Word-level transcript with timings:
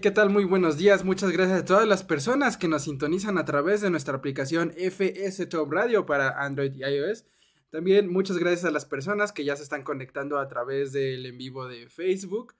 ¿Qué 0.00 0.10
tal? 0.10 0.28
Muy 0.28 0.44
buenos 0.44 0.76
días. 0.76 1.04
Muchas 1.04 1.30
gracias 1.30 1.60
a 1.60 1.64
todas 1.64 1.86
las 1.86 2.02
personas 2.02 2.56
que 2.56 2.66
nos 2.66 2.82
sintonizan 2.82 3.38
a 3.38 3.44
través 3.44 3.80
de 3.80 3.90
nuestra 3.90 4.16
aplicación 4.16 4.72
FS 4.76 5.46
Top 5.46 5.70
Radio 5.70 6.04
para 6.04 6.42
Android 6.44 6.74
y 6.74 6.82
iOS. 6.82 7.24
También 7.70 8.08
muchas 8.10 8.38
gracias 8.38 8.64
a 8.64 8.72
las 8.72 8.86
personas 8.86 9.30
que 9.32 9.44
ya 9.44 9.54
se 9.54 9.62
están 9.62 9.84
conectando 9.84 10.38
a 10.38 10.48
través 10.48 10.92
del 10.92 11.26
en 11.26 11.38
vivo 11.38 11.68
de 11.68 11.88
Facebook. 11.88 12.54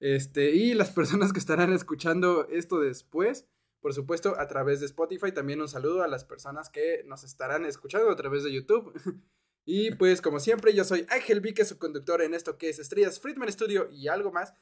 Este, 0.00 0.52
y 0.52 0.72
las 0.72 0.90
personas 0.90 1.32
que 1.32 1.38
estarán 1.38 1.72
escuchando 1.74 2.48
esto 2.48 2.80
después, 2.80 3.46
por 3.80 3.92
supuesto, 3.92 4.38
a 4.38 4.46
través 4.48 4.80
de 4.80 4.86
Spotify. 4.86 5.32
También 5.32 5.60
un 5.60 5.68
saludo 5.68 6.02
a 6.02 6.08
las 6.08 6.24
personas 6.24 6.70
que 6.70 7.04
nos 7.06 7.22
estarán 7.22 7.66
escuchando 7.66 8.10
a 8.10 8.16
través 8.16 8.44
de 8.44 8.52
YouTube. 8.52 8.92
Y 9.70 9.90
pues, 9.96 10.22
como 10.22 10.40
siempre, 10.40 10.72
yo 10.72 10.82
soy 10.82 11.04
Ángel 11.10 11.42
Vique, 11.42 11.62
su 11.66 11.78
conductor 11.78 12.22
en 12.22 12.32
esto 12.32 12.56
que 12.56 12.70
es 12.70 12.78
Estrellas 12.78 13.20
Friedman 13.20 13.52
Studio 13.52 13.90
y 13.92 14.08
algo 14.08 14.32
más. 14.32 14.54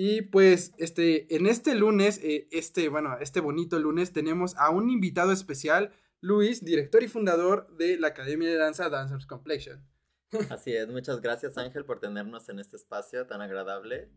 Y 0.00 0.22
pues, 0.22 0.74
este, 0.78 1.34
en 1.34 1.48
este 1.48 1.74
lunes, 1.74 2.20
eh, 2.22 2.46
este, 2.52 2.88
bueno, 2.88 3.18
este 3.20 3.40
bonito 3.40 3.80
lunes, 3.80 4.12
tenemos 4.12 4.54
a 4.56 4.70
un 4.70 4.90
invitado 4.90 5.32
especial, 5.32 5.90
Luis, 6.20 6.64
director 6.64 7.02
y 7.02 7.08
fundador 7.08 7.76
de 7.78 7.98
la 7.98 8.06
Academia 8.06 8.48
de 8.48 8.54
Danza 8.54 8.88
Dancers 8.90 9.26
Complexion. 9.26 9.84
Así 10.50 10.72
es, 10.72 10.86
muchas 10.86 11.20
gracias 11.20 11.58
Ángel 11.58 11.84
por 11.84 11.98
tenernos 11.98 12.48
en 12.48 12.60
este 12.60 12.76
espacio 12.76 13.26
tan 13.26 13.42
agradable. 13.42 14.08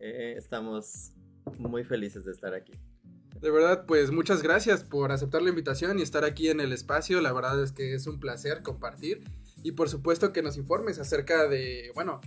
Eh, 0.00 0.34
estamos 0.36 1.12
muy 1.56 1.84
felices 1.84 2.24
de 2.24 2.32
estar 2.32 2.52
aquí. 2.52 2.72
De 3.40 3.52
verdad, 3.52 3.86
pues 3.86 4.10
muchas 4.10 4.42
gracias 4.42 4.82
por 4.82 5.12
aceptar 5.12 5.40
la 5.40 5.50
invitación 5.50 6.00
y 6.00 6.02
estar 6.02 6.24
aquí 6.24 6.48
en 6.48 6.58
el 6.58 6.72
espacio. 6.72 7.20
La 7.20 7.32
verdad 7.32 7.62
es 7.62 7.70
que 7.70 7.94
es 7.94 8.08
un 8.08 8.18
placer 8.18 8.64
compartir. 8.64 9.22
Y 9.62 9.70
por 9.70 9.88
supuesto 9.88 10.32
que 10.32 10.42
nos 10.42 10.56
informes 10.56 10.98
acerca 10.98 11.46
de, 11.46 11.92
bueno, 11.94 12.20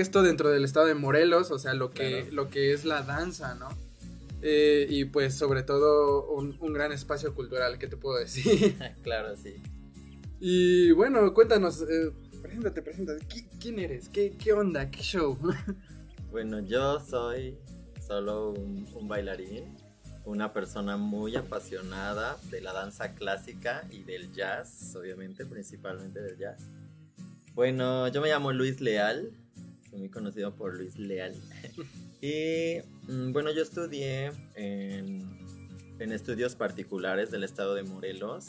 esto 0.00 0.22
dentro 0.22 0.50
del 0.50 0.64
estado 0.64 0.86
de 0.86 0.94
Morelos, 0.94 1.50
o 1.50 1.58
sea, 1.58 1.74
lo 1.74 1.90
que, 1.90 2.20
Claro. 2.22 2.32
lo 2.32 2.50
que 2.50 2.72
es 2.72 2.84
la 2.84 3.02
danza, 3.02 3.54
¿no? 3.54 3.68
Eh, 4.42 4.86
y 4.90 5.06
pues 5.06 5.34
sobre 5.34 5.62
todo 5.62 6.30
un, 6.30 6.56
un 6.60 6.72
gran 6.72 6.92
espacio 6.92 7.34
cultural, 7.34 7.78
¿qué 7.78 7.86
te 7.86 7.96
puedo 7.96 8.18
decir? 8.18 8.76
claro, 9.02 9.36
sí. 9.36 9.54
y 10.40 10.90
bueno, 10.92 11.32
cuéntanos, 11.32 11.80
eh, 11.82 12.12
preséntate, 12.42 12.82
preséntate, 12.82 13.24
¿Qui- 13.26 13.48
¿quién 13.60 13.78
eres? 13.78 14.08
¿Qué, 14.10 14.36
¿Qué 14.36 14.52
onda? 14.52 14.90
¿Qué 14.90 15.00
show? 15.00 15.38
Bueno, 16.30 16.58
yo 16.58 16.98
soy 16.98 17.56
solo 18.04 18.50
un, 18.50 18.88
un 18.92 19.06
bailarín, 19.06 19.76
una 20.24 20.52
persona 20.52 20.96
muy 20.96 21.36
apasionada 21.36 22.36
de 22.50 22.60
la 22.60 22.72
danza 22.72 23.14
clásica 23.14 23.86
y 23.88 24.02
del 24.02 24.32
jazz, 24.32 24.96
obviamente, 24.96 25.46
principalmente 25.46 26.20
del 26.20 26.36
jazz. 26.36 26.64
Bueno, 27.54 28.08
yo 28.08 28.20
me 28.20 28.28
llamo 28.30 28.50
Luis 28.52 28.80
Leal, 28.80 29.30
muy 29.94 30.08
conocido 30.08 30.54
por 30.54 30.74
Luis 30.76 30.98
Leal. 30.98 31.34
y 32.20 32.78
mm, 33.08 33.32
bueno, 33.32 33.50
yo 33.52 33.62
estudié 33.62 34.32
en, 34.54 35.46
en 35.98 36.12
estudios 36.12 36.56
particulares 36.56 37.30
del 37.30 37.44
estado 37.44 37.74
de 37.74 37.82
Morelos. 37.82 38.48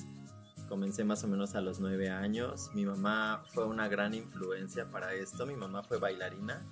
Comencé 0.67 1.03
más 1.03 1.23
o 1.23 1.28
menos 1.28 1.56
a 1.56 1.61
los 1.61 1.79
nueve 1.79 2.09
años. 2.09 2.69
Mi 2.73 2.85
mamá 2.85 3.44
fue 3.53 3.66
una 3.66 3.88
gran 3.88 4.13
influencia 4.13 4.89
para 4.89 5.13
esto. 5.13 5.45
Mi 5.45 5.56
mamá 5.56 5.83
fue 5.83 6.00
bailarina. 6.00 6.66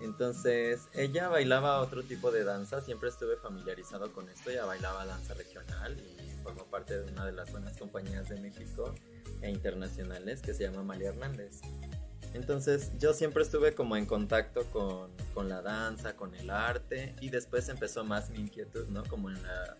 Entonces, 0.00 0.88
ella 0.94 1.28
bailaba 1.28 1.80
otro 1.80 2.02
tipo 2.02 2.30
de 2.30 2.42
danza, 2.42 2.80
siempre 2.80 3.10
estuve 3.10 3.36
familiarizado 3.36 4.12
con 4.12 4.30
esto, 4.30 4.48
ella 4.48 4.64
bailaba 4.64 5.04
danza 5.04 5.34
regional 5.34 5.94
y 6.00 6.42
formó 6.42 6.64
parte 6.64 6.98
de 6.98 7.12
una 7.12 7.26
de 7.26 7.32
las 7.32 7.52
buenas 7.52 7.76
compañías 7.76 8.30
de 8.30 8.40
México 8.40 8.94
e 9.42 9.50
internacionales 9.50 10.40
que 10.40 10.54
se 10.54 10.64
llama 10.64 10.82
María 10.82 11.10
Hernández. 11.10 11.60
Entonces, 12.34 12.92
yo 12.98 13.12
siempre 13.12 13.42
estuve 13.42 13.74
como 13.74 13.96
en 13.96 14.06
contacto 14.06 14.64
con, 14.70 15.10
con 15.34 15.48
la 15.48 15.62
danza, 15.62 16.14
con 16.16 16.34
el 16.34 16.50
arte 16.50 17.14
y 17.20 17.30
después 17.30 17.68
empezó 17.68 18.04
más 18.04 18.30
mi 18.30 18.38
inquietud, 18.38 18.86
¿no? 18.88 19.04
Como 19.04 19.30
en 19.30 19.42
la... 19.42 19.76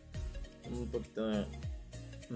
un 0.70 0.90
poquito... 0.90 1.46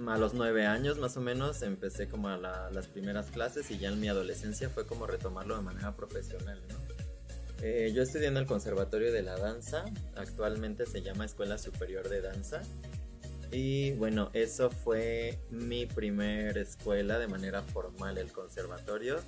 A 0.08 0.18
los 0.18 0.34
nueve 0.34 0.66
años 0.66 0.98
más 0.98 1.16
o 1.16 1.20
menos 1.20 1.62
empecé 1.62 2.08
como 2.08 2.28
a 2.28 2.36
la- 2.36 2.68
las 2.72 2.88
primeras 2.88 3.30
clases 3.30 3.70
y 3.70 3.78
ya 3.78 3.90
en 3.90 4.00
mi 4.00 4.08
adolescencia 4.08 4.68
fue 4.68 4.88
como 4.88 5.06
retomarlo 5.06 5.56
de 5.56 5.62
manera 5.62 5.94
profesional, 5.94 6.60
¿no? 6.68 6.74
Eh, 7.62 7.92
yo 7.94 8.02
estudié 8.02 8.26
en 8.26 8.36
el 8.36 8.44
Conservatorio 8.44 9.12
de 9.12 9.22
la 9.22 9.36
Danza, 9.36 9.84
actualmente 10.16 10.84
se 10.86 11.00
llama 11.00 11.24
Escuela 11.24 11.58
Superior 11.58 12.08
de 12.08 12.20
Danza. 12.22 12.60
Y 13.52 13.92
bueno, 13.92 14.30
eso 14.32 14.68
fue 14.68 15.38
mi 15.50 15.86
primer 15.86 16.58
escuela 16.58 17.20
de 17.20 17.28
manera 17.28 17.62
formal, 17.62 18.18
el 18.18 18.32
conservatorio, 18.32 19.20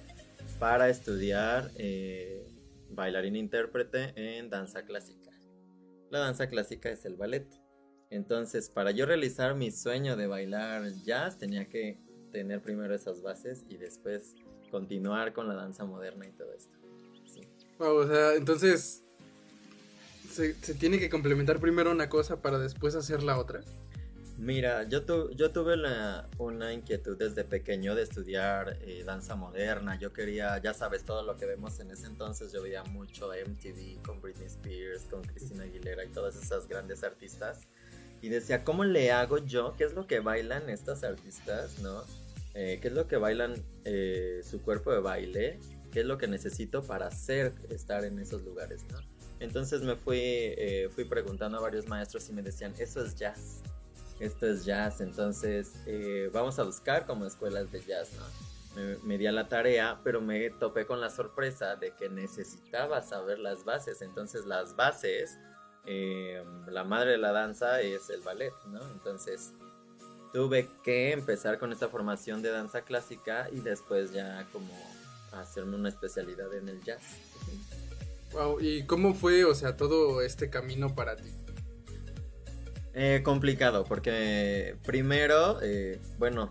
para 0.58 0.88
estudiar 0.88 1.70
eh, 1.76 2.48
bailarín 2.90 3.36
intérprete 3.36 4.12
en 4.16 4.48
danza 4.50 4.84
clásica. 4.84 5.30
La 6.10 6.20
danza 6.20 6.48
clásica 6.48 6.90
es 6.90 7.04
el 7.04 7.16
ballet. 7.16 7.46
Entonces, 8.10 8.70
para 8.70 8.92
yo 8.92 9.06
realizar 9.06 9.54
mi 9.54 9.70
sueño 9.70 10.16
de 10.16 10.26
bailar 10.26 10.92
jazz, 11.04 11.38
tenía 11.38 11.68
que 11.68 11.98
tener 12.32 12.62
primero 12.62 12.94
esas 12.94 13.22
bases 13.22 13.64
y 13.68 13.76
después 13.76 14.34
continuar 14.70 15.32
con 15.32 15.48
la 15.48 15.54
danza 15.54 15.84
moderna 15.84 16.26
y 16.26 16.32
todo 16.32 16.52
esto. 16.52 16.76
Wow, 17.78 17.96
o 17.96 18.06
sea, 18.06 18.34
entonces 18.34 19.02
se 20.30 20.74
tiene 20.74 20.98
que 20.98 21.08
complementar 21.08 21.58
primero 21.60 21.90
una 21.90 22.08
cosa 22.08 22.40
para 22.40 22.58
después 22.58 22.94
hacer 22.94 23.22
la 23.22 23.38
otra. 23.38 23.62
Mira, 24.38 24.82
yo, 24.86 25.02
tu- 25.04 25.30
yo 25.32 25.50
tuve 25.50 25.76
la- 25.78 26.28
una 26.38 26.72
inquietud 26.74 27.16
desde 27.16 27.42
pequeño 27.44 27.94
de 27.94 28.02
estudiar 28.02 28.76
eh, 28.82 29.02
danza 29.04 29.34
moderna. 29.34 29.98
Yo 29.98 30.12
quería, 30.12 30.58
ya 30.62 30.74
sabes, 30.74 31.04
todo 31.04 31.22
lo 31.22 31.36
que 31.38 31.46
vemos 31.46 31.80
en 31.80 31.90
ese 31.90 32.06
entonces. 32.06 32.52
Yo 32.52 32.62
veía 32.62 32.84
mucho 32.84 33.32
MTV 33.32 34.02
con 34.04 34.20
Britney 34.20 34.46
Spears, 34.46 35.04
con 35.04 35.22
Christina 35.24 35.62
Aguilera 35.64 36.04
y 36.04 36.08
todas 36.08 36.36
esas 36.36 36.68
grandes 36.68 37.02
artistas. 37.02 37.60
Y 38.20 38.28
decía, 38.28 38.62
¿cómo 38.62 38.84
le 38.84 39.10
hago 39.10 39.38
yo? 39.38 39.74
¿Qué 39.78 39.84
es 39.84 39.94
lo 39.94 40.06
que 40.06 40.20
bailan 40.20 40.68
estas 40.68 41.02
artistas? 41.02 41.78
¿No? 41.78 42.02
Eh, 42.52 42.78
¿Qué 42.82 42.88
es 42.88 42.94
lo 42.94 43.06
que 43.08 43.16
bailan 43.16 43.54
eh, 43.84 44.42
su 44.44 44.60
cuerpo 44.60 44.92
de 44.92 45.00
baile? 45.00 45.60
¿Qué 45.92 46.00
es 46.00 46.06
lo 46.06 46.18
que 46.18 46.26
necesito 46.28 46.82
para 46.82 47.06
hacer 47.06 47.54
estar 47.70 48.04
en 48.04 48.18
esos 48.18 48.42
lugares? 48.42 48.84
Entonces 49.40 49.80
me 49.80 49.96
fui, 49.96 50.18
eh, 50.20 50.88
fui 50.94 51.04
preguntando 51.04 51.56
a 51.56 51.60
varios 51.62 51.86
maestros 51.88 52.28
y 52.28 52.32
me 52.34 52.42
decían, 52.42 52.74
eso 52.78 53.02
es 53.02 53.14
jazz 53.16 53.62
esto 54.20 54.46
es 54.46 54.64
jazz, 54.64 55.00
entonces 55.00 55.74
eh, 55.86 56.30
vamos 56.32 56.58
a 56.58 56.64
buscar 56.64 57.06
como 57.06 57.26
escuelas 57.26 57.70
de 57.70 57.82
jazz, 57.82 58.10
¿no? 58.14 58.24
Me, 59.04 59.16
di 59.16 59.26
a 59.26 59.32
la 59.32 59.48
tarea, 59.48 60.00
pero 60.04 60.20
me 60.20 60.50
topé 60.50 60.84
con 60.84 61.00
la 61.00 61.08
sorpresa 61.08 61.76
de 61.76 61.92
que 61.92 62.10
necesitaba 62.10 63.00
saber 63.00 63.38
las 63.38 63.64
bases, 63.64 64.02
entonces 64.02 64.44
las 64.44 64.76
bases, 64.76 65.38
eh, 65.86 66.44
la 66.68 66.84
madre 66.84 67.12
de 67.12 67.18
la 67.18 67.32
danza 67.32 67.80
es 67.80 68.10
el 68.10 68.20
ballet, 68.20 68.52
¿no? 68.66 68.82
Entonces 68.92 69.54
tuve 70.34 70.68
que 70.84 71.12
empezar 71.12 71.58
con 71.58 71.72
esta 71.72 71.88
formación 71.88 72.42
de 72.42 72.50
danza 72.50 72.82
clásica 72.82 73.48
y 73.50 73.60
después 73.60 74.12
ya 74.12 74.46
como 74.52 74.74
hacerme 75.32 75.76
una 75.76 75.88
especialidad 75.88 76.52
en 76.52 76.68
el 76.68 76.82
jazz. 76.82 77.02
Wow, 78.32 78.60
¿y 78.60 78.84
cómo 78.84 79.14
fue, 79.14 79.46
o 79.46 79.54
sea, 79.54 79.78
todo 79.78 80.20
este 80.20 80.50
camino 80.50 80.94
para 80.94 81.16
ti? 81.16 81.30
Eh, 82.98 83.20
complicado, 83.22 83.84
porque 83.84 84.74
primero, 84.82 85.58
eh, 85.60 86.00
bueno, 86.18 86.50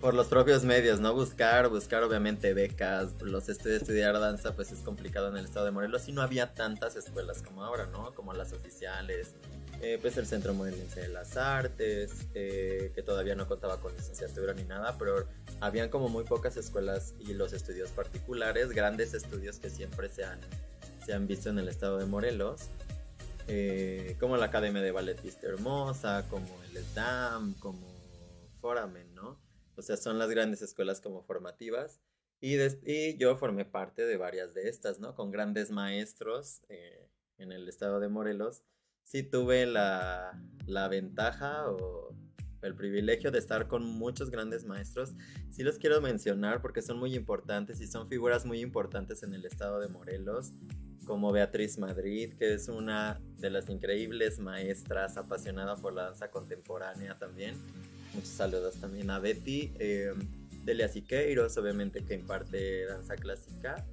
por 0.00 0.14
los 0.14 0.26
propios 0.26 0.64
medios, 0.64 0.98
¿no? 0.98 1.14
Buscar, 1.14 1.68
buscar 1.68 2.02
obviamente 2.02 2.54
becas, 2.54 3.14
los 3.22 3.48
estudios, 3.48 3.82
estudiar 3.82 4.18
danza, 4.18 4.56
pues 4.56 4.72
es 4.72 4.80
complicado 4.80 5.28
en 5.28 5.36
el 5.36 5.44
estado 5.44 5.64
de 5.66 5.70
Morelos 5.70 6.08
y 6.08 6.12
no 6.12 6.22
había 6.22 6.54
tantas 6.54 6.96
escuelas 6.96 7.40
como 7.40 7.62
ahora, 7.62 7.86
¿no? 7.86 8.12
Como 8.16 8.32
las 8.32 8.52
oficiales, 8.52 9.36
eh, 9.80 9.96
pues 10.00 10.16
el 10.16 10.26
Centro 10.26 10.54
Morelense 10.54 11.02
de 11.02 11.08
las 11.08 11.36
Artes, 11.36 12.26
eh, 12.34 12.90
que 12.96 13.02
todavía 13.04 13.36
no 13.36 13.46
contaba 13.46 13.80
con 13.80 13.94
licenciatura 13.94 14.54
ni 14.54 14.64
nada, 14.64 14.96
pero 14.98 15.24
habían 15.60 15.88
como 15.88 16.08
muy 16.08 16.24
pocas 16.24 16.56
escuelas 16.56 17.14
y 17.20 17.32
los 17.32 17.52
estudios 17.52 17.90
particulares, 17.90 18.70
grandes 18.70 19.14
estudios 19.14 19.60
que 19.60 19.70
siempre 19.70 20.08
se 20.08 20.24
han, 20.24 20.40
se 21.06 21.12
han 21.14 21.28
visto 21.28 21.48
en 21.48 21.60
el 21.60 21.68
estado 21.68 21.98
de 21.98 22.06
Morelos 22.06 22.70
eh, 23.48 24.16
como 24.20 24.36
la 24.36 24.46
Academia 24.46 24.82
de 24.82 24.92
Ballet 24.92 25.20
Vista 25.22 25.46
Hermosa, 25.46 26.26
como 26.28 26.46
el 26.64 26.84
SDAM, 26.84 27.54
como 27.54 27.86
Foramen, 28.60 29.14
¿no? 29.14 29.40
O 29.76 29.82
sea, 29.82 29.96
son 29.96 30.18
las 30.18 30.28
grandes 30.28 30.60
escuelas 30.60 31.00
como 31.00 31.22
formativas. 31.22 32.00
Y, 32.40 32.56
y 32.84 33.16
yo 33.16 33.36
formé 33.36 33.64
parte 33.64 34.04
de 34.04 34.16
varias 34.16 34.54
de 34.54 34.68
estas, 34.68 35.00
¿no? 35.00 35.14
Con 35.14 35.30
grandes 35.30 35.70
maestros 35.70 36.62
eh, 36.68 37.08
en 37.38 37.52
el 37.52 37.68
estado 37.68 38.00
de 38.00 38.08
Morelos. 38.08 38.62
Sí 39.02 39.22
tuve 39.22 39.66
la, 39.66 40.38
la 40.66 40.88
ventaja 40.88 41.70
o 41.70 42.14
el 42.62 42.74
privilegio 42.74 43.30
de 43.30 43.38
estar 43.38 43.68
con 43.68 43.84
muchos 43.84 44.30
grandes 44.30 44.64
maestros. 44.64 45.14
Sí 45.50 45.62
los 45.62 45.78
quiero 45.78 46.00
mencionar 46.00 46.60
porque 46.60 46.82
son 46.82 46.98
muy 46.98 47.14
importantes 47.14 47.80
y 47.80 47.86
son 47.86 48.08
figuras 48.08 48.44
muy 48.44 48.60
importantes 48.60 49.22
en 49.22 49.34
el 49.34 49.44
estado 49.44 49.80
de 49.80 49.88
Morelos, 49.88 50.52
como 51.08 51.32
Beatriz 51.32 51.78
Madrid, 51.78 52.34
que 52.38 52.52
es 52.52 52.68
una 52.68 53.18
de 53.38 53.48
las 53.48 53.70
increíbles 53.70 54.38
maestras 54.38 55.16
apasionada 55.16 55.74
por 55.74 55.94
la 55.94 56.04
danza 56.04 56.30
contemporánea 56.30 57.18
también. 57.18 57.56
Muchos 58.14 58.28
saludos 58.28 58.74
también 58.74 59.10
a 59.10 59.18
Betty. 59.18 59.72
eh, 59.78 60.12
Delia 60.64 60.86
Siqueiros, 60.86 61.56
obviamente 61.56 62.04
que 62.04 62.14
imparte 62.14 62.84
danza 62.84 63.16
clásica. 63.16 63.86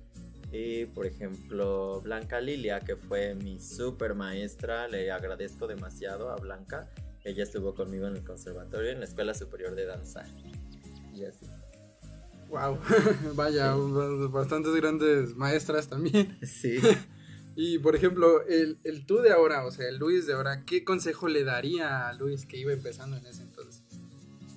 Y 0.52 0.86
por 0.88 1.06
ejemplo, 1.06 2.02
Blanca 2.02 2.42
Lilia, 2.42 2.82
que 2.82 2.98
fue 2.98 3.34
mi 3.34 3.62
super 3.62 4.14
maestra, 4.14 4.90
le 4.90 5.10
agradezco 5.10 5.68
demasiado 5.68 6.30
a 6.30 6.36
Blanca. 6.36 6.90
Ella 7.24 7.44
estuvo 7.44 7.74
conmigo 7.76 8.08
en 8.08 8.18
el 8.18 8.26
conservatorio, 8.26 8.92
en 8.92 9.00
la 9.00 9.06
Escuela 9.06 9.34
Superior 9.34 9.74
de 9.74 9.86
Danza. 9.86 10.26
Y 11.14 11.24
así. 11.24 11.46
Wow, 12.50 12.78
vaya, 13.36 13.74
Sí. 13.74 14.28
bastantes 14.32 14.74
grandes 14.76 15.36
maestras 15.36 15.88
también. 15.88 16.38
Sí. 16.44 16.78
Y 17.58 17.80
por 17.80 17.96
ejemplo, 17.96 18.42
el, 18.50 18.80
el 18.84 19.06
tú 19.06 19.20
de 19.22 19.32
ahora, 19.32 19.66
o 19.66 19.72
sea, 19.72 19.88
el 19.88 19.96
Luis 19.96 20.28
de 20.28 20.34
ahora, 20.34 20.66
¿qué 20.66 20.84
consejo 20.84 21.30
le 21.30 21.46
daría 21.46 22.10
a 22.10 22.14
Luis 22.14 22.46
que 22.46 22.58
iba 22.58 22.74
empezando 22.74 23.16
en 23.16 23.26
ese 23.26 23.44
entonces? 23.44 23.82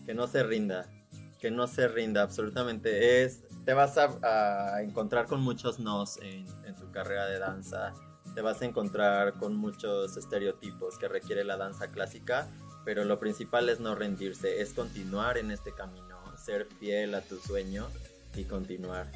que 0.04 0.14
no 0.14 0.26
se 0.26 0.42
rinda, 0.42 0.90
que 1.38 1.52
no 1.52 1.68
se 1.68 1.86
rinda 1.86 2.22
absolutamente. 2.22 3.22
Es, 3.22 3.44
te 3.64 3.72
vas 3.72 3.98
a, 3.98 4.74
a 4.76 4.82
encontrar 4.82 5.26
con 5.26 5.40
muchos 5.40 5.78
nos 5.78 6.16
en, 6.22 6.44
en 6.64 6.74
tu 6.74 6.90
carrera 6.90 7.26
de 7.26 7.38
danza, 7.38 7.94
te 8.34 8.42
vas 8.42 8.62
a 8.62 8.64
encontrar 8.64 9.34
con 9.34 9.54
muchos 9.54 10.16
estereotipos 10.16 10.98
que 10.98 11.06
requiere 11.06 11.44
la 11.44 11.56
danza 11.56 11.92
clásica, 11.92 12.48
pero 12.84 13.04
lo 13.04 13.20
principal 13.20 13.68
es 13.68 13.78
no 13.78 13.94
rendirse, 13.94 14.60
es 14.60 14.72
continuar 14.72 15.38
en 15.38 15.50
este 15.52 15.72
camino, 15.72 16.07
ser 16.48 16.64
fiel 16.64 17.14
a 17.14 17.20
tu 17.20 17.38
sueño 17.38 17.86
y 18.34 18.44
continuar. 18.44 19.06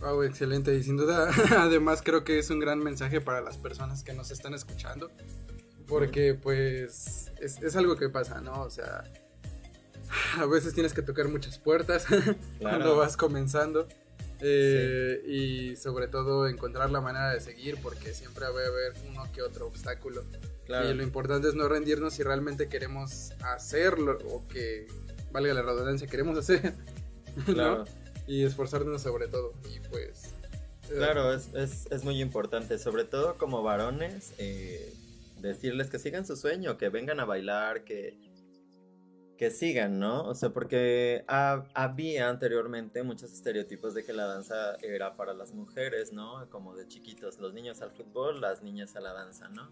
Wow, 0.00 0.24
excelente. 0.24 0.74
Y 0.74 0.82
sin 0.82 0.96
duda, 0.96 1.30
además 1.58 2.02
creo 2.02 2.24
que 2.24 2.40
es 2.40 2.50
un 2.50 2.58
gran 2.58 2.80
mensaje 2.80 3.20
para 3.20 3.40
las 3.40 3.56
personas 3.56 4.02
que 4.02 4.12
nos 4.12 4.32
están 4.32 4.52
escuchando. 4.52 5.12
Porque 5.86 6.34
pues 6.34 7.30
es, 7.40 7.62
es 7.62 7.76
algo 7.76 7.94
que 7.96 8.08
pasa, 8.08 8.40
¿no? 8.40 8.62
O 8.62 8.70
sea, 8.70 9.04
a 10.38 10.46
veces 10.46 10.74
tienes 10.74 10.92
que 10.92 11.02
tocar 11.02 11.28
muchas 11.28 11.58
puertas 11.58 12.04
cuando 12.60 12.96
vas 12.96 13.16
comenzando. 13.16 13.86
Eh, 14.42 15.22
Y 15.26 15.76
sobre 15.76 16.08
todo 16.08 16.48
encontrar 16.48 16.90
la 16.90 17.00
manera 17.00 17.30
de 17.30 17.40
seguir 17.40 17.76
porque 17.82 18.14
siempre 18.14 18.46
va 18.46 18.60
a 18.60 18.66
haber 18.66 18.94
uno 19.08 19.30
que 19.32 19.42
otro 19.42 19.66
obstáculo. 19.66 20.24
Claro. 20.64 20.90
Y 20.90 20.94
lo 20.94 21.02
importante 21.02 21.48
es 21.48 21.54
no 21.54 21.68
rendirnos 21.68 22.14
si 22.14 22.22
realmente 22.22 22.68
queremos 22.68 23.32
hacerlo 23.42 24.18
o 24.30 24.48
que, 24.48 24.86
valga 25.32 25.54
la 25.54 25.62
redundancia, 25.62 26.06
queremos 26.08 26.36
hacer. 26.38 26.74
¿no? 27.36 27.44
Claro. 27.54 27.84
Y 28.26 28.44
esforzarnos 28.44 29.02
sobre 29.02 29.28
todo. 29.28 29.52
Y 29.74 29.80
pues... 29.88 30.34
eh, 30.88 30.94
Claro, 30.96 31.32
es, 31.32 31.52
es, 31.54 31.86
es 31.90 32.04
muy 32.04 32.20
importante, 32.20 32.78
sobre 32.78 33.04
todo 33.04 33.36
como 33.38 33.62
varones, 33.62 34.34
eh, 34.38 34.92
decirles 35.40 35.88
que 35.88 35.98
sigan 35.98 36.26
su 36.26 36.36
sueño, 36.36 36.76
que 36.78 36.88
vengan 36.88 37.20
a 37.20 37.24
bailar, 37.24 37.84
que, 37.84 38.18
que 39.38 39.50
sigan, 39.50 39.98
¿no? 39.98 40.24
O 40.24 40.34
sea, 40.34 40.50
porque 40.50 41.24
ha- 41.28 41.64
había 41.74 42.28
anteriormente 42.28 43.02
muchos 43.02 43.32
estereotipos 43.32 43.94
de 43.94 44.04
que 44.04 44.12
la 44.12 44.26
danza 44.26 44.76
era 44.82 45.16
para 45.16 45.32
las 45.32 45.54
mujeres, 45.54 46.12
¿no? 46.12 46.48
Como 46.50 46.74
de 46.76 46.86
chiquitos, 46.88 47.38
los 47.38 47.54
niños 47.54 47.80
al 47.82 47.90
fútbol, 47.92 48.40
las 48.40 48.62
niñas 48.62 48.96
a 48.96 49.00
la 49.00 49.12
danza, 49.12 49.48
¿no? 49.48 49.70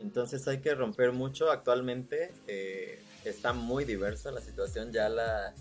Entonces 0.00 0.46
hay 0.46 0.60
que 0.60 0.72
romper 0.74 1.10
mucho. 1.12 1.50
Actualmente 1.50 2.30
eh, 2.46 3.02
está 3.24 3.52
muy 3.52 3.84
diversa 3.84 4.30
la 4.30 4.40
situación, 4.40 4.92
ya 4.92 5.08
la, 5.08 5.54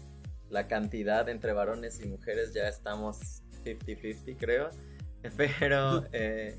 la 0.49 0.67
cantidad 0.67 1.27
entre 1.29 1.53
varones 1.53 1.99
y 2.01 2.05
mujeres 2.05 2.53
ya 2.53 2.67
estamos 2.67 3.41
50-50 3.63 4.37
creo. 4.37 4.69
Pero, 5.37 6.05
eh, 6.13 6.57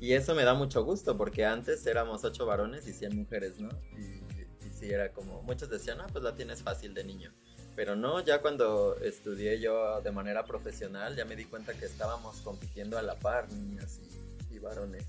y 0.00 0.12
eso 0.12 0.34
me 0.34 0.44
da 0.44 0.54
mucho 0.54 0.84
gusto 0.84 1.16
porque 1.16 1.44
antes 1.44 1.86
éramos 1.86 2.24
8 2.24 2.46
varones 2.46 2.86
y 2.86 2.92
100 2.92 3.16
mujeres, 3.16 3.58
¿no? 3.58 3.68
Y, 3.96 4.22
y 4.66 4.70
sí 4.70 4.90
era 4.90 5.12
como, 5.12 5.42
muchos 5.42 5.70
decían, 5.70 6.00
ah, 6.00 6.06
pues 6.12 6.24
la 6.24 6.34
tienes 6.34 6.62
fácil 6.62 6.94
de 6.94 7.04
niño. 7.04 7.32
Pero 7.76 7.96
no, 7.96 8.20
ya 8.20 8.40
cuando 8.40 8.96
estudié 9.00 9.60
yo 9.60 10.00
de 10.00 10.12
manera 10.12 10.44
profesional, 10.44 11.16
ya 11.16 11.24
me 11.24 11.34
di 11.34 11.44
cuenta 11.44 11.74
que 11.74 11.86
estábamos 11.86 12.40
compitiendo 12.42 12.98
a 12.98 13.02
la 13.02 13.16
par, 13.16 13.50
niñas 13.52 14.00
y, 14.50 14.54
y 14.54 14.58
varones, 14.60 15.04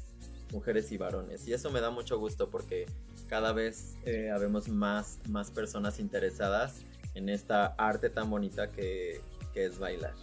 mujeres 0.51 0.91
y 0.91 0.97
varones. 0.97 1.47
Y 1.47 1.53
eso 1.53 1.71
me 1.71 1.81
da 1.81 1.89
mucho 1.89 2.17
gusto 2.17 2.49
porque 2.49 2.85
cada 3.27 3.53
vez 3.53 3.95
eh, 4.05 4.31
habemos 4.31 4.67
más, 4.67 5.19
más 5.29 5.51
personas 5.51 5.99
interesadas 5.99 6.81
en 7.13 7.29
esta 7.29 7.67
arte 7.77 8.09
tan 8.09 8.29
bonita 8.29 8.71
que, 8.71 9.21
que 9.53 9.65
es 9.65 9.79
bailar. 9.79 10.13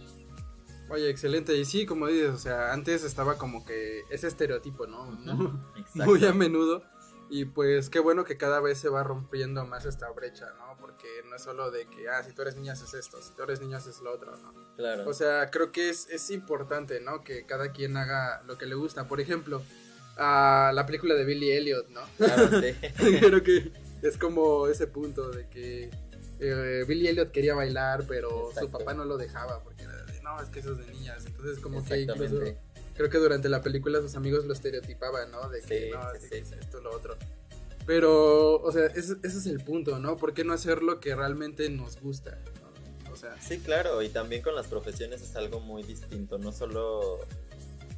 Oye, 0.89 1.09
excelente. 1.09 1.55
Y 1.55 1.65
sí, 1.65 1.85
como 1.85 2.07
dices, 2.07 2.29
o 2.29 2.37
sea, 2.37 2.73
antes 2.73 3.03
estaba 3.03 3.37
como 3.37 3.65
que 3.65 4.01
ese 4.09 4.27
estereotipo, 4.27 4.85
¿no? 4.85 5.11
Exacto. 5.77 6.05
Muy 6.05 6.25
a 6.25 6.33
menudo. 6.33 6.83
Y 7.29 7.45
pues 7.45 7.89
qué 7.89 7.99
bueno 7.99 8.25
que 8.25 8.37
cada 8.37 8.59
vez 8.59 8.77
se 8.77 8.89
va 8.89 9.01
rompiendo 9.01 9.65
más 9.65 9.85
esta 9.85 10.09
brecha, 10.11 10.53
¿no? 10.59 10.77
Porque 10.79 11.07
no 11.27 11.35
es 11.35 11.41
solo 11.41 11.71
de 11.71 11.87
que, 11.87 12.07
ah, 12.09 12.21
si 12.21 12.31
tú 12.33 12.43
eres 12.43 12.55
niña 12.55 12.73
haces 12.73 12.93
esto, 12.93 13.19
si 13.23 13.33
tú 13.33 13.41
eres 13.41 13.59
niño 13.59 13.77
haces 13.77 14.01
lo 14.01 14.13
otro, 14.13 14.37
¿no? 14.37 14.53
Claro. 14.75 15.09
O 15.09 15.13
sea, 15.13 15.49
creo 15.49 15.71
que 15.71 15.89
es, 15.89 16.07
es 16.09 16.29
importante, 16.29 16.99
¿no? 16.99 17.23
Que 17.23 17.45
cada 17.45 17.71
quien 17.71 17.97
haga 17.97 18.43
lo 18.45 18.57
que 18.59 18.67
le 18.67 18.75
gusta. 18.75 19.07
Por 19.07 19.19
ejemplo, 19.19 19.63
a 20.17 20.71
la 20.73 20.85
película 20.85 21.15
de 21.15 21.25
Billy 21.25 21.51
Elliot, 21.51 21.89
¿no? 21.89 22.01
Claro, 22.17 22.49
sí. 22.61 22.73
creo 23.19 23.43
que 23.43 23.71
es 24.01 24.17
como 24.17 24.67
ese 24.67 24.87
punto 24.87 25.31
de 25.31 25.47
que 25.47 25.89
eh, 26.39 26.83
Billy 26.87 27.07
Elliot 27.07 27.31
quería 27.31 27.55
bailar, 27.55 28.05
pero 28.07 28.51
su 28.57 28.69
papá 28.69 28.93
no 28.93 29.05
lo 29.05 29.17
dejaba 29.17 29.63
porque 29.63 29.83
era 29.83 30.03
de, 30.05 30.21
no, 30.21 30.41
es 30.41 30.49
que 30.49 30.59
eso 30.59 30.73
es 30.73 30.85
de 30.85 30.91
niñas. 30.91 31.25
Entonces 31.25 31.59
como 31.59 31.83
que 31.83 32.01
incluso 32.01 32.39
creo 32.95 33.09
que 33.09 33.17
durante 33.17 33.49
la 33.49 33.61
película 33.61 34.01
sus 34.01 34.15
amigos 34.15 34.45
lo 34.45 34.53
estereotipaban, 34.53 35.31
¿no? 35.31 35.49
De 35.49 35.61
que 35.61 35.85
Sí, 35.85 35.91
no, 35.91 36.01
sí, 36.19 36.35
es 36.35 36.51
esto, 36.51 36.81
lo 36.81 36.91
otro. 36.91 37.17
Pero, 37.85 38.61
o 38.61 38.71
sea, 38.71 38.85
ese, 38.87 39.15
ese 39.23 39.37
es 39.37 39.45
el 39.45 39.61
punto, 39.61 39.99
¿no? 39.99 40.15
¿Por 40.15 40.33
qué 40.33 40.43
no 40.43 40.53
hacer 40.53 40.81
lo 40.83 40.99
que 40.99 41.15
realmente 41.15 41.69
nos 41.69 41.99
gusta? 41.99 42.39
¿no? 42.61 43.11
O 43.11 43.15
sea, 43.15 43.39
Sí, 43.41 43.59
claro, 43.59 44.01
y 44.01 44.09
también 44.09 44.41
con 44.41 44.55
las 44.55 44.67
profesiones 44.67 45.21
es 45.21 45.35
algo 45.35 45.59
muy 45.59 45.83
distinto, 45.83 46.37
no 46.37 46.51
solo... 46.51 47.19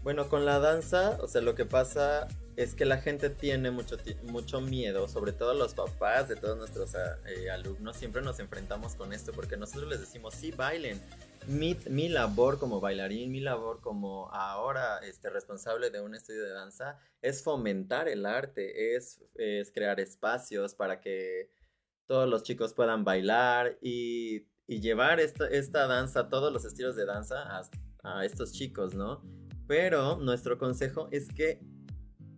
Bueno, 0.06 0.30
con 0.30 0.46
la 0.46 0.60
danza, 0.60 1.18
o 1.20 1.28
sea, 1.28 1.42
lo 1.42 1.56
que 1.56 1.66
pasa 1.66 2.28
es 2.58 2.76
que 2.76 2.86
la 2.86 3.00
gente 3.00 3.32
tiene 3.32 3.72
mucho, 3.72 3.98
mucho 4.22 4.62
miedo, 4.62 5.08
sobre 5.08 5.32
todo 5.32 5.56
los 5.56 5.74
papás 5.74 6.30
de 6.30 6.36
todos 6.36 6.56
nuestros 6.60 6.94
ah, 6.94 7.18
eh, 7.26 7.50
alumnos, 7.50 7.98
siempre 7.98 8.22
nos 8.22 8.40
enfrentamos 8.40 8.94
con 8.94 9.14
esto, 9.14 9.32
porque 9.32 9.58
nosotros 9.58 9.90
les 9.90 10.02
decimos, 10.02 10.36
sí, 10.36 10.52
bailen. 10.52 11.02
Mi, 11.48 11.76
mi 11.90 12.08
labor 12.08 12.60
como 12.60 12.80
bailarín, 12.80 13.32
mi 13.32 13.40
labor 13.40 13.82
como 13.82 14.30
ahora 14.32 15.00
este, 15.00 15.32
responsable 15.32 15.90
de 15.90 16.02
un 16.02 16.14
estudio 16.14 16.44
de 16.44 16.52
danza, 16.52 17.00
es 17.24 17.42
fomentar 17.42 18.08
el 18.08 18.28
arte, 18.28 18.96
es, 18.96 19.24
es 19.34 19.72
crear 19.72 20.00
espacios 20.00 20.76
para 20.76 21.02
que 21.02 21.50
todos 22.06 22.30
los 22.30 22.44
chicos 22.44 22.76
puedan 22.76 23.06
bailar 23.06 23.80
y, 23.82 24.46
llevar 24.68 25.20
esta, 25.20 25.48
esta 25.48 25.88
danza, 25.88 26.30
todos 26.30 26.54
los 26.54 26.64
estilos 26.64 26.96
de 26.96 27.06
danza 27.08 27.60
a 28.04 28.24
estos 28.24 28.52
chicos, 28.52 28.94
¿no? 28.94 29.24
Pero 29.68 30.18
nuestro 30.18 30.58
consejo 30.58 31.08
es 31.12 31.30
que 31.30 31.60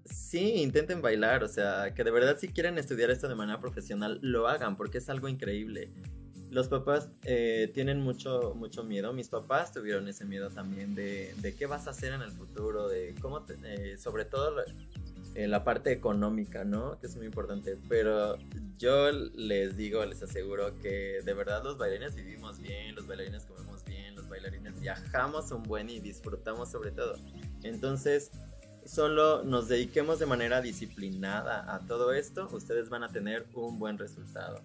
sí, 0.05 0.61
intenten 0.61 1.01
bailar, 1.01 1.43
o 1.43 1.47
sea, 1.47 1.93
que 1.93 2.03
de 2.03 2.11
verdad 2.11 2.37
si 2.39 2.47
quieren 2.47 2.77
estudiar 2.77 3.09
esto 3.11 3.27
de 3.27 3.35
manera 3.35 3.59
profesional, 3.59 4.19
lo 4.21 4.47
hagan, 4.47 4.77
porque 4.77 4.99
es 4.99 5.09
algo 5.09 5.27
increíble. 5.27 5.91
Los 6.49 6.69
papás 6.69 7.11
eh, 7.23 7.69
tienen 7.73 7.99
mucho, 7.99 8.53
mucho 8.55 8.85
miedo, 8.85 9.11
mis 9.11 9.27
papás 9.27 9.73
tuvieron 9.73 10.07
ese 10.07 10.23
miedo 10.23 10.49
también 10.49 10.95
de, 10.95 11.33
de 11.41 11.53
qué 11.53 11.65
vas 11.65 11.87
a 11.87 11.89
hacer 11.89 12.13
en 12.13 12.21
el 12.21 12.31
futuro, 12.31 12.87
de 12.87 13.13
cómo, 13.21 13.43
te- 13.43 13.57
eh, 13.65 13.97
sobre 13.97 14.23
todo 14.23 14.63
eh, 15.35 15.47
la 15.47 15.65
parte 15.65 15.91
económica, 15.91 16.63
¿no? 16.63 16.97
Que 17.01 17.07
es 17.07 17.17
muy 17.17 17.25
importante, 17.25 17.77
pero 17.89 18.37
yo 18.77 19.11
les 19.11 19.75
digo, 19.75 20.05
les 20.05 20.23
aseguro 20.23 20.77
que 20.79 21.19
de 21.25 21.33
verdad 21.33 21.63
los 21.65 21.77
bailarines 21.77 22.15
vivimos 22.15 22.59
bien, 22.59 22.95
los 22.95 23.05
bailarines 23.07 23.43
comemos 23.45 23.76
bailarines 24.29 24.79
viajamos 24.79 25.51
un 25.51 25.63
buen 25.63 25.89
y 25.89 25.99
disfrutamos 25.99 26.69
sobre 26.69 26.91
todo. 26.91 27.15
Entonces, 27.63 28.31
solo 28.85 29.43
nos 29.43 29.67
dediquemos 29.67 30.19
de 30.19 30.25
manera 30.25 30.61
disciplinada 30.61 31.73
a 31.73 31.79
todo 31.79 32.13
esto, 32.13 32.47
ustedes 32.51 32.89
van 32.89 33.03
a 33.03 33.09
tener 33.09 33.45
un 33.53 33.79
buen 33.79 33.97
resultado. 33.97 34.61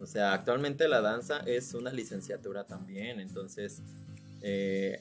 O 0.00 0.06
sea, 0.06 0.32
actualmente 0.32 0.88
la 0.88 1.00
danza 1.00 1.38
es 1.46 1.74
una 1.74 1.92
licenciatura 1.92 2.64
también, 2.64 3.20
entonces 3.20 3.82
eh, 4.42 5.00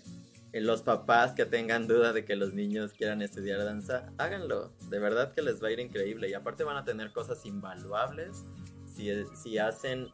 los 0.53 0.83
papás 0.83 1.33
que 1.33 1.45
tengan 1.45 1.87
duda 1.87 2.13
de 2.13 2.23
que 2.23 2.35
los 2.35 2.53
niños 2.53 2.93
quieran 2.93 3.21
estudiar 3.21 3.63
danza, 3.63 4.11
háganlo, 4.17 4.71
de 4.89 4.99
verdad 4.99 5.33
que 5.33 5.41
les 5.41 5.61
va 5.61 5.69
a 5.69 5.71
ir 5.71 5.79
increíble 5.79 6.29
y 6.29 6.33
aparte 6.33 6.63
van 6.63 6.77
a 6.77 6.85
tener 6.85 7.11
cosas 7.11 7.45
invaluables 7.45 8.45
si, 8.85 9.09
si 9.35 9.57
hacen 9.57 10.07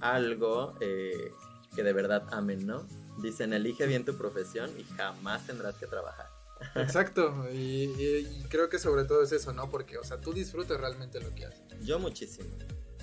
algo 0.00 0.74
eh, 0.80 1.32
que 1.74 1.82
de 1.82 1.92
verdad 1.92 2.24
amen, 2.32 2.66
¿no? 2.66 2.86
Dicen, 3.20 3.52
elige 3.52 3.86
bien 3.86 4.04
tu 4.04 4.16
profesión 4.16 4.70
y 4.78 4.84
jamás 4.96 5.46
tendrás 5.46 5.74
que 5.76 5.86
trabajar. 5.86 6.28
Exacto, 6.76 7.46
y, 7.52 7.84
y- 7.84 8.40
y 8.40 8.44
creo 8.48 8.68
que 8.68 8.78
sobre 8.78 9.04
todo 9.04 9.22
es 9.22 9.32
eso, 9.32 9.52
¿no? 9.52 9.70
Porque, 9.70 9.96
o 9.98 10.04
sea, 10.04 10.20
tú 10.20 10.32
disfrutas 10.32 10.78
realmente 10.80 11.20
lo 11.20 11.34
que 11.34 11.46
haces. 11.46 11.62
Yo 11.82 11.98
muchísimo. 11.98 12.50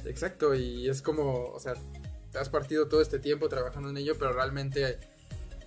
Exacto, 0.05 0.53
y 0.53 0.87
es 0.87 1.01
como, 1.01 1.45
o 1.45 1.59
sea, 1.59 1.73
te 2.31 2.37
has 2.37 2.49
partido 2.49 2.87
todo 2.87 3.01
este 3.01 3.19
tiempo 3.19 3.49
trabajando 3.49 3.89
en 3.89 3.97
ello, 3.97 4.15
pero 4.17 4.31
realmente 4.33 4.99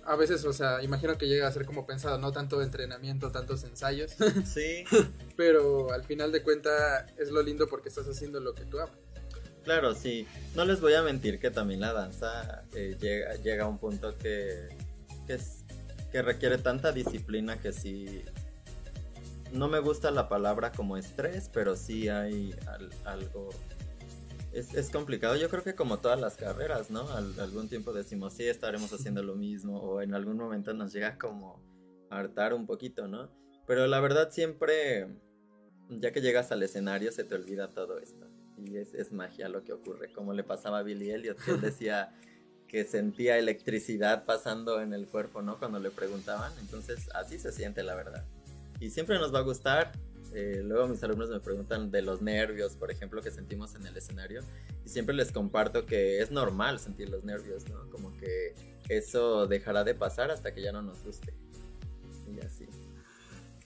a 0.05 0.15
veces, 0.15 0.45
o 0.45 0.53
sea, 0.53 0.81
imagino 0.81 1.17
que 1.17 1.27
llega 1.27 1.47
a 1.47 1.51
ser 1.51 1.65
como 1.65 1.85
pensado, 1.85 2.17
no 2.17 2.31
tanto 2.31 2.61
entrenamiento, 2.61 3.31
tantos 3.31 3.63
ensayos, 3.65 4.13
Sí, 4.45 4.83
pero 5.37 5.91
al 5.91 6.03
final 6.05 6.31
de 6.31 6.41
cuenta 6.43 7.05
es 7.17 7.29
lo 7.29 7.41
lindo 7.43 7.67
porque 7.67 7.89
estás 7.89 8.07
haciendo 8.07 8.39
lo 8.39 8.55
que 8.55 8.65
tú 8.65 8.79
amas. 8.79 8.95
Claro, 9.63 9.93
sí. 9.95 10.27
No 10.55 10.65
les 10.65 10.81
voy 10.81 10.93
a 10.93 11.01
mentir 11.03 11.39
que 11.39 11.51
también 11.51 11.79
la 11.81 11.93
danza 11.93 12.63
eh, 12.73 12.97
llega, 13.43 13.63
a 13.63 13.67
un 13.67 13.77
punto 13.77 14.17
que, 14.17 14.69
es- 15.27 15.63
que 16.11 16.21
requiere 16.21 16.57
tanta 16.57 16.91
disciplina 16.91 17.59
que 17.59 17.71
sí... 17.73 18.23
No 19.51 19.67
me 19.67 19.79
gusta 19.79 20.11
la 20.11 20.29
palabra 20.29 20.71
como 20.71 20.95
estrés, 20.95 21.49
pero 21.53 21.75
sí 21.75 22.07
hay 22.09 22.55
al- 22.67 22.89
algo... 23.05 23.49
Es, 24.53 24.73
es 24.73 24.89
complicado, 24.89 25.37
yo 25.37 25.49
creo 25.49 25.63
que 25.63 25.75
como 25.75 25.99
todas 25.99 26.19
las 26.19 26.35
carreras, 26.35 26.89
¿no? 26.91 27.07
Al- 27.09 27.39
algún 27.39 27.69
tiempo 27.69 27.93
decimos, 27.93 28.33
sí, 28.33 28.45
estaremos 28.47 28.91
haciendo 28.91 29.23
lo 29.23 29.35
mismo, 29.35 29.79
o 29.79 30.01
en 30.01 30.13
algún 30.13 30.37
momento 30.37 30.73
nos 30.73 30.91
llega 30.91 31.17
como 31.17 31.61
a 32.09 32.19
hartar 32.19 32.53
un 32.53 32.65
poquito, 32.65 33.07
¿no? 33.07 33.29
Pero 33.65 33.87
la 33.87 33.99
verdad 34.01 34.29
siempre, 34.31 35.07
ya 35.89 36.11
que 36.11 36.19
llegas 36.21 36.51
al 36.51 36.63
escenario, 36.63 37.11
se 37.13 37.23
te 37.23 37.35
olvida 37.35 37.69
todo 37.69 37.99
esto. 37.99 38.20
Y 38.65 38.77
es, 38.77 38.93
es 38.93 39.11
magia 39.11 39.49
lo 39.49 39.63
que 39.63 39.73
ocurre, 39.73 40.11
como 40.11 40.33
le 40.33 40.43
pasaba 40.43 40.79
a 40.79 40.83
Billy 40.83 41.11
Elliot, 41.11 41.37
él 41.47 41.61
decía 41.61 42.13
que 42.71 42.85
sentía 42.85 43.37
electricidad 43.37 44.23
pasando 44.23 44.81
en 44.81 44.93
el 44.93 45.05
cuerpo, 45.05 45.41
¿no? 45.41 45.59
Cuando 45.59 45.77
le 45.79 45.91
preguntaban. 45.91 46.53
Entonces, 46.61 47.09
así 47.13 47.37
se 47.37 47.51
siente, 47.51 47.83
la 47.83 47.95
verdad. 47.95 48.25
Y 48.79 48.91
siempre 48.91 49.19
nos 49.19 49.33
va 49.33 49.39
a 49.39 49.41
gustar. 49.41 49.91
Eh, 50.33 50.61
luego 50.63 50.87
mis 50.87 51.03
alumnos 51.03 51.29
me 51.29 51.41
preguntan 51.41 51.91
de 51.91 52.01
los 52.01 52.21
nervios, 52.21 52.77
por 52.77 52.89
ejemplo, 52.89 53.21
que 53.21 53.29
sentimos 53.29 53.75
en 53.75 53.85
el 53.85 53.97
escenario. 53.97 54.39
Y 54.85 54.89
siempre 54.89 55.13
les 55.13 55.33
comparto 55.33 55.85
que 55.85 56.21
es 56.21 56.31
normal 56.31 56.79
sentir 56.79 57.09
los 57.09 57.25
nervios, 57.25 57.67
¿no? 57.69 57.89
Como 57.89 58.15
que 58.15 58.55
eso 58.87 59.47
dejará 59.47 59.83
de 59.83 59.93
pasar 59.93 60.31
hasta 60.31 60.53
que 60.53 60.61
ya 60.61 60.71
no 60.71 60.81
nos 60.81 61.03
guste. 61.03 61.33
Y 62.33 62.39
así. 62.39 62.67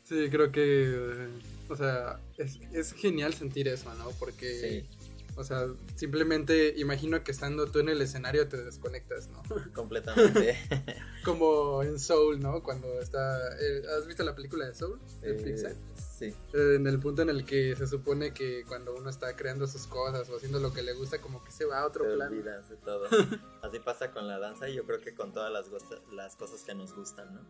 Sí, 0.02 0.30
creo 0.32 0.52
que, 0.52 0.64
eh, 0.64 1.28
o 1.70 1.76
sea, 1.76 2.20
es, 2.38 2.60
es 2.74 2.94
genial 2.94 3.34
sentir 3.34 3.68
eso, 3.68 3.94
¿no? 3.96 4.10
Porque, 4.20 4.88
Sí, 4.90 4.90
o 5.38 5.44
sea, 5.44 5.68
simplemente 5.96 6.74
imagino 6.78 7.22
que 7.24 7.32
estando 7.32 7.68
tú 7.70 7.80
en 7.80 7.90
el 7.90 8.02
escenario 8.02 8.48
te 8.48 8.56
desconectas, 8.64 9.28
¿no? 9.28 9.44
completamente. 9.74 10.58
Como 11.26 11.84
en 11.84 12.00
Soul, 12.00 12.40
¿no? 12.40 12.64
Cuando 12.64 12.88
está... 13.02 13.38
eh, 13.60 13.82
¿Has 13.98 14.08
visto 14.08 14.24
la 14.24 14.34
película 14.36 14.66
de 14.66 14.76
Soul? 14.76 15.00
De 15.22 15.32
Eh, 15.32 15.44
Pixar. 15.44 15.74
sí, 16.18 16.34
Eh, 16.54 16.76
En 16.76 16.88
el 16.88 17.00
punto 17.00 17.22
en 17.22 17.30
el 17.30 17.46
que 17.46 17.76
se 17.76 17.86
supone 17.88 18.34
que 18.34 18.64
cuando 18.68 18.96
uno 18.96 19.10
está 19.10 19.36
creando 19.36 19.68
sus 19.68 19.88
cosas 19.88 20.30
o 20.30 20.38
haciendo 20.38 20.60
lo 20.60 20.72
que 20.72 20.84
le 20.84 20.94
gusta, 20.94 21.20
como 21.20 21.44
que 21.44 21.52
se 21.52 21.66
va 21.66 21.80
a 21.80 21.88
otro 21.88 22.06
te 22.06 22.16
plano. 22.16 22.32
olvidas 22.32 22.70
de 22.70 22.78
todo. 22.78 23.06
Así 23.62 23.80
pasa 23.80 24.12
con 24.12 24.28
la 24.28 24.40
danza 24.40 24.70
y 24.70 24.76
yo 24.76 24.86
creo 24.86 25.02
que 25.02 25.14
con 25.16 25.34
todas 25.34 25.52
las, 25.52 25.66
las 26.14 26.36
cosas 26.38 26.64
que 26.64 26.74
nos 26.76 26.96
gustan, 26.96 27.34
¿no? 27.34 27.42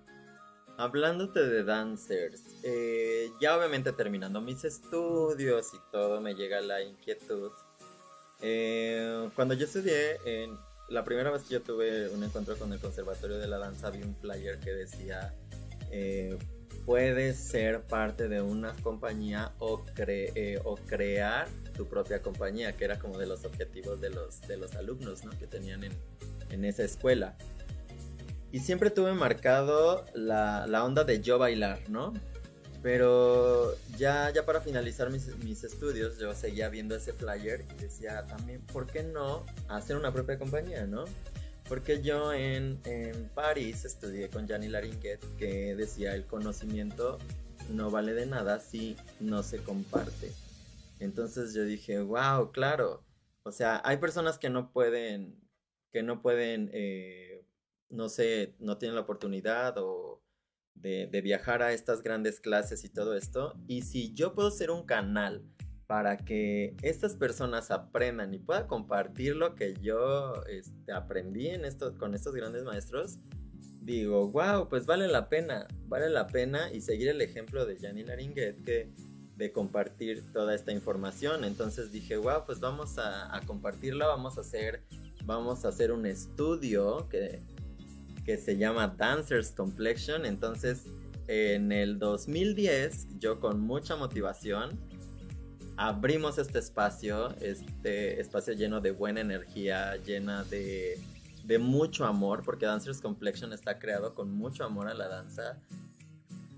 Hablándote 0.78 1.40
de 1.48 1.64
dancers, 1.64 2.42
eh, 2.64 3.32
ya 3.40 3.58
obviamente 3.58 3.94
terminando 3.94 4.42
mis 4.42 4.66
estudios 4.66 5.74
y 5.74 5.78
todo, 5.92 6.20
me 6.20 6.36
llega 6.36 6.60
la 6.60 6.82
inquietud. 6.82 7.52
Eh, 8.42 9.30
cuando 9.36 9.54
yo 9.54 9.66
estudié, 9.66 10.18
la 10.90 11.04
primera 11.06 11.32
vez 11.32 11.44
que 11.44 11.54
yo 11.54 11.62
tuve 11.62 12.10
un 12.10 12.24
encuentro 12.24 12.58
con 12.58 12.74
el 12.74 12.80
Conservatorio 12.80 13.38
de 13.38 13.48
la 13.48 13.58
Danza, 13.58 13.90
vi 13.90 14.04
un 14.04 14.16
flyer 14.18 14.60
que 14.60 14.72
decía, 14.74 15.34
eh, 15.92 16.38
puedes 16.86 17.38
ser 17.38 17.82
parte 17.84 18.28
de 18.28 18.42
una 18.42 18.76
compañía 18.84 19.54
o, 19.60 19.84
cre- 19.86 20.32
eh, 20.36 20.60
o 20.66 20.76
crear 20.76 21.48
tu 21.78 21.88
propia 21.88 22.22
compañía, 22.22 22.76
que 22.76 22.84
era 22.84 23.00
como 23.00 23.18
de 23.18 23.28
los 23.28 23.46
objetivos 23.46 24.02
de 24.02 24.10
los, 24.10 24.42
de 24.42 24.58
los 24.58 24.76
alumnos 24.76 25.24
¿no? 25.24 25.32
que 25.40 25.48
tenían 25.48 25.86
en, 25.86 25.94
en 26.50 26.66
esa 26.66 26.84
escuela. 26.84 27.38
Y 28.56 28.62
siempre 28.62 28.90
tuve 28.90 29.12
marcado 29.12 30.06
la, 30.14 30.66
la 30.66 30.86
onda 30.86 31.04
de 31.04 31.20
yo 31.20 31.38
bailar, 31.38 31.82
¿no? 31.90 32.14
Pero 32.82 33.76
ya, 33.98 34.32
ya 34.34 34.46
para 34.46 34.62
finalizar 34.62 35.12
mis, 35.12 35.36
mis 35.40 35.66
estudios, 35.66 36.18
yo 36.18 36.34
seguía 36.34 36.70
viendo 36.70 36.96
ese 36.96 37.12
flyer 37.12 37.66
y 37.70 37.82
decía 37.82 38.26
también, 38.28 38.62
¿por 38.68 38.88
qué 38.88 39.04
no 39.04 39.46
hacer 39.68 39.98
una 39.98 40.14
propia 40.14 40.40
compañía, 40.40 40.88
no? 40.88 41.04
Porque 41.68 42.02
yo 42.02 42.32
en, 42.32 42.80
en 42.86 43.28
París 43.36 43.84
estudié 43.84 44.30
con 44.30 44.48
Gianni 44.48 44.70
Laringuet 44.70 45.20
que 45.38 45.76
decía 45.76 46.16
el 46.16 46.26
conocimiento 46.26 47.18
no 47.68 47.92
vale 47.92 48.14
de 48.14 48.26
nada 48.26 48.62
si 48.62 48.96
no 49.20 49.44
se 49.44 49.58
comparte. 49.58 50.32
Entonces 51.02 51.54
yo 51.54 51.66
dije, 51.66 52.00
wow, 52.00 52.54
claro. 52.54 53.04
O 53.44 53.52
sea, 53.52 53.82
hay 53.84 53.98
personas 53.98 54.40
que 54.40 54.50
no 54.50 54.72
pueden, 54.72 55.42
que 55.92 56.04
no 56.04 56.22
pueden, 56.22 56.70
eh, 56.72 57.35
no 57.90 58.10
sé, 58.10 58.56
no 58.60 58.78
tienen 58.78 58.96
la 58.96 59.02
oportunidad 59.02 59.78
o 59.78 60.22
de, 60.76 61.22
viajar 61.22 61.64
a 61.64 61.74
estas 61.74 62.04
grandes 62.04 62.40
clases 62.40 62.84
y 62.84 62.90
todo 62.90 63.16
esto. 63.16 63.54
Y 63.68 63.82
si 63.82 64.14
yo 64.14 64.34
puedo 64.34 64.52
ser 64.52 64.72
un 64.72 64.86
canal 64.86 65.44
para 65.88 66.18
que 66.18 66.76
estas 66.82 67.16
personas 67.16 67.72
aprendan 67.72 68.34
y 68.34 68.40
pueda 68.40 68.68
compartir 68.68 69.36
lo 69.36 69.56
que 69.56 69.76
yo 69.82 70.34
este, 70.48 70.92
aprendí 70.92 71.48
en 71.48 71.66
esto, 71.66 71.98
con 71.98 72.16
estos 72.16 72.34
grandes 72.34 72.64
maestros, 72.64 73.20
digo, 73.82 74.30
wow, 74.30 74.68
pues 74.68 74.86
vale 74.86 75.08
la 75.08 75.30
pena, 75.30 75.68
vale 75.88 76.10
la 76.10 76.28
pena 76.28 76.72
y 76.72 76.82
seguir 76.82 77.10
el 77.10 77.22
ejemplo 77.22 77.66
de 77.66 77.78
Gianni 77.78 78.04
Laringuet 78.04 78.64
que 78.64 78.92
de 79.36 79.52
compartir 79.52 80.24
toda 80.32 80.56
esta 80.56 80.72
información. 80.72 81.44
Entonces 81.44 81.92
dije, 81.92 82.18
wow, 82.18 82.46
pues 82.46 82.60
vamos 82.60 82.98
a, 82.98 83.36
a 83.36 83.42
compartirla, 83.42 84.08
vamos 84.08 84.38
a 84.38 84.42
hacer, 84.42 84.84
vamos 85.26 85.66
a 85.66 85.68
hacer 85.68 85.92
un 85.92 86.06
estudio 86.06 87.08
que, 87.10 87.42
que 88.26 88.38
se 88.38 88.58
llama 88.58 88.88
Dancers 88.88 89.52
Complexion. 89.52 90.26
Entonces, 90.26 90.86
en 91.28 91.72
el 91.72 92.00
2010, 92.00 93.20
yo 93.20 93.40
con 93.40 93.60
mucha 93.60 93.96
motivación, 93.96 94.80
abrimos 95.78 96.38
este 96.38 96.60
espacio, 96.60 97.36
este 97.42 98.20
espacio 98.20 98.54
lleno 98.54 98.82
de 98.82 98.92
buena 98.92 99.22
energía, 99.22 99.96
llena 99.98 100.44
de, 100.46 101.00
mucho 101.60 102.06
amor, 102.06 102.42
porque 102.44 102.66
Dancers 102.66 103.02
Complexion 103.02 103.54
está 103.54 103.78
creado 103.78 104.16
con 104.16 104.32
mucho 104.32 104.64
amor 104.64 104.88
a 104.88 104.94
la 104.94 105.08
danza. 105.08 105.60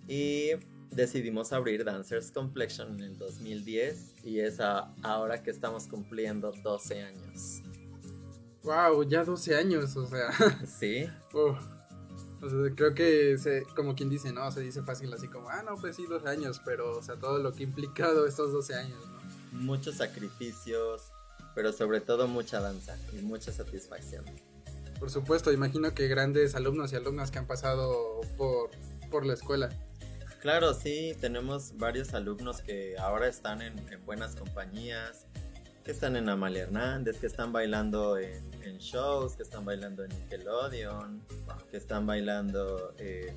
Y 0.07 0.51
decidimos 0.91 1.51
abrir 1.51 1.83
Dancers 1.83 2.31
Complexion 2.31 2.95
en 2.95 3.01
el 3.01 3.17
2010 3.17 4.23
y 4.23 4.39
es 4.39 4.59
ahora 4.61 5.43
que 5.43 5.51
estamos 5.51 5.87
cumpliendo 5.87 6.53
12 6.63 7.01
años. 7.03 7.61
Wow, 8.63 9.03
ya 9.03 9.23
12 9.23 9.55
años, 9.55 9.95
o 9.95 10.05
sea, 10.05 10.29
Sí, 10.65 11.09
uf. 11.33 11.57
O 12.41 12.49
sea, 12.49 12.75
creo 12.75 12.93
que 12.93 13.37
se, 13.37 13.63
como 13.75 13.95
quien 13.95 14.09
dice, 14.09 14.31
¿no? 14.31 14.49
Se 14.51 14.61
dice 14.61 14.83
fácil 14.83 15.11
así 15.13 15.27
como, 15.27 15.49
ah, 15.49 15.63
no, 15.63 15.75
pues 15.75 15.95
sí, 15.95 16.05
12 16.05 16.27
años, 16.27 16.61
pero, 16.63 16.97
o 16.97 17.01
sea, 17.01 17.15
todo 17.15 17.39
lo 17.39 17.51
que 17.51 17.63
ha 17.63 17.67
implicado 17.67 18.27
estos 18.27 18.51
12 18.51 18.75
años, 18.75 18.99
¿no? 19.07 19.17
muchos 19.51 19.95
sacrificios, 19.95 21.11
pero 21.55 21.73
sobre 21.73 22.01
todo 22.01 22.27
mucha 22.27 22.59
danza 22.59 22.97
y 23.13 23.21
mucha 23.21 23.51
satisfacción. 23.51 24.25
Por 24.99 25.09
supuesto, 25.09 25.51
imagino 25.51 25.93
que 25.93 26.07
grandes 26.07 26.55
alumnos 26.55 26.93
y 26.93 26.95
alumnas 26.95 27.31
que 27.31 27.39
han 27.39 27.47
pasado 27.47 28.21
por, 28.37 28.71
por 29.09 29.25
la 29.25 29.33
escuela. 29.33 29.69
Claro, 30.41 30.73
sí, 30.73 31.15
tenemos 31.19 31.77
varios 31.77 32.13
alumnos 32.13 32.61
que 32.61 32.95
ahora 32.97 33.27
están 33.27 33.61
en, 33.61 33.77
en 33.91 34.05
buenas 34.05 34.35
compañías, 34.35 35.25
que 35.87 35.93
están 35.93 36.17
en 36.17 36.27
Amalia 36.27 36.63
Hernández, 36.63 37.17
que 37.17 37.27
están 37.27 37.53
bailando 37.53 38.17
en, 38.17 38.43
en 38.61 38.77
shows, 38.77 39.37
que 39.37 39.43
están 39.43 39.63
bailando 39.63 40.03
en 40.03 40.09
Nickelodeon, 40.09 41.23
que 41.71 41.77
están 41.77 42.05
bailando 42.05 42.93
en, 42.97 43.33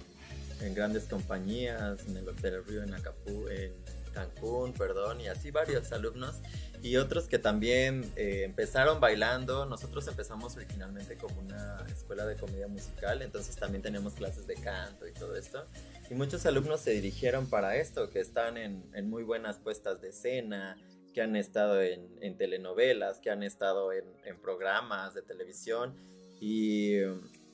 en 0.60 0.74
grandes 0.74 1.04
compañías, 1.04 2.04
en 2.08 2.16
el 2.16 2.28
Hotel 2.28 2.64
Río 2.64 2.82
en, 2.82 2.92
Acapú, 2.92 3.46
en 3.46 3.72
Cancún, 4.12 4.72
perdón, 4.72 5.20
y 5.20 5.28
así 5.28 5.52
varios 5.52 5.92
alumnos. 5.92 6.40
Y 6.82 6.96
otros 6.96 7.28
que 7.28 7.38
también 7.38 8.10
eh, 8.16 8.42
empezaron 8.46 8.98
bailando. 8.98 9.64
Nosotros 9.64 10.08
empezamos 10.08 10.56
originalmente 10.56 11.16
como 11.16 11.38
una 11.38 11.86
escuela 11.86 12.26
de 12.26 12.34
comedia 12.34 12.66
musical, 12.66 13.22
entonces 13.22 13.54
también 13.54 13.80
tenemos 13.80 14.14
clases 14.14 14.48
de 14.48 14.54
canto 14.54 15.06
y 15.06 15.12
todo 15.12 15.36
esto. 15.36 15.68
Y 16.10 16.14
muchos 16.14 16.44
alumnos 16.46 16.80
se 16.80 16.90
dirigieron 16.90 17.46
para 17.46 17.76
esto, 17.76 18.10
que 18.10 18.18
están 18.18 18.56
en, 18.56 18.90
en 18.92 19.08
muy 19.08 19.22
buenas 19.22 19.58
puestas 19.58 20.00
de 20.00 20.08
escena, 20.08 20.76
que 21.12 21.22
han 21.22 21.36
estado 21.36 21.82
en, 21.82 22.08
en 22.20 22.36
telenovelas, 22.36 23.20
que 23.20 23.30
han 23.30 23.42
estado 23.42 23.92
en, 23.92 24.04
en 24.24 24.38
programas 24.40 25.14
de 25.14 25.22
televisión 25.22 25.94
y, 26.40 26.98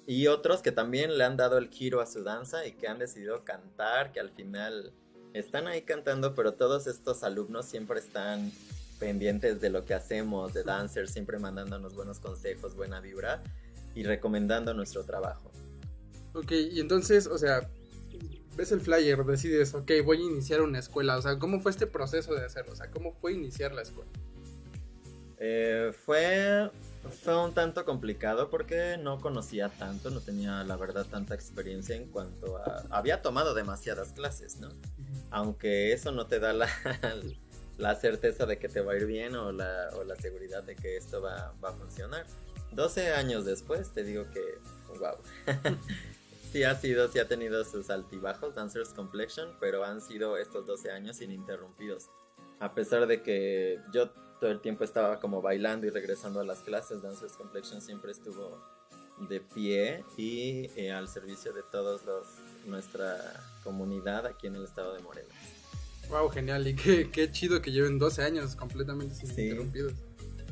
y 0.07 0.27
otros 0.29 0.63
que 0.63 0.73
también 0.73 1.19
le 1.19 1.25
han 1.25 1.37
dado 1.37 1.59
el 1.59 1.69
giro 1.69 2.01
a 2.01 2.07
su 2.07 2.23
danza 2.23 2.67
y 2.67 2.73
que 2.73 2.89
han 2.89 2.99
decidido 2.99 3.45
cantar, 3.45 4.13
que 4.13 4.21
al 4.21 4.31
final 4.31 4.93
están 5.33 5.67
ahí 5.67 5.83
cantando, 5.83 6.35
pero 6.35 6.55
todos 6.55 6.87
estos 6.87 7.23
alumnos 7.23 7.67
siempre 7.67 7.99
están 7.99 8.53
pendientes 8.99 9.61
de 9.61 9.71
lo 9.71 9.85
que 9.85 9.95
hacemos, 9.95 10.55
de 10.55 10.63
dancers, 10.63 11.13
siempre 11.13 11.39
mandándonos 11.39 11.95
buenos 11.95 12.21
consejos, 12.21 12.75
buena 12.75 13.01
vibra 13.01 13.43
y 13.95 14.05
recomendando 14.05 14.73
nuestro 14.75 15.05
trabajo. 15.05 15.51
Ok, 16.35 16.53
y 16.53 16.81
entonces, 16.81 17.27
o 17.27 17.39
sea, 17.39 17.69
ves 18.57 18.73
el 18.73 18.81
flyer, 18.81 19.25
decides, 19.25 19.75
ok, 19.75 19.91
voy 20.05 20.19
a 20.19 20.25
iniciar 20.25 20.63
una 20.63 20.79
escuela. 20.79 21.17
O 21.17 21.23
sea, 21.23 21.39
¿cómo 21.39 21.61
fue 21.61 21.71
este 21.71 21.87
proceso 21.87 22.35
de 22.35 22.45
hacerlo? 22.45 22.73
O 22.73 22.77
sea, 22.77 22.91
¿cómo 22.91 23.13
fue 23.13 23.33
iniciar 23.33 23.73
la 23.73 23.83
escuela? 23.83 24.11
Eh, 25.39 25.93
fue, 26.05 26.71
fue 27.23 27.45
un 27.45 27.53
tanto 27.53 27.85
complicado 27.85 28.49
porque 28.49 28.97
no 28.99 29.21
conocía 29.21 29.69
tanto, 29.69 30.09
no 30.11 30.21
tenía 30.21 30.65
la 30.65 30.77
verdad 30.77 31.05
tanta 31.05 31.35
experiencia 31.35 31.95
en 31.95 32.07
cuanto 32.07 32.57
a... 32.57 32.85
Había 32.91 33.21
tomado 33.21 33.55
demasiadas 33.55 34.13
clases, 34.13 34.57
¿no? 34.57 34.71
Aunque 35.31 35.93
eso 35.93 36.11
no 36.13 36.27
te 36.27 36.41
da 36.41 36.55
la, 36.55 36.69
la 37.77 37.95
certeza 37.97 38.47
de 38.47 38.59
que 38.59 38.69
te 38.69 38.81
va 38.81 38.93
a 38.93 38.97
ir 38.97 39.07
bien 39.07 39.37
o 39.37 39.53
la, 39.53 39.91
o 39.95 40.05
la 40.05 40.17
seguridad 40.17 40.63
de 40.63 40.75
que 40.75 40.97
esto 40.97 41.21
va, 41.21 41.55
va 41.63 41.71
a 41.71 41.73
funcionar. 41.75 42.25
12 42.73 43.13
años 43.13 43.45
después 43.45 43.93
te 43.93 44.03
digo 44.03 44.25
que, 44.31 44.43
wow. 44.99 45.17
sí 46.53 46.65
ha 46.65 46.75
sido, 46.75 47.11
sí 47.11 47.19
ha 47.19 47.29
tenido 47.29 47.65
sus 47.65 47.91
altibajos, 47.91 48.55
Dancers 48.55 48.91
Complexion, 48.91 49.57
pero 49.61 49.85
han 49.85 50.01
sido 50.01 50.37
estos 50.37 50.67
12 50.67 50.91
años 50.91 51.21
ininterrumpidos. 51.21 52.07
A 52.61 52.75
pesar 52.75 53.07
de 53.07 53.23
que 53.23 53.79
yo 53.93 54.11
todo 54.41 54.51
el 54.51 54.61
tiempo 54.61 54.85
estaba 54.85 55.21
como 55.21 55.43
bailando 55.43 55.87
y 55.87 55.91
regresando 55.91 56.41
a 56.41 56.45
las 56.45 56.61
clases, 56.61 57.03
Dancers 57.03 57.33
Complexion 57.35 57.81
siempre 57.81 58.13
estuvo 58.13 58.61
de 59.29 59.41
pie 59.41 60.05
y 60.19 60.71
eh, 60.77 60.93
al 60.93 61.09
servicio 61.09 61.53
de 61.53 61.63
todos 61.73 62.05
los 62.05 62.27
nuestra 62.67 63.17
comunidad 63.65 64.27
aquí 64.27 64.47
en 64.47 64.57
el 64.57 64.65
estado 64.65 64.93
de 64.95 65.01
Morelos. 65.03 65.33
Wow, 66.11 66.29
genial. 66.31 66.67
Y 66.67 66.75
qué, 66.75 67.11
qué 67.11 67.31
chido 67.31 67.63
que 67.63 67.73
lleven 67.73 67.99
12 67.99 68.23
años 68.23 68.57
completamente 68.57 69.15
sin 69.15 69.29
Sí. 69.29 69.43
interrumpidos. 69.43 69.93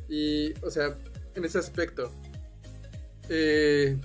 Y, 0.09 0.53
o 0.65 0.71
sea, 0.71 0.97
en 1.35 1.45
ese 1.45 1.59
aspecto, 1.59 2.11
eh, 3.29 3.99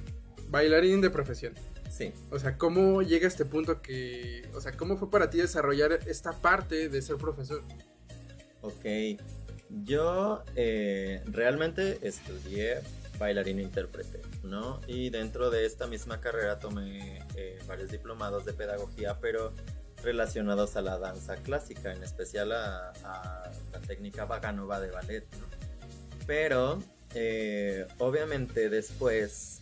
bailarín 0.50 1.02
de 1.02 1.10
profesión. 1.10 1.54
Sí. 1.90 2.14
O 2.32 2.40
sea, 2.40 2.58
¿cómo 2.58 3.02
llega 3.02 3.26
a 3.26 3.28
este 3.28 3.46
punto 3.46 3.82
que, 3.82 4.48
o 4.54 4.62
sea, 4.62 4.74
cómo 4.74 4.98
fue 4.98 5.10
para 5.10 5.30
ti 5.30 5.40
desarrollar 5.40 6.00
esta 6.08 6.34
parte 6.34 6.90
de 6.90 7.02
ser 7.02 7.18
profesor? 7.18 7.64
Ok, 8.62 8.86
yo 9.84 10.44
eh, 10.56 11.22
realmente 11.26 12.00
estudié 12.08 12.82
bailarín 13.18 13.60
intérprete, 13.60 14.22
¿no? 14.44 14.80
Y 14.88 15.10
dentro 15.10 15.50
de 15.50 15.66
esta 15.66 15.88
misma 15.88 16.22
carrera 16.22 16.60
tomé 16.60 17.26
eh, 17.36 17.60
varios 17.68 17.92
diplomados 17.92 18.46
de 18.46 18.54
pedagogía, 18.54 19.20
pero 19.20 19.54
relacionados 20.04 20.76
a 20.76 20.82
la 20.82 20.98
danza 20.98 21.36
clásica, 21.36 21.92
en 21.92 22.04
especial 22.04 22.52
a, 22.52 22.92
a 23.04 23.52
la 23.72 23.82
técnica 23.82 24.26
Vaganova 24.26 24.80
de 24.80 24.92
ballet, 24.92 25.26
¿no? 25.38 25.46
Pero 26.26 26.80
eh, 27.16 27.88
obviamente 27.98 28.70
después 28.70 29.59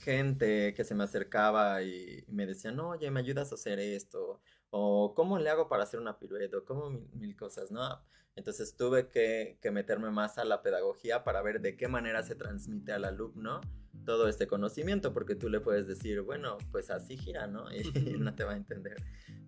gente 0.00 0.74
que 0.74 0.84
se 0.84 0.94
me 0.94 1.04
acercaba 1.04 1.82
y 1.82 2.24
me 2.28 2.46
decía, 2.46 2.72
no, 2.72 2.90
oye, 2.90 3.10
¿me 3.10 3.20
ayudas 3.20 3.52
a 3.52 3.54
hacer 3.54 3.78
esto? 3.78 4.40
O 4.70 5.14
¿cómo 5.14 5.38
le 5.38 5.50
hago 5.50 5.68
para 5.68 5.82
hacer 5.84 6.00
una 6.00 6.18
pirueta? 6.18 6.58
O 6.58 6.64
¿Cómo 6.64 6.90
mil, 7.12 7.36
cosas? 7.36 7.70
¿no? 7.70 8.00
Entonces 8.36 8.76
tuve 8.76 9.08
que, 9.08 9.58
que 9.60 9.70
meterme 9.70 10.10
más 10.10 10.38
a 10.38 10.44
la 10.44 10.62
pedagogía 10.62 11.24
para 11.24 11.42
ver 11.42 11.60
de 11.60 11.76
qué 11.76 11.88
manera 11.88 12.22
se 12.22 12.34
transmite 12.34 12.92
al 12.92 13.04
alumno 13.04 13.60
todo 14.04 14.28
este 14.28 14.46
conocimiento, 14.46 15.12
porque 15.12 15.34
tú 15.34 15.48
le 15.48 15.60
puedes 15.60 15.86
decir, 15.86 16.22
bueno, 16.22 16.58
pues 16.70 16.90
así 16.90 17.16
gira, 17.16 17.46
¿no? 17.46 17.66
Y 17.94 18.18
no 18.18 18.34
te 18.34 18.44
va 18.44 18.52
a 18.52 18.56
entender. 18.56 18.96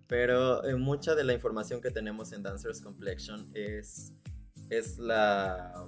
Pero 0.07 0.63
eh, 0.65 0.75
mucha 0.75 1.15
de 1.15 1.23
la 1.23 1.33
información 1.33 1.81
que 1.81 1.91
tenemos 1.91 2.31
en 2.33 2.43
Dancers 2.43 2.81
Complexion 2.81 3.49
es, 3.53 4.13
es 4.69 4.97
la... 4.99 5.87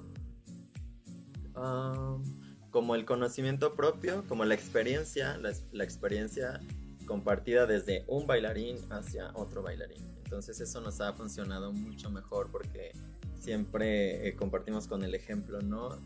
um, 1.55 2.44
como 2.75 2.93
el 2.95 3.05
conocimiento 3.05 3.73
propio, 3.73 4.25
como 4.27 4.43
la 4.43 4.53
experiencia, 4.53 5.37
la, 5.37 5.53
la 5.71 5.85
experiencia 5.85 6.59
compartida 7.05 7.65
desde 7.65 8.03
un 8.05 8.27
bailarín 8.27 8.75
hacia 8.91 9.31
otro 9.33 9.63
bailarín. 9.63 10.03
Entonces 10.25 10.59
eso 10.59 10.81
nos 10.81 10.99
ha 10.99 11.13
funcionado 11.13 11.71
mucho 11.71 12.09
mejor 12.09 12.51
porque 12.51 12.91
siempre 13.39 14.27
eh, 14.27 14.35
compartimos 14.35 14.87
con 14.87 15.05
el 15.05 15.15
ejemplo, 15.15 15.61
¿no? 15.61 16.05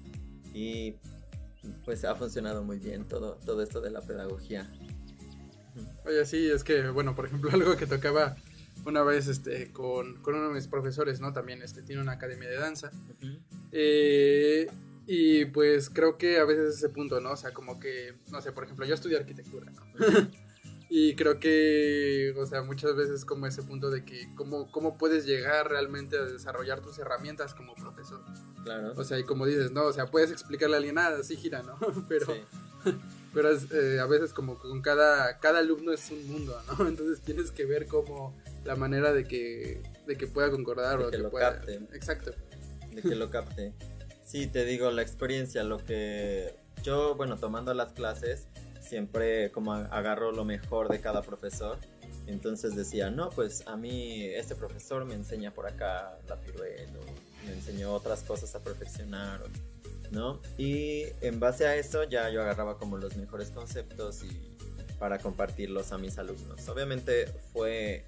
Y 0.53 0.97
pues 1.85 2.05
ha 2.05 2.13
funcionado 2.13 2.63
muy 2.63 2.77
bien 2.77 3.07
todo, 3.07 3.39
todo 3.43 3.63
esto 3.63 3.81
de 3.81 3.89
la 3.89 4.01
pedagogía. 4.01 4.71
Oye, 6.05 6.23
sí, 6.23 6.51
es 6.51 6.63
que, 6.63 6.89
bueno, 6.89 7.15
por 7.15 7.25
ejemplo, 7.25 7.49
algo 7.51 7.77
que 7.77 7.87
tocaba 7.87 8.35
una 8.85 9.01
vez 9.01 9.27
este, 9.27 9.71
con, 9.71 10.21
con 10.21 10.35
uno 10.35 10.49
de 10.49 10.53
mis 10.53 10.67
profesores, 10.67 11.19
¿no? 11.19 11.33
También 11.33 11.63
este, 11.63 11.81
tiene 11.81 11.99
una 11.99 12.11
academia 12.11 12.47
de 12.47 12.57
danza. 12.57 12.91
Eh, 13.71 14.67
y 15.11 15.45
pues 15.45 15.89
creo 15.89 16.19
que 16.19 16.37
a 16.37 16.45
veces 16.45 16.75
ese 16.75 16.87
punto, 16.87 17.19
¿no? 17.19 17.31
O 17.31 17.35
sea, 17.35 17.51
como 17.51 17.79
que, 17.79 18.13
no 18.31 18.39
sé, 18.43 18.51
por 18.51 18.65
ejemplo, 18.65 18.85
yo 18.85 18.93
estudié 18.93 19.17
arquitectura, 19.17 19.71
¿no? 19.71 19.81
y 20.89 21.15
creo 21.15 21.39
que, 21.39 22.35
o 22.37 22.45
sea, 22.45 22.61
muchas 22.61 22.95
veces 22.95 23.25
como 23.25 23.47
ese 23.47 23.63
punto 23.63 23.89
de 23.89 24.05
que 24.05 24.29
cómo, 24.35 24.71
cómo 24.71 24.99
puedes 24.99 25.25
llegar 25.25 25.67
realmente 25.67 26.15
a 26.15 26.25
desarrollar 26.25 26.81
tus 26.81 26.99
herramientas 26.99 27.55
como 27.55 27.73
profesor. 27.73 28.21
Claro. 28.63 28.93
O 28.97 29.03
sea, 29.03 29.17
y 29.17 29.23
como 29.23 29.47
dices, 29.47 29.71
¿no? 29.71 29.85
O 29.85 29.93
sea, 29.93 30.05
puedes 30.05 30.29
explicarle 30.29 30.75
a 30.75 30.77
alguien 30.77 30.93
nada, 30.93 31.17
así 31.17 31.35
gira, 31.35 31.63
¿no? 31.63 31.75
Pero, 32.07 32.27
Sí. 32.27 32.41
pero 33.33 33.49
es, 33.49 33.71
eh, 33.71 33.99
a 33.99 34.05
veces 34.05 34.31
como 34.31 34.59
con 34.59 34.81
cada, 34.83 35.39
cada 35.39 35.57
alumno 35.57 35.91
es 35.91 36.11
un 36.11 36.27
mundo, 36.27 36.55
¿no? 36.67 36.87
Entonces 36.87 37.19
tienes 37.19 37.49
que 37.49 37.65
ver 37.65 37.87
como 37.87 38.37
la 38.63 38.75
manera 38.75 39.11
de 39.11 39.25
que, 39.25 39.81
de 40.05 40.17
que 40.17 40.27
pueda 40.27 40.51
concordar 40.51 40.99
De 40.99 41.05
o 41.05 41.09
que 41.09 41.17
que 41.17 41.23
lo 41.23 41.31
pueda... 41.31 41.55
capte. 41.55 41.73
Exacto. 41.93 42.31
de 42.93 43.01
que 43.01 43.15
lo 43.15 43.31
capte. 43.31 43.73
Sí, 44.29 44.45
te 44.45 44.63
digo, 44.63 44.91
la 44.91 45.01
experiencia, 45.01 45.63
lo 45.63 45.83
que 45.83 46.53
yo, 46.83 47.15
bueno, 47.15 47.37
tomando 47.37 47.73
las 47.73 47.93
clases, 47.93 48.45
siempre 48.79 49.49
como 49.51 49.73
agarro 49.73 50.31
lo 50.31 50.45
mejor 50.45 50.87
de 50.87 51.01
cada 51.01 51.23
profesor. 51.23 51.79
Entonces 52.27 52.75
decía, 52.75 53.09
no, 53.09 53.31
pues 53.31 53.65
a 53.65 53.75
mí 53.75 54.25
este 54.25 54.53
profesor 54.53 55.03
me 55.05 55.15
enseña 55.15 55.51
por 55.51 55.65
acá 55.65 56.19
la 56.27 56.39
pirueta, 56.39 56.93
me 57.43 57.53
enseñó 57.53 57.91
otras 57.91 58.21
cosas 58.21 58.53
a 58.53 58.63
perfeccionar, 58.63 59.41
¿no? 60.11 60.39
Y 60.59 61.05
en 61.21 61.39
base 61.39 61.65
a 61.65 61.75
eso 61.75 62.03
ya 62.03 62.29
yo 62.29 62.43
agarraba 62.43 62.77
como 62.77 62.97
los 62.97 63.17
mejores 63.17 63.49
conceptos 63.49 64.23
y 64.23 64.55
para 64.99 65.17
compartirlos 65.17 65.91
a 65.91 65.97
mis 65.97 66.19
alumnos. 66.19 66.69
Obviamente 66.69 67.25
fue 67.51 68.05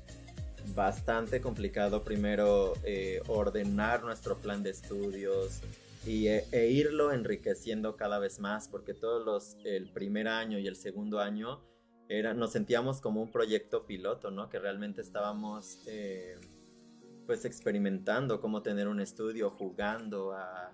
bastante 0.75 1.41
complicado 1.41 2.03
primero 2.03 2.75
eh, 2.83 3.23
ordenar 3.25 4.03
nuestro 4.03 4.37
plan 4.37 4.61
de 4.61 4.69
estudios 4.69 5.61
y, 6.05 6.27
e, 6.27 6.45
e 6.51 6.67
irlo 6.69 7.11
enriqueciendo 7.11 7.95
cada 7.95 8.19
vez 8.19 8.39
más 8.39 8.67
porque 8.67 8.93
todos 8.93 9.25
los 9.25 9.57
el 9.65 9.91
primer 9.91 10.27
año 10.27 10.59
y 10.59 10.67
el 10.67 10.75
segundo 10.75 11.19
año 11.19 11.61
era, 12.09 12.33
nos 12.33 12.51
sentíamos 12.51 12.99
como 12.99 13.21
un 13.21 13.31
proyecto 13.31 13.85
piloto, 13.85 14.31
¿no? 14.31 14.49
Que 14.49 14.59
realmente 14.59 15.01
estábamos 15.01 15.79
eh, 15.87 16.35
pues 17.25 17.45
experimentando 17.45 18.41
cómo 18.41 18.61
tener 18.61 18.87
un 18.87 18.99
estudio, 18.99 19.49
jugando 19.51 20.33
a, 20.33 20.71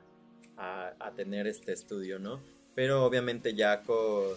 a, 0.56 0.96
a 1.00 1.13
tener 1.13 1.46
este 1.46 1.74
estudio, 1.74 2.18
¿no? 2.18 2.42
Pero 2.74 3.06
obviamente 3.06 3.54
ya 3.54 3.84
con 3.84 4.36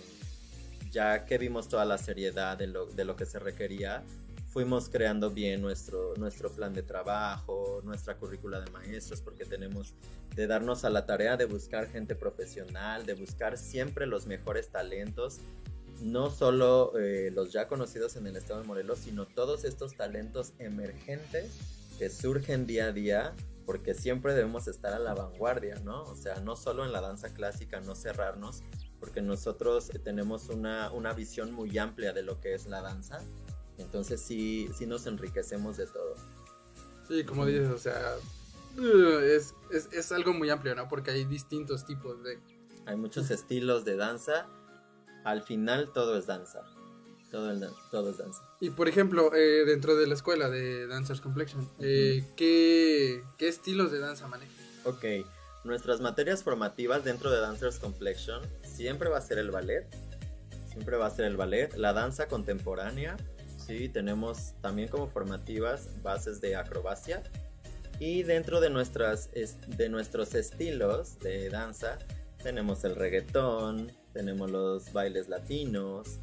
ya 0.91 1.25
que 1.25 1.39
vimos 1.39 1.69
toda 1.69 1.85
la 1.85 1.99
seriedad 1.99 2.59
de 2.59 2.67
lo, 2.67 2.87
de 2.87 3.05
lo 3.05 3.17
que 3.17 3.25
se 3.25 3.39
requería, 3.39 4.03
fuimos 4.51 4.89
creando 4.89 5.31
bien 5.31 5.63
nuestro, 5.63 6.15
nuestro 6.17 6.51
plan 6.51 6.75
de 6.75 6.83
trabajo, 6.83 7.81
nuestra 7.85 8.17
currícula 8.17 8.61
de 8.61 8.71
maestros, 8.73 9.21
porque 9.21 9.45
tenemos 9.45 9.95
de 10.35 10.47
darnos 10.47 10.85
a 10.85 10.91
la 10.91 11.07
tarea 11.07 11.37
de 11.37 11.45
buscar 11.45 11.89
gente 11.89 12.17
profesional, 12.17 13.07
de 13.07 13.15
buscar 13.15 13.57
siempre 13.57 14.07
los 14.07 14.27
mejores 14.27 14.69
talentos, 14.69 15.39
no 16.03 16.31
solo 16.31 16.99
eh, 16.99 17.31
los 17.33 17.53
ya 17.53 17.69
conocidos 17.69 18.17
en 18.17 18.27
el 18.27 18.37
estado 18.37 18.61
de 18.61 18.67
Morelos, 18.67 18.99
sino 18.99 19.27
todos 19.27 19.65
estos 19.65 19.97
talentos 19.97 20.53
emergentes 20.59 21.53
que 21.99 22.11
surgen 22.11 22.67
día 22.67 22.87
a 22.87 22.93
día, 22.93 23.35
porque 23.67 23.95
siempre 23.95 24.35
debemos 24.35 24.67
estar 24.67 24.93
a 24.93 24.99
la 24.99 25.15
vanguardia, 25.15 25.77
¿no? 25.85 26.03
O 26.05 26.17
sea, 26.17 26.41
no 26.41 26.57
solo 26.57 26.85
en 26.85 26.93
la 26.93 27.01
danza 27.01 27.33
clásica, 27.35 27.81
no 27.81 27.95
cerrarnos, 27.95 28.65
porque 28.99 29.23
nosotros 29.23 29.91
tenemos 30.03 30.49
una, 30.49 30.91
una 30.91 31.13
visión 31.13 31.53
muy 31.53 31.79
amplia 31.79 32.13
de 32.13 32.23
lo 32.23 32.41
que 32.41 32.55
es 32.55 32.67
la 32.67 32.83
danza, 32.83 33.21
entonces 33.81 34.21
sí, 34.21 34.69
sí 34.77 34.87
nos 34.87 35.07
enriquecemos 35.07 35.77
de 35.77 35.87
todo. 35.87 36.15
Sí, 37.09 37.25
como 37.25 37.47
dices, 37.47 37.69
o 37.71 37.79
sea, 37.79 38.17
uh, 38.79 39.19
es, 39.19 39.55
es, 39.73 39.89
es 39.93 40.13
algo 40.13 40.33
muy 40.33 40.51
amplio, 40.51 40.75
¿no? 40.75 40.89
Porque 40.89 41.11
hay 41.11 41.25
distintos 41.25 41.85
tipos 41.85 42.23
de... 42.23 42.39
Hay 42.87 42.97
muchos 42.97 43.31
estilos 43.31 43.85
de 43.85 43.97
danza, 43.97 44.47
al 45.25 45.43
final 45.43 45.93
todo 45.93 46.17
es 46.17 46.27
danza, 46.27 46.63
todo, 47.31 47.51
el 47.51 47.65
todo 47.91 48.11
es 48.11 48.19
danza. 48.19 48.43
Y 48.59 48.71
por 48.71 48.89
ejemplo, 48.89 49.35
eh, 49.35 49.65
dentro 49.67 49.97
de 49.97 50.07
la 50.07 50.15
escuela 50.15 50.49
de 50.49 50.87
Dancers 50.87 51.21
Complexion, 51.21 51.69
eh, 51.79 52.25
¿qué, 52.37 53.23
¿qué 53.37 53.49
estilos 53.49 53.93
de 53.93 53.99
danza 53.99 54.27
manejan? 54.29 54.57
Ok, 54.85 55.05
nuestras 55.65 56.01
materias 56.01 56.43
formativas 56.43 57.05
dentro 57.05 57.31
de 57.31 57.39
Dancers 57.39 57.79
Complexion 57.79 58.41
siempre 58.63 59.11
va 59.11 59.19
a 59.19 59.21
ser 59.21 59.39
el 59.39 59.51
ballet, 59.51 59.87
siempre 60.73 60.97
va 60.97 61.07
a 61.07 61.11
ser 61.11 61.27
el 61.27 61.37
ballet, 61.37 61.75
la 61.77 61.93
danza 61.93 62.29
contemporánea, 62.29 63.19
sí, 63.79 63.89
tenemos 63.89 64.55
también 64.61 64.89
como 64.89 65.07
formativas 65.07 65.89
bases 66.03 66.41
de 66.41 66.57
acrobacia, 66.57 67.23
Y 68.03 68.23
dentro 68.23 68.61
de, 68.63 68.71
nuestras, 68.71 69.29
es- 69.35 69.59
de 69.77 69.91
nuestros 69.91 70.35
estilos 70.35 71.19
de 71.19 71.51
danza 71.51 71.99
tenemos 72.43 72.83
el 72.85 72.97
reggaetón, 72.97 73.93
tenemos 74.15 74.51
los 74.51 74.91
bailes 74.95 75.29
latinos, 75.29 76.19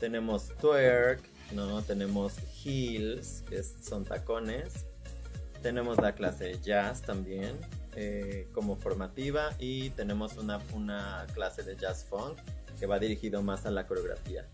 tenemos 0.00 0.48
twerk, 0.60 1.20
¿no? 1.52 1.80
tenemos 1.82 2.34
heels, 2.64 3.44
que 3.48 3.62
son 3.62 4.04
tacones, 4.04 4.84
tenemos 5.62 5.96
la 5.98 6.12
clase 6.16 6.58
jazz 6.60 7.02
también 7.02 7.52
eh, 7.94 8.48
como 8.52 8.74
formativa 8.76 9.54
y 9.60 9.90
tenemos 9.90 10.36
una, 10.36 10.60
una 10.74 11.24
clase 11.34 11.62
de 11.62 11.76
jazz 11.76 12.04
funk 12.04 12.36
que 12.80 12.86
va 12.86 12.98
dirigido 12.98 13.42
más 13.42 13.64
a 13.64 13.70
la 13.70 13.86
coreografía. 13.86 14.44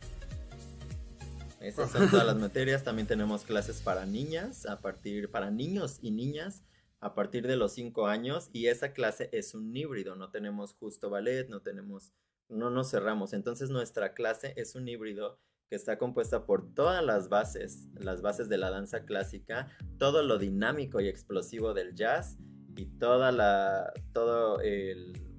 Esas 1.63 1.91
son 1.93 2.11
todas 2.11 2.27
las 2.27 2.37
materias. 2.37 2.83
También 2.83 3.07
tenemos 3.07 3.45
clases 3.45 3.81
para 3.81 4.05
niñas, 4.05 4.67
a 4.67 4.81
partir, 4.81 5.31
para 5.31 5.51
niños 5.51 5.99
y 6.03 6.11
niñas, 6.11 6.65
a 7.01 7.15
partir 7.15 7.47
de 7.47 7.57
los 7.57 7.73
5 7.73 8.07
años. 8.07 8.51
Y 8.53 8.67
esa 8.67 8.93
clase 8.93 9.29
es 9.33 9.55
un 9.55 9.77
híbrido. 9.77 10.17
No 10.17 10.31
tenemos 10.31 10.75
justo 10.75 11.09
ballet, 11.09 11.49
no 11.49 11.61
tenemos, 11.61 12.13
no 12.49 12.71
nos 12.71 12.91
cerramos. 12.91 13.33
Entonces 13.33 13.71
nuestra 13.71 14.15
clase 14.15 14.55
es 14.57 14.75
un 14.75 14.89
híbrido 14.89 15.39
que 15.69 15.77
está 15.77 15.97
compuesta 15.97 16.45
por 16.45 16.75
todas 16.75 17.03
las 17.03 17.29
bases, 17.29 17.89
las 17.95 18.21
bases 18.21 18.51
de 18.51 18.59
la 18.59 18.71
danza 18.71 19.05
clásica, 19.05 19.69
todo 19.99 20.23
lo 20.23 20.39
dinámico 20.39 21.01
y 21.01 21.09
explosivo 21.09 21.73
del 21.73 21.95
jazz 21.95 22.37
y 22.77 22.87
toda 22.99 23.33
la, 23.33 23.93
todo 24.13 24.61
el, 24.61 25.32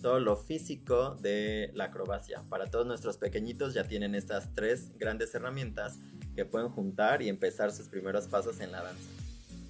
todo 0.00 0.20
lo 0.20 0.36
físico 0.36 1.16
de 1.20 1.70
la 1.74 1.84
acrobacia. 1.84 2.42
Para 2.48 2.66
todos 2.66 2.86
nuestros 2.86 3.16
pequeñitos 3.18 3.74
ya 3.74 3.84
tienen 3.84 4.14
estas 4.14 4.52
tres 4.54 4.90
grandes 4.98 5.34
herramientas 5.34 5.98
que 6.34 6.44
pueden 6.44 6.68
juntar 6.68 7.22
y 7.22 7.28
empezar 7.28 7.72
sus 7.72 7.88
primeros 7.88 8.26
pasos 8.26 8.60
en 8.60 8.72
la 8.72 8.82
danza. 8.82 9.08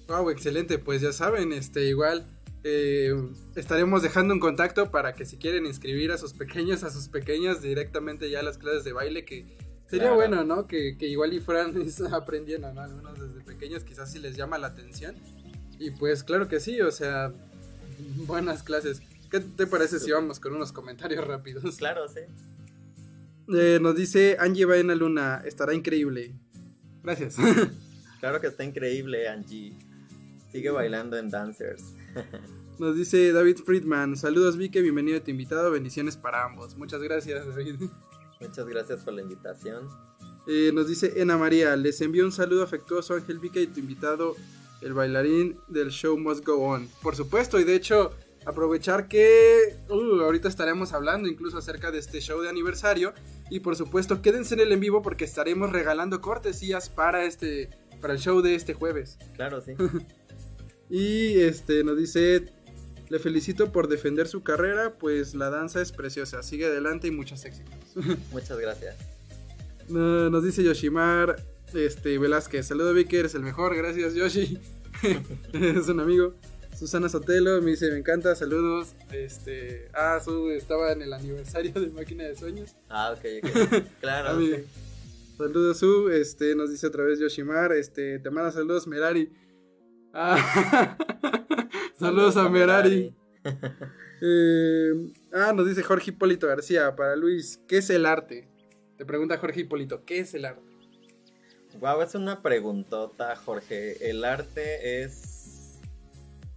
Wow, 0.07 0.29
excelente, 0.29 0.79
pues 0.79 1.01
ya 1.01 1.11
saben, 1.11 1.51
este 1.53 1.85
igual 1.85 2.25
eh, 2.63 3.13
estaremos 3.55 4.01
dejando 4.01 4.33
un 4.33 4.39
contacto 4.39 4.91
para 4.91 5.13
que 5.13 5.25
si 5.25 5.37
quieren 5.37 5.65
inscribir 5.65 6.11
a 6.11 6.17
sus 6.17 6.33
pequeños, 6.33 6.83
a 6.83 6.89
sus 6.89 7.07
pequeñas 7.07 7.61
directamente 7.61 8.29
ya 8.29 8.39
a 8.39 8.43
las 8.43 8.57
clases 8.57 8.83
de 8.83 8.93
baile, 8.93 9.25
que 9.25 9.45
sería 9.87 10.07
Claro. 10.07 10.15
bueno, 10.15 10.43
¿no? 10.43 10.67
Que, 10.67 10.97
que 10.97 11.07
igual 11.07 11.33
y 11.33 11.39
fueran 11.39 11.73
aprendiendo, 12.11 12.73
¿no? 12.73 12.81
Algunos 12.81 13.19
desde 13.19 13.41
pequeños 13.45 13.83
quizás 13.83 14.11
si 14.11 14.19
les 14.19 14.35
llama 14.35 14.57
la 14.57 14.67
atención. 14.67 15.15
Y 15.79 15.91
pues 15.91 16.23
claro 16.23 16.47
que 16.47 16.59
sí, 16.59 16.81
o 16.81 16.91
sea, 16.91 17.31
buenas 18.27 18.63
clases. 18.63 19.01
¿Qué 19.29 19.39
te 19.39 19.67
parece 19.67 19.99
si 19.99 20.11
vamos 20.11 20.39
con 20.39 20.55
unos 20.55 20.71
comentarios 20.71 21.25
rápidos? 21.25 21.77
Claro, 21.77 22.07
sí. 22.07 22.21
Eh, 23.53 23.79
nos 23.81 23.95
dice 23.95 24.37
Angie 24.39 24.65
Baena 24.65 24.95
Luna, 24.95 25.41
estará 25.45 25.73
increíble. 25.73 26.35
Gracias. 27.03 27.37
Claro 28.19 28.41
que 28.41 28.47
está 28.47 28.63
increíble, 28.63 29.27
Angie. 29.29 29.77
Sigue 30.51 30.71
bailando 30.71 31.17
en 31.17 31.29
Dancers. 31.29 31.93
Nos 32.79 32.95
dice 32.95 33.31
David 33.31 33.57
Friedman, 33.65 34.15
saludos 34.15 34.55
Vicky, 34.55 34.81
bienvenido 34.81 35.17
a 35.17 35.23
tu 35.23 35.31
invitado, 35.31 35.71
bendiciones 35.71 36.15
para 36.15 36.43
ambos. 36.43 36.77
Muchas 36.77 37.01
gracias 37.01 37.47
David. 37.47 37.75
Muchas 38.39 38.67
gracias 38.67 39.03
por 39.03 39.13
la 39.13 39.23
invitación. 39.23 39.87
Eh, 40.47 40.71
nos 40.73 40.87
dice 40.87 41.19
Ena 41.21 41.37
María, 41.37 41.75
les 41.75 41.99
envío 42.01 42.23
un 42.23 42.31
saludo 42.31 42.63
afectuoso 42.63 43.13
a 43.13 43.17
Ángel 43.17 43.39
Vicky 43.39 43.61
y 43.61 43.67
tu 43.67 43.79
invitado, 43.79 44.35
el 44.81 44.93
bailarín 44.93 45.59
del 45.67 45.89
show 45.89 46.17
Must 46.17 46.45
Go 46.45 46.57
On. 46.57 46.87
Por 47.01 47.15
supuesto, 47.15 47.59
y 47.59 47.63
de 47.63 47.75
hecho, 47.75 48.13
aprovechar 48.47 49.09
que 49.09 49.75
uh, 49.89 50.21
ahorita 50.21 50.47
estaremos 50.47 50.93
hablando 50.93 51.27
incluso 51.27 51.57
acerca 51.57 51.91
de 51.91 51.99
este 51.99 52.21
show 52.21 52.41
de 52.41 52.49
aniversario. 52.49 53.13
Y 53.49 53.59
por 53.59 53.75
supuesto, 53.75 54.21
quédense 54.21 54.53
en 54.55 54.61
el 54.61 54.71
en 54.71 54.79
vivo 54.79 55.01
porque 55.01 55.25
estaremos 55.25 55.71
regalando 55.71 56.21
cortesías 56.21 56.89
para 56.89 57.25
este 57.25 57.69
para 58.01 58.13
el 58.13 58.19
show 58.19 58.41
de 58.41 58.55
este 58.55 58.73
jueves. 58.73 59.19
Claro, 59.35 59.61
sí. 59.61 59.73
Y 60.89 61.41
este 61.41 61.83
nos 61.83 61.97
dice, 61.97 62.45
le 63.09 63.19
felicito 63.19 63.73
por 63.73 63.89
defender 63.89 64.25
su 64.29 64.41
carrera, 64.41 64.97
pues 64.97 65.35
la 65.35 65.49
danza 65.49 65.81
es 65.81 65.91
preciosa. 65.91 66.41
Sigue 66.43 66.67
adelante 66.67 67.09
y 67.09 67.11
muchos 67.11 67.43
éxitos. 67.43 67.75
Muchas 68.31 68.57
gracias. 68.57 68.95
No, 69.89 70.29
nos 70.29 70.45
dice 70.45 70.63
Yoshimar 70.63 71.43
este, 71.73 72.17
Velázquez. 72.17 72.67
Saludo 72.67 72.93
Vicky, 72.93 73.17
eres 73.17 73.35
el 73.35 73.43
mejor. 73.43 73.75
Gracias 73.75 74.13
Yoshi. 74.13 74.59
es 75.51 75.89
un 75.89 75.99
amigo. 75.99 76.35
Susana 76.77 77.09
Sotelo 77.09 77.59
me 77.61 77.71
dice, 77.71 77.89
me 77.89 77.97
encanta, 77.97 78.35
saludos. 78.35 78.93
Este, 79.11 79.89
ah, 79.95 80.19
su 80.23 80.51
estaba 80.51 80.91
en 80.91 81.01
el 81.01 81.11
aniversario 81.11 81.73
de 81.73 81.87
Máquina 81.87 82.23
de 82.25 82.35
Sueños. 82.35 82.75
Ah, 82.87 83.15
ok, 83.17 83.25
ok. 83.43 83.83
Claro. 83.99 84.39
Saludos 85.37 85.79
Su, 85.79 86.09
este, 86.09 86.55
nos 86.55 86.69
dice 86.69 86.85
otra 86.85 87.03
vez 87.03 87.19
Yoshimar, 87.19 87.71
este, 87.71 88.19
te 88.19 88.29
manda 88.29 88.51
saludos 88.51 88.85
Merari. 88.85 89.31
Ah, 90.13 90.97
saludos 91.99 92.37
a 92.37 92.47
Merari. 92.49 93.13
Eh, 94.19 95.13
ah, 95.31 95.53
nos 95.53 95.67
dice 95.67 95.83
Jorge 95.83 96.09
Hipólito 96.09 96.47
García 96.47 96.95
para 96.95 97.15
Luis, 97.15 97.61
¿qué 97.67 97.77
es 97.77 97.89
el 97.91 98.03
arte? 98.03 98.47
Te 98.97 99.05
pregunta 99.05 99.37
Jorge 99.37 99.61
Hipólito, 99.61 100.05
¿qué 100.05 100.21
es 100.21 100.33
el 100.33 100.45
arte? 100.45 100.67
Wow, 101.79 102.01
es 102.01 102.15
una 102.15 102.41
preguntota, 102.41 103.35
Jorge. 103.35 104.09
El 104.09 104.25
arte 104.25 105.03
es. 105.03 105.36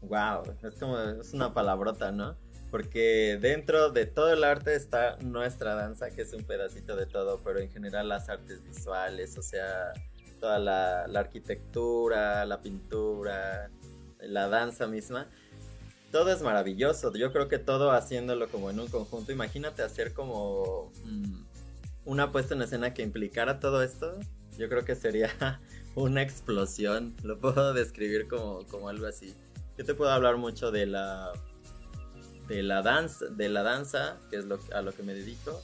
Wow, 0.03 0.57
es 0.63 0.75
como. 0.75 0.99
Es 0.99 1.33
una 1.33 1.53
palabrota, 1.53 2.11
¿no? 2.13 2.37
Porque 2.71 3.39
dentro 3.41 3.91
de 3.91 4.07
todo 4.07 4.33
el 4.33 4.45
arte 4.45 4.75
está 4.77 5.17
nuestra 5.19 5.75
danza, 5.75 6.11
que 6.11 6.23
es 6.23 6.33
un 6.33 6.45
pedacito 6.45 6.97
de 6.97 7.07
todo, 7.07 7.41
pero 7.43 7.59
en 7.59 7.71
general 7.71 8.09
las 8.09 8.29
artes 8.29 8.63
visuales, 8.63 9.37
o 9.37 9.43
sea, 9.43 9.93
toda 10.39 10.59
la, 10.59 11.05
arquitectura, 11.19 12.45
la 12.47 12.63
pintura, 12.63 13.71
la 14.21 14.49
danza 14.49 14.87
misma. 14.87 15.29
Todo 16.13 16.33
es 16.33 16.43
maravilloso. 16.43 17.13
Yo 17.15 17.33
creo 17.33 17.49
que 17.49 17.59
todo 17.59 17.93
haciéndolo 17.93 18.49
como 18.49 18.71
en 18.71 18.81
un 18.81 18.89
conjunto. 18.89 19.33
Imagínate 19.33 19.83
hacer 19.83 20.13
como 20.13 20.93
mm, 21.05 21.45
una 22.05 22.33
puesta 22.33 22.55
en 22.55 22.63
escena 22.63 22.95
que 22.95 23.03
implicara 23.03 23.61
todo 23.61 23.83
esto. 23.83 24.19
Yo 24.59 24.69
creo 24.69 24.85
que 24.85 24.95
sería 24.95 25.31
una 25.95 26.23
explosión. 26.23 27.15
Lo 27.23 27.39
puedo 27.39 27.75
describir 27.75 28.27
como, 28.29 28.67
como 28.67 28.89
algo 28.89 29.07
así. 29.07 29.35
Yo 29.81 29.87
te 29.87 29.95
puedo 29.95 30.11
hablar 30.11 30.37
mucho 30.37 30.71
de 30.71 30.85
la 30.85 31.33
de 32.49 32.63
la 32.63 32.83
danza, 32.83 33.25
de 33.29 33.49
la 33.49 33.63
danza, 33.63 34.19
que 34.29 34.37
es 34.37 34.45
lo, 34.45 34.59
a 34.75 34.83
lo 34.83 34.93
que 34.93 35.03
me 35.03 35.15
dedico. 35.15 35.59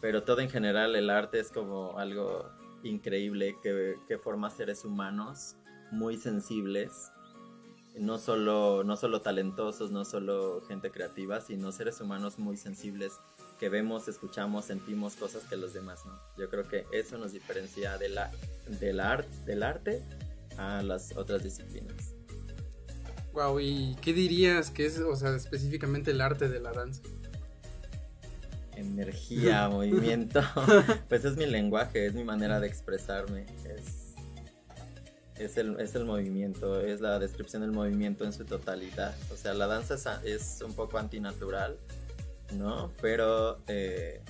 Pero 0.00 0.22
todo 0.22 0.40
en 0.40 0.48
general, 0.48 0.96
el 0.96 1.10
arte 1.10 1.38
es 1.38 1.50
como 1.50 1.98
algo 1.98 2.48
increíble 2.82 3.58
que, 3.62 4.16
forma 4.16 4.48
seres 4.48 4.86
humanos 4.86 5.56
muy 5.90 6.16
sensibles. 6.16 7.12
No 7.98 8.16
solo, 8.16 8.82
no 8.82 8.96
solo 8.96 9.20
talentosos, 9.20 9.90
no 9.90 10.06
solo 10.06 10.62
gente 10.66 10.90
creativa, 10.90 11.42
sino 11.42 11.70
seres 11.70 12.00
humanos 12.00 12.38
muy 12.38 12.56
sensibles 12.56 13.20
que 13.60 13.68
vemos, 13.68 14.08
escuchamos, 14.08 14.64
sentimos 14.64 15.16
cosas 15.16 15.44
que 15.44 15.58
los 15.58 15.74
demás 15.74 16.06
no. 16.06 16.18
Yo 16.38 16.48
creo 16.48 16.66
que 16.66 16.86
eso 16.94 17.18
nos 17.18 17.32
diferencia 17.32 17.98
de 17.98 18.08
la, 18.08 18.30
de 18.80 18.94
la 18.94 19.22
del 19.44 19.62
arte 19.64 20.02
a 20.56 20.82
las 20.82 21.14
otras 21.14 21.42
disciplinas. 21.42 22.11
Wow, 23.32 23.60
¿y 23.60 23.96
qué 24.02 24.12
dirías 24.12 24.70
que 24.70 24.84
es, 24.84 24.98
o 24.98 25.16
sea, 25.16 25.34
específicamente 25.34 26.10
el 26.10 26.20
arte 26.20 26.48
de 26.48 26.60
la 26.60 26.72
danza? 26.72 27.02
Energía, 28.76 29.68
movimiento, 29.70 30.42
pues 31.08 31.24
es 31.24 31.36
mi 31.36 31.46
lenguaje, 31.46 32.06
es 32.06 32.14
mi 32.14 32.24
manera 32.24 32.60
de 32.60 32.66
expresarme, 32.66 33.46
es, 33.64 34.14
es, 35.38 35.56
el, 35.56 35.80
es 35.80 35.94
el 35.94 36.04
movimiento, 36.04 36.80
es 36.80 37.00
la 37.00 37.18
descripción 37.18 37.62
del 37.62 37.72
movimiento 37.72 38.24
en 38.24 38.34
su 38.34 38.44
totalidad. 38.44 39.14
O 39.32 39.36
sea, 39.36 39.54
la 39.54 39.66
danza 39.66 40.20
es, 40.24 40.62
un 40.62 40.74
poco 40.74 40.98
antinatural, 40.98 41.78
¿no? 42.54 42.92
Pero 43.00 43.62
eh, 43.66 44.20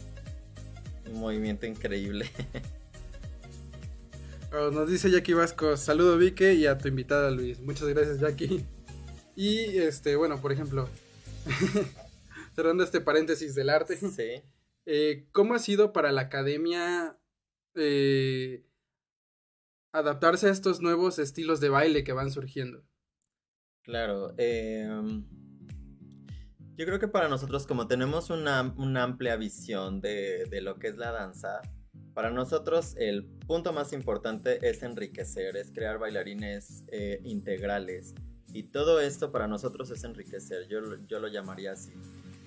un 1.10 1.20
movimiento 1.20 1.66
increíble. 1.66 2.30
Oh, 4.54 4.70
nos 4.70 4.86
dice 4.86 5.10
Jackie 5.10 5.32
Vasco, 5.32 5.78
saludo 5.78 6.18
Vique 6.18 6.52
y 6.52 6.66
a 6.66 6.76
tu 6.76 6.86
invitada 6.86 7.30
Luis. 7.30 7.58
Muchas 7.60 7.88
gracias 7.88 8.20
Jackie. 8.20 8.62
Y 9.34 9.78
este, 9.78 10.16
bueno, 10.16 10.40
por 10.40 10.52
ejemplo, 10.52 10.88
cerrando 12.54 12.84
este 12.84 13.00
paréntesis 13.00 13.54
del 13.54 13.70
arte, 13.70 13.96
sí. 13.96 14.42
eh, 14.86 15.26
¿cómo 15.32 15.54
ha 15.54 15.58
sido 15.58 15.92
para 15.92 16.12
la 16.12 16.22
academia 16.22 17.18
eh, 17.74 18.66
adaptarse 19.92 20.48
a 20.48 20.52
estos 20.52 20.80
nuevos 20.80 21.18
estilos 21.18 21.60
de 21.60 21.68
baile 21.70 22.04
que 22.04 22.12
van 22.12 22.30
surgiendo? 22.30 22.84
Claro. 23.82 24.34
em, 24.38 25.26
yo 26.76 26.86
creo 26.86 26.98
que 26.98 27.08
para 27.08 27.28
nosotros, 27.28 27.66
como 27.66 27.86
tenemos 27.86 28.30
una, 28.30 28.74
una 28.76 29.02
amplia 29.02 29.36
visión 29.36 30.00
de, 30.00 30.46
de 30.46 30.60
lo 30.60 30.78
que 30.78 30.88
es 30.88 30.96
la 30.96 31.10
danza, 31.10 31.60
para 32.14 32.30
nosotros 32.30 32.94
el 32.98 33.24
punto 33.24 33.72
más 33.72 33.92
importante 33.92 34.68
es 34.68 34.82
enriquecer, 34.82 35.56
es 35.56 35.72
crear 35.72 35.98
bailarines 35.98 36.84
eh, 36.88 37.20
integrales. 37.24 38.14
Y 38.52 38.64
todo 38.64 39.00
esto 39.00 39.32
para 39.32 39.48
nosotros 39.48 39.90
es 39.90 40.04
enriquecer, 40.04 40.68
yo, 40.68 40.80
yo 41.08 41.20
lo 41.20 41.28
llamaría 41.28 41.72
así. 41.72 41.92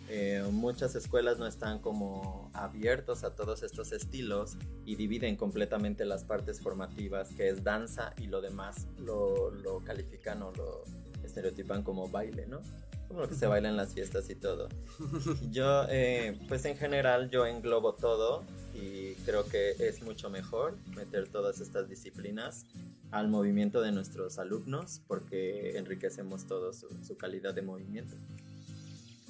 eh, 0.07 0.43
muchas 0.51 0.93
escuelas 0.95 1.39
no 1.39 1.47
están 1.47 1.79
como 1.79 2.51
abiertos 2.53 3.23
a 3.23 3.33
todos 3.35 3.63
estos 3.63 3.91
estilos 3.91 4.55
y 4.85 4.95
dividen 4.95 5.35
completamente 5.35 6.05
las 6.05 6.23
partes 6.23 6.61
formativas, 6.61 7.29
que 7.29 7.49
es 7.49 7.63
danza, 7.63 8.13
y 8.17 8.27
lo 8.27 8.39
demás 8.41 8.87
lo, 8.99 9.49
lo 9.49 9.83
califican 9.83 10.43
o 10.43 10.51
lo 10.51 10.83
estereotipan 11.23 11.81
como 11.81 12.07
baile, 12.07 12.45
¿no? 12.45 12.61
Como 13.07 13.21
lo 13.21 13.29
que 13.29 13.35
se 13.35 13.47
baila 13.47 13.69
en 13.69 13.77
las 13.77 13.93
fiestas 13.93 14.29
y 14.29 14.35
todo. 14.35 14.67
Yo, 15.51 15.85
eh, 15.89 16.37
pues 16.47 16.65
en 16.65 16.75
general, 16.77 17.29
yo 17.29 17.45
englobo 17.45 17.93
todo 17.93 18.43
y 18.73 19.13
creo 19.25 19.45
que 19.47 19.71
es 19.79 20.01
mucho 20.01 20.29
mejor 20.29 20.75
meter 20.95 21.27
todas 21.29 21.61
estas 21.61 21.87
disciplinas 21.87 22.65
al 23.11 23.27
movimiento 23.29 23.81
de 23.81 23.91
nuestros 23.91 24.37
alumnos 24.39 25.01
porque 25.07 25.77
enriquecemos 25.77 26.45
todo 26.47 26.73
su, 26.73 26.87
su 27.05 27.15
calidad 27.15 27.53
de 27.53 27.61
movimiento. 27.61 28.15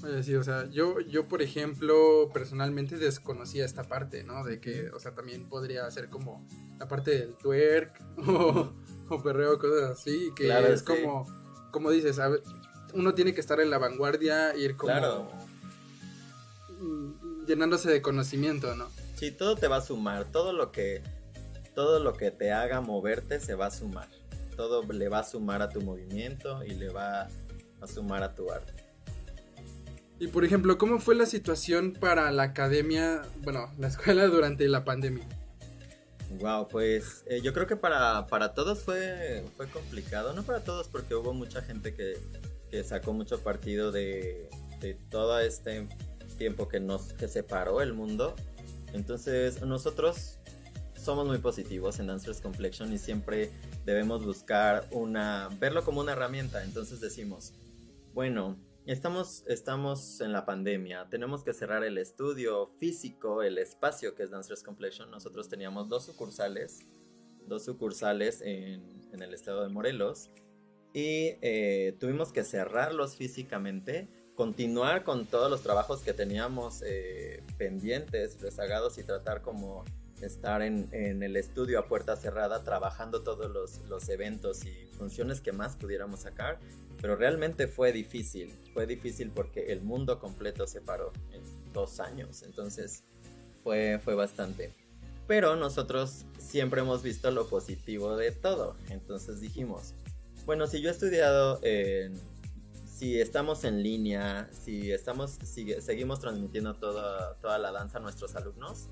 Oye, 0.03 0.23
sí, 0.23 0.35
o 0.35 0.43
sea, 0.43 0.69
yo, 0.71 0.99
yo 0.99 1.27
por 1.27 1.41
ejemplo, 1.41 2.29
personalmente 2.33 2.97
desconocía 2.97 3.65
esta 3.65 3.83
parte, 3.83 4.23
¿no? 4.23 4.43
De 4.43 4.59
que, 4.59 4.89
o 4.91 4.99
sea, 4.99 5.13
también 5.15 5.47
podría 5.47 5.89
ser 5.91 6.09
como 6.09 6.45
la 6.79 6.87
parte 6.87 7.11
del 7.11 7.35
twerk 7.35 8.01
o, 8.27 8.73
o 9.09 9.23
perreo, 9.23 9.57
cosas 9.59 9.91
así, 9.99 10.31
que 10.35 10.45
Claro, 10.45 10.67
es 10.67 10.81
sí. 10.81 10.85
como, 10.85 11.25
como 11.71 11.91
dices, 11.91 12.19
a 12.19 12.29
uno 12.95 13.13
tiene 13.13 13.33
que 13.33 13.41
estar 13.41 13.59
en 13.59 13.69
la 13.69 13.77
vanguardia, 13.77 14.55
ir 14.55 14.75
como 14.75 14.91
Claro. 14.93 15.31
mm, 16.79 17.45
llenándose 17.45 17.89
de 17.91 18.01
conocimiento, 18.01 18.75
¿no? 18.75 18.87
Sí, 19.15 19.31
todo 19.31 19.55
te 19.55 19.67
va 19.67 19.77
a 19.77 19.81
sumar, 19.81 20.25
todo 20.25 20.53
lo 20.53 20.71
que 20.71 21.03
todo 21.73 21.99
lo 21.99 22.13
que 22.13 22.31
te 22.31 22.53
haga 22.53 22.79
moverte 22.79 23.39
se 23.41 23.53
va 23.53 23.65
a 23.67 23.71
sumar. 23.71 24.07
Todo 24.55 24.81
le 24.91 25.09
va 25.09 25.19
a 25.19 25.23
sumar 25.23 25.61
a 25.61 25.69
tu 25.69 25.81
movimiento 25.81 26.63
y 26.63 26.69
le 26.73 26.87
va 26.89 27.27
a 27.81 27.87
sumar 27.87 28.23
a 28.23 28.33
tu 28.33 28.49
arte. 28.49 28.73
Y 30.17 30.27
por 30.27 30.45
ejemplo, 30.45 30.77
¿cómo 30.77 30.99
fue 30.99 31.13
la 31.15 31.25
situación 31.25 31.91
para 31.91 32.31
la 32.31 32.43
academia, 32.43 33.23
bueno, 33.43 33.69
la 33.77 33.87
escuela 33.89 34.25
durante 34.27 34.67
la 34.69 34.85
pandemia? 34.85 35.27
Wow, 36.39 36.69
pues 36.69 37.23
eh, 37.27 37.41
yo 37.41 37.53
creo 37.53 37.67
que 37.67 37.75
para, 37.75 38.25
para 38.27 38.53
todos 38.53 38.79
fue, 38.83 39.43
fue 39.57 39.67
complicado, 39.67 40.33
no 40.33 40.43
para 40.43 40.61
todos 40.63 40.87
porque 40.87 41.15
hubo 41.15 41.33
mucha 41.33 41.61
gente 41.61 41.93
que, 41.93 42.17
que 42.75 42.83
sacó 42.83 43.13
mucho 43.13 43.41
partido 43.41 43.93
de, 43.93 44.49
de 44.81 44.95
todo 45.09 45.39
este 45.39 45.87
tiempo 46.37 46.67
que 46.67 46.81
nos 46.81 47.13
que 47.13 47.29
separó 47.29 47.81
el 47.81 47.93
mundo. 47.93 48.35
Entonces 48.91 49.61
nosotros 49.61 50.41
somos 50.93 51.25
muy 51.25 51.37
positivos 51.37 51.99
en 51.99 52.07
Dancers 52.07 52.41
Complexion 52.41 52.91
y 52.91 52.97
siempre 52.97 53.49
debemos 53.85 54.25
buscar 54.25 54.89
una, 54.91 55.47
verlo 55.57 55.85
como 55.85 56.01
una 56.01 56.11
herramienta. 56.11 56.65
Entonces 56.65 56.99
decimos, 56.99 57.53
bueno, 58.13 58.57
estamos, 58.85 59.45
estamos 59.47 60.19
en 60.19 60.33
la 60.33 60.45
pandemia, 60.45 61.07
tenemos 61.09 61.45
que 61.45 61.53
cerrar 61.53 61.85
el 61.85 61.97
estudio 61.97 62.67
físico, 62.77 63.41
el 63.41 63.57
espacio 63.57 64.15
que 64.15 64.23
es 64.23 64.31
Dancers 64.31 64.63
Complexion. 64.63 65.09
Nosotros 65.09 65.47
teníamos 65.47 65.87
dos 65.87 66.03
sucursales, 66.03 66.79
dos 67.47 67.63
sucursales 67.63 68.41
en, 68.41 69.01
en 69.13 69.21
el 69.21 69.33
estado 69.33 69.63
de 69.63 69.69
Morelos 69.69 70.29
y 70.95 71.35
eh, 71.41 71.93
tuvimos 71.99 72.31
que 72.31 72.45
cerrarlos 72.45 73.17
físicamente, 73.17 74.07
continuar 74.33 75.03
con 75.03 75.25
todos 75.25 75.51
los 75.51 75.61
trabajos 75.61 76.01
que 76.01 76.13
teníamos 76.13 76.81
eh, 76.85 77.43
pendientes, 77.57 78.39
rezagados 78.41 78.97
y 78.97 79.03
tratar 79.03 79.41
como 79.41 79.83
estar 80.21 80.61
en, 80.61 80.87
en 80.93 81.21
el 81.21 81.35
estudio 81.35 81.79
a 81.79 81.89
puerta 81.89 82.15
cerrada 82.15 82.63
trabajando 82.63 83.23
todos 83.23 83.51
los, 83.51 83.79
los 83.89 84.07
eventos 84.07 84.63
y 84.63 84.85
funciones 84.97 85.41
que 85.41 85.51
más 85.51 85.75
pudiéramos 85.75 86.21
sacar, 86.21 86.59
pero 87.01 87.17
realmente 87.17 87.67
fue 87.67 87.91
difícil, 87.91 88.57
fue 88.73 88.87
difícil 88.87 89.31
porque 89.31 89.73
el 89.73 89.81
mundo 89.81 90.17
completo 90.17 90.65
se 90.65 90.79
paró 90.79 91.11
en 91.33 91.41
dos 91.73 91.99
años, 91.99 92.41
entonces 92.43 93.03
fue, 93.65 93.99
fue 94.01 94.15
bastante. 94.15 94.73
Pero 95.27 95.57
nosotros 95.57 96.25
siempre 96.37 96.79
hemos 96.79 97.03
visto 97.03 97.31
lo 97.31 97.49
positivo 97.49 98.15
de 98.15 98.31
todo, 98.31 98.77
entonces 98.89 99.41
dijimos, 99.41 99.93
bueno, 100.45 100.67
si 100.67 100.81
yo 100.81 100.89
he 100.89 100.91
estudiado 100.91 101.59
si 102.95 103.19
estamos 103.19 103.65
en 103.65 103.83
línea, 103.83 104.47
si 104.53 104.91
estamos, 104.91 105.37
si 105.43 105.73
seguimos 105.81 106.21
transmitiendo 106.21 106.75
toda, 106.75 107.35
toda 107.41 107.59
la 107.59 107.73
danza 107.73 107.97
a 107.97 108.01
nuestros 108.01 108.37
alumnos, 108.37 108.87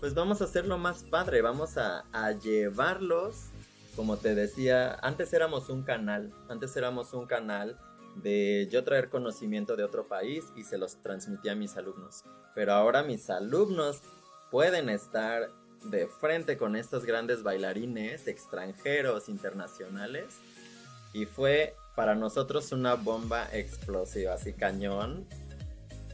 pues 0.00 0.14
vamos 0.14 0.40
a 0.40 0.44
hacerlo 0.44 0.78
más 0.78 1.02
padre, 1.02 1.42
vamos 1.42 1.76
a, 1.76 2.04
a 2.12 2.32
llevarlos, 2.32 3.50
como 3.96 4.16
te 4.16 4.34
decía, 4.34 4.94
antes 5.02 5.34
éramos 5.34 5.68
un 5.68 5.82
canal, 5.82 6.32
antes 6.48 6.74
éramos 6.76 7.12
un 7.12 7.26
canal 7.26 7.78
de 8.16 8.66
yo 8.72 8.82
traer 8.82 9.10
conocimiento 9.10 9.76
de 9.76 9.84
otro 9.84 10.08
país 10.08 10.44
y 10.56 10.64
se 10.64 10.78
los 10.78 10.96
transmitía 11.02 11.52
a 11.52 11.56
mis 11.56 11.76
alumnos, 11.76 12.24
pero 12.54 12.72
ahora 12.72 13.02
mis 13.02 13.28
alumnos 13.28 14.00
pueden 14.50 14.88
estar 14.88 15.50
de 15.84 16.06
frente 16.06 16.56
con 16.56 16.76
estos 16.76 17.04
grandes 17.04 17.42
bailarines 17.42 18.26
extranjeros, 18.26 19.28
internacionales, 19.28 20.38
y 21.14 21.24
fue 21.24 21.76
para 21.94 22.14
nosotros 22.14 22.72
una 22.72 22.94
bomba 22.94 23.48
explosiva, 23.52 24.34
así 24.34 24.52
cañón 24.52 25.26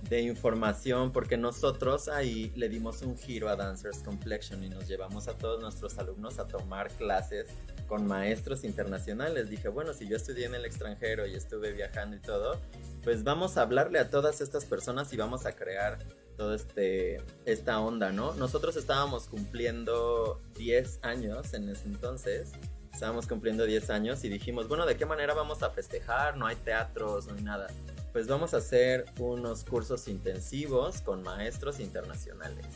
de 0.08 0.20
información, 0.22 1.12
porque 1.12 1.36
nosotros 1.36 2.08
ahí 2.08 2.52
le 2.56 2.68
dimos 2.68 3.02
un 3.02 3.16
giro 3.18 3.48
a 3.48 3.56
Dancers 3.56 3.98
Complexion 3.98 4.62
y 4.64 4.68
nos 4.68 4.88
llevamos 4.88 5.28
a 5.28 5.36
todos 5.36 5.60
nuestros 5.60 5.98
alumnos 5.98 6.38
a 6.38 6.46
tomar 6.46 6.90
clases 6.92 7.46
con 7.86 8.06
maestros 8.06 8.64
internacionales. 8.64 9.50
Dije, 9.50 9.68
bueno, 9.68 9.92
si 9.92 10.08
yo 10.08 10.16
estudié 10.16 10.46
en 10.46 10.54
el 10.54 10.64
extranjero 10.64 11.26
y 11.26 11.34
estuve 11.34 11.72
viajando 11.72 12.16
y 12.16 12.20
todo, 12.20 12.60
pues 13.02 13.24
vamos 13.24 13.56
a 13.56 13.62
hablarle 13.62 13.98
a 13.98 14.10
todas 14.10 14.40
estas 14.40 14.64
personas 14.64 15.12
y 15.12 15.16
vamos 15.16 15.46
a 15.46 15.52
crear 15.52 15.98
todo 16.36 16.54
este 16.54 17.22
esta 17.44 17.80
onda, 17.80 18.12
¿no? 18.12 18.34
Nosotros 18.34 18.76
estábamos 18.76 19.28
cumpliendo 19.28 20.40
10 20.56 21.00
años 21.02 21.52
en 21.52 21.68
ese 21.68 21.86
entonces 21.86 22.52
estábamos 23.00 23.26
cumpliendo 23.26 23.64
10 23.64 23.88
años 23.88 24.22
y 24.24 24.28
dijimos, 24.28 24.68
bueno, 24.68 24.84
¿de 24.84 24.94
qué 24.94 25.06
manera 25.06 25.32
vamos 25.32 25.62
a 25.62 25.70
festejar? 25.70 26.36
No 26.36 26.46
hay 26.46 26.56
teatros, 26.56 27.26
no 27.28 27.34
hay 27.34 27.42
nada. 27.42 27.68
Pues 28.12 28.28
vamos 28.28 28.52
a 28.52 28.58
hacer 28.58 29.06
unos 29.18 29.64
cursos 29.64 30.06
intensivos 30.06 31.00
con 31.00 31.22
maestros 31.22 31.80
internacionales. 31.80 32.66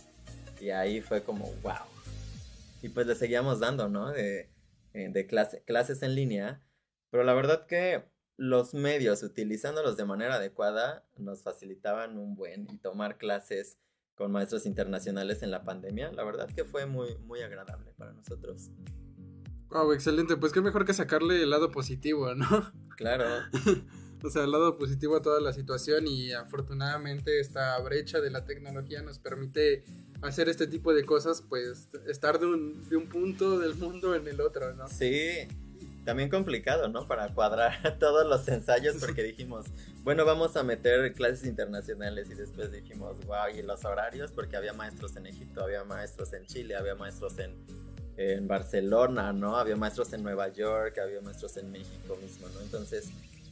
Y 0.62 0.70
ahí 0.70 1.02
fue 1.02 1.22
como, 1.22 1.52
wow. 1.62 1.74
Y 2.80 2.88
pues 2.88 3.06
le 3.06 3.16
seguíamos 3.16 3.60
dando, 3.60 3.90
¿no? 3.90 4.12
De, 4.12 4.48
eh, 4.94 5.10
de 5.10 5.26
clase, 5.26 5.62
clases 5.66 6.02
en 6.02 6.14
línea. 6.14 6.62
Pero 7.10 7.22
la 7.22 7.34
verdad 7.34 7.66
que 7.66 8.04
los 8.38 8.72
medios, 8.72 9.22
utilizándolos 9.22 9.98
de 9.98 10.06
manera 10.06 10.36
adecuada, 10.36 11.04
nos 11.18 11.42
facilitaban 11.42 12.16
un 12.16 12.34
buen 12.34 12.66
y 12.72 12.78
tomar 12.78 13.18
clases 13.18 13.76
con 14.14 14.32
maestros 14.32 14.64
internacionales 14.64 15.42
en 15.42 15.50
la 15.50 15.64
pandemia, 15.64 16.12
la 16.12 16.24
verdad 16.24 16.48
que 16.48 16.64
fue 16.64 16.86
muy, 16.86 17.14
muy 17.18 17.42
agradable 17.42 17.92
para 17.98 18.14
nosotros. 18.14 18.70
Wow, 19.74 19.92
excelente. 19.92 20.36
Pues 20.36 20.52
qué 20.52 20.60
mejor 20.60 20.84
que 20.84 20.94
sacarle 20.94 21.42
el 21.42 21.50
lado 21.50 21.72
positivo, 21.72 22.32
¿no? 22.34 22.46
Claro, 22.96 23.24
O 24.22 24.30
sea, 24.30 24.44
el 24.44 24.52
lado 24.52 24.78
positivo 24.78 25.16
a 25.16 25.22
toda 25.22 25.40
la 25.40 25.52
situación 25.52 26.06
y 26.06 26.32
afortunadamente 26.32 27.40
esta 27.40 27.76
brecha 27.80 28.20
de 28.20 28.30
la 28.30 28.44
tecnología 28.44 29.02
nos 29.02 29.18
permite 29.18 29.82
hacer 30.22 30.48
este 30.48 30.68
tipo 30.68 30.94
de 30.94 31.04
cosas, 31.04 31.42
pues 31.42 31.88
estar 32.06 32.38
de 32.38 32.46
un, 32.46 32.88
de 32.88 32.96
un 32.96 33.08
punto 33.08 33.58
del 33.58 33.74
mundo 33.74 34.14
en 34.14 34.28
el 34.28 34.40
otro, 34.40 34.72
¿no? 34.74 34.86
Sí, 34.86 35.48
también 36.04 36.30
complicado, 36.30 36.88
¿no? 36.88 37.08
Para 37.08 37.34
cuadrar 37.34 37.98
todos 37.98 38.24
los 38.28 38.46
ensayos 38.46 38.96
porque 39.00 39.22
dijimos, 39.24 39.66
bueno, 40.04 40.24
vamos 40.24 40.56
a 40.56 40.62
meter 40.62 41.12
clases 41.14 41.44
internacionales 41.46 42.30
y 42.30 42.34
después 42.34 42.70
dijimos, 42.70 43.18
wow, 43.26 43.48
y 43.52 43.60
los 43.62 43.84
horarios 43.84 44.30
porque 44.30 44.56
había 44.56 44.72
maestros 44.72 45.16
en 45.16 45.26
Egipto, 45.26 45.64
había 45.64 45.82
maestros 45.82 46.32
en 46.32 46.46
Chile, 46.46 46.76
había 46.76 46.94
maestros 46.94 47.38
en, 47.40 47.56
en 48.16 48.46
Barcelona, 48.46 49.32
¿no? 49.32 49.56
Había 49.56 49.76
maestros 49.76 50.12
en 50.12 50.22
Nueva 50.22 50.48
York, 50.48 50.98
había 50.98 51.20
maestros 51.20 51.56
en 51.56 51.70
México 51.72 52.16
mismo, 52.22 52.48
¿no? 52.48 52.60
Entonces, 52.60 53.10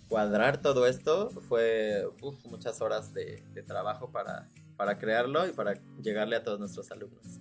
cuadrar 0.08 0.60
todo 0.60 0.86
esto 0.86 1.30
fue 1.48 2.06
uf, 2.20 2.44
muchas 2.46 2.80
horas 2.80 3.12
de, 3.14 3.42
de 3.54 3.62
trabajo 3.62 4.10
para, 4.10 4.48
para 4.76 4.98
crearlo 4.98 5.46
y 5.46 5.52
para 5.52 5.74
llegarle 6.02 6.36
a 6.36 6.44
todos 6.44 6.58
nuestros 6.58 6.90
alumnos. 6.90 7.40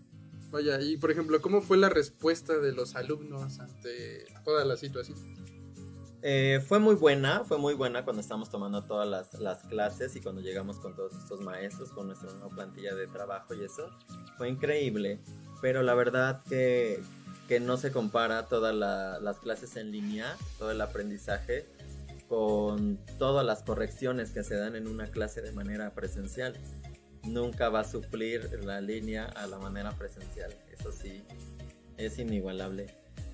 Vaya, 0.52 0.82
y 0.82 0.98
por 0.98 1.12
ejemplo, 1.12 1.42
¿cómo 1.42 1.62
fue 1.62 1.78
la 1.78 1.90
respuesta 1.90 2.58
de 2.58 2.74
los 2.74 2.96
alumnos 2.96 3.60
ante 3.60 4.26
toda 4.44 4.66
la 4.66 4.76
situación? 4.76 5.18
Eh, 6.24 6.60
fue 6.68 6.78
muy 6.78 6.96
buena, 6.96 7.44
fue 7.46 7.58
muy 7.58 7.74
buena 7.74 8.04
cuando 8.04 8.22
estábamos 8.22 8.50
tomando 8.50 8.84
todas 8.84 9.08
las, 9.08 9.34
las 9.40 9.64
clases 9.64 10.16
y 10.16 10.22
cuando 10.22 10.42
llegamos 10.42 10.78
con 10.80 10.96
todos 10.96 11.16
estos 11.16 11.42
maestros, 11.42 11.92
con 11.92 12.08
nuestra 12.08 12.32
nueva 12.34 12.50
plantilla 12.50 12.94
de 12.94 13.08
trabajo 13.08 13.56
y 13.56 13.64
eso. 13.64 13.90
Fue 14.38 14.50
increíble, 14.50 15.20
pero 15.62 15.84
la 15.84 15.94
verdad 15.94 16.42
que, 16.50 17.00
que 17.48 17.60
no 17.60 17.78
se 17.78 17.92
compara 17.92 18.48
todas 18.48 18.74
la- 18.76 19.20
las 19.20 19.40
clases 19.40 19.76
en 19.78 19.92
línea, 19.92 20.36
todo 20.58 20.72
el 20.72 20.82
aprendizaje, 20.82 21.66
con 22.28 22.98
todas 23.20 23.46
las 23.46 23.62
correcciones 23.64 24.32
que 24.32 24.44
se 24.44 24.56
dan 24.56 24.76
en 24.76 24.88
una 24.88 25.08
clase 25.08 25.42
de 25.42 25.52
manera 25.52 25.94
presencial. 25.94 26.56
Nunca 27.24 27.70
va 27.70 27.82
a 27.82 27.84
suplir 27.84 28.64
la 28.64 28.82
línea 28.82 29.26
a 29.26 29.46
la 29.48 29.60
manera 29.60 29.92
presencial, 29.92 30.52
eso 30.72 30.92
sí, 30.92 31.24
es 31.98 32.18
inigualable. 32.18 32.88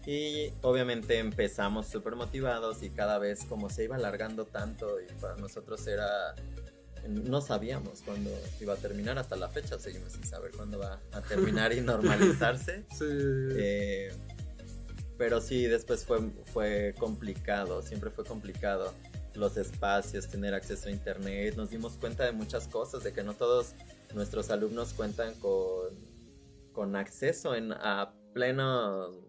Y 0.05 0.51
obviamente 0.61 1.19
empezamos 1.19 1.87
súper 1.87 2.15
motivados 2.15 2.81
y 2.81 2.89
cada 2.89 3.19
vez 3.19 3.43
como 3.45 3.69
se 3.69 3.83
iba 3.83 3.97
alargando 3.97 4.45
tanto 4.45 4.99
y 5.01 5.05
para 5.21 5.35
nosotros 5.35 5.85
era, 5.85 6.33
no 7.07 7.41
sabíamos 7.41 8.01
cuándo 8.03 8.29
iba 8.59 8.73
a 8.73 8.77
terminar, 8.77 9.17
hasta 9.17 9.35
la 9.35 9.49
fecha 9.49 9.77
seguimos 9.79 10.13
sin 10.13 10.23
saber 10.23 10.51
cuándo 10.51 10.79
va 10.79 11.01
a 11.11 11.21
terminar 11.21 11.73
y 11.73 11.81
normalizarse. 11.81 12.85
Sí. 12.97 13.05
Eh, 13.09 14.11
pero 15.17 15.41
sí, 15.41 15.65
después 15.65 16.05
fue, 16.05 16.19
fue 16.53 16.93
complicado, 16.99 17.81
siempre 17.81 18.11
fue 18.11 18.23
complicado 18.23 18.93
los 19.33 19.57
espacios, 19.57 20.27
tener 20.27 20.53
acceso 20.53 20.89
a 20.89 20.91
internet. 20.91 21.55
Nos 21.55 21.69
dimos 21.69 21.93
cuenta 21.97 22.23
de 22.25 22.31
muchas 22.31 22.67
cosas, 22.67 23.03
de 23.03 23.13
que 23.13 23.23
no 23.23 23.33
todos 23.33 23.73
nuestros 24.13 24.49
alumnos 24.51 24.93
cuentan 24.93 25.33
con, 25.35 25.95
con 26.71 26.95
acceso 26.95 27.55
en, 27.55 27.71
a 27.71 28.13
pleno 28.33 29.21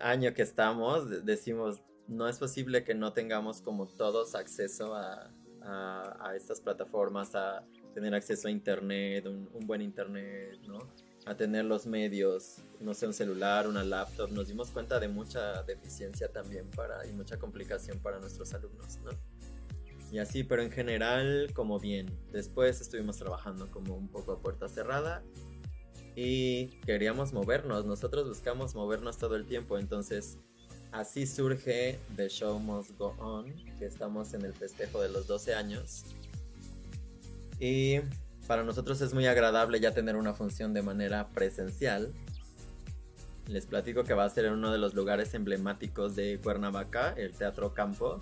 año 0.00 0.32
que 0.34 0.42
estamos. 0.42 1.08
de- 1.08 1.20
Decimos, 1.22 1.82
no 2.06 2.28
es 2.28 2.38
posible 2.38 2.84
que 2.84 2.94
no 2.94 3.12
tengamos 3.14 3.62
como 3.62 3.86
todos 3.86 4.34
acceso 4.34 4.94
a, 4.94 5.30
a- 5.64 6.16
a 6.20 6.36
estas 6.36 6.60
plataformas, 6.60 7.34
a 7.34 7.64
tener 7.94 8.14
acceso 8.14 8.48
a 8.48 8.50
internet, 8.50 9.26
un, 9.26 9.48
un 9.52 9.66
buen 9.66 9.80
internet, 9.82 10.58
¿no? 10.66 10.78
a 11.26 11.34
tener 11.34 11.64
los 11.64 11.86
medios, 11.86 12.58
no 12.80 12.92
sé, 12.92 13.06
un 13.06 13.14
celular, 13.14 13.66
una 13.66 13.82
laptop, 13.82 14.30
nos 14.30 14.48
dimos 14.48 14.70
cuenta 14.70 15.00
de 15.00 15.08
mucha 15.08 15.62
deficiencia 15.62 16.28
también 16.28 16.68
para, 16.70 17.06
y 17.06 17.12
mucha 17.12 17.38
complicación 17.38 17.98
para 18.00 18.18
nuestros 18.18 18.52
alumnos, 18.52 18.98
¿no? 18.98 19.10
Y 20.12 20.18
así, 20.18 20.44
pero 20.44 20.60
en 20.62 20.70
general, 20.70 21.50
como 21.54 21.80
bien. 21.80 22.06
Después 22.30 22.80
estuvimos 22.82 23.16
trabajando 23.16 23.70
como 23.70 23.96
un 23.96 24.08
poco 24.08 24.32
a 24.32 24.40
puerta 24.40 24.68
cerrada 24.68 25.24
y 26.14 26.66
queríamos 26.84 27.32
movernos, 27.32 27.86
nosotros 27.86 28.28
buscamos 28.28 28.74
movernos 28.74 29.16
todo 29.16 29.34
el 29.34 29.46
tiempo, 29.46 29.78
entonces 29.78 30.38
así 30.94 31.26
surge 31.26 31.98
The 32.16 32.28
Show 32.28 32.58
Must 32.60 32.96
Go 32.96 33.16
On, 33.18 33.52
que 33.78 33.84
estamos 33.84 34.32
en 34.32 34.42
el 34.42 34.54
festejo 34.54 35.02
de 35.02 35.08
los 35.08 35.26
12 35.26 35.54
años. 35.54 36.04
Y 37.58 37.98
para 38.46 38.62
nosotros 38.62 39.00
es 39.00 39.12
muy 39.12 39.26
agradable 39.26 39.80
ya 39.80 39.92
tener 39.92 40.14
una 40.16 40.34
función 40.34 40.72
de 40.72 40.82
manera 40.82 41.28
presencial. 41.28 42.12
Les 43.48 43.66
platico 43.66 44.04
que 44.04 44.14
va 44.14 44.24
a 44.24 44.30
ser 44.30 44.44
en 44.46 44.52
uno 44.52 44.70
de 44.70 44.78
los 44.78 44.94
lugares 44.94 45.34
emblemáticos 45.34 46.14
de 46.14 46.38
Cuernavaca, 46.42 47.12
el 47.16 47.32
Teatro 47.32 47.74
Campo. 47.74 48.20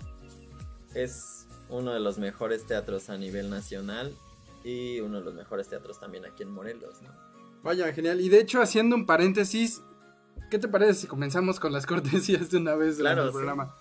Es 0.95 1.47
uno 1.69 1.93
de 1.93 1.99
los 1.99 2.17
mejores 2.17 2.65
teatros 2.65 3.09
a 3.09 3.17
nivel 3.17 3.51
nacional 3.51 4.13
y 4.63 4.99
uno 4.99 5.19
de 5.19 5.25
los 5.25 5.35
mejores 5.35 5.67
teatros 5.67 5.99
también 5.99 6.25
aquí 6.25 6.41
en 6.41 6.49
Morelos, 6.49 7.01
¿no? 7.03 7.09
Vaya, 7.61 7.93
genial. 7.93 8.19
Y 8.19 8.29
de 8.29 8.39
hecho, 8.39 8.61
haciendo 8.61 8.95
un 8.95 9.05
paréntesis, 9.05 9.81
¿qué 10.53 10.59
te 10.59 10.67
parece 10.67 10.93
si 10.93 11.07
comenzamos 11.07 11.59
con 11.59 11.73
las 11.73 11.85
cortesías 11.91 12.51
de 12.51 12.57
una 12.57 12.75
vez 12.75 12.97
Claro, 12.97 13.23
el 13.23 13.29
sí. 13.29 13.33
programa? 13.33 13.75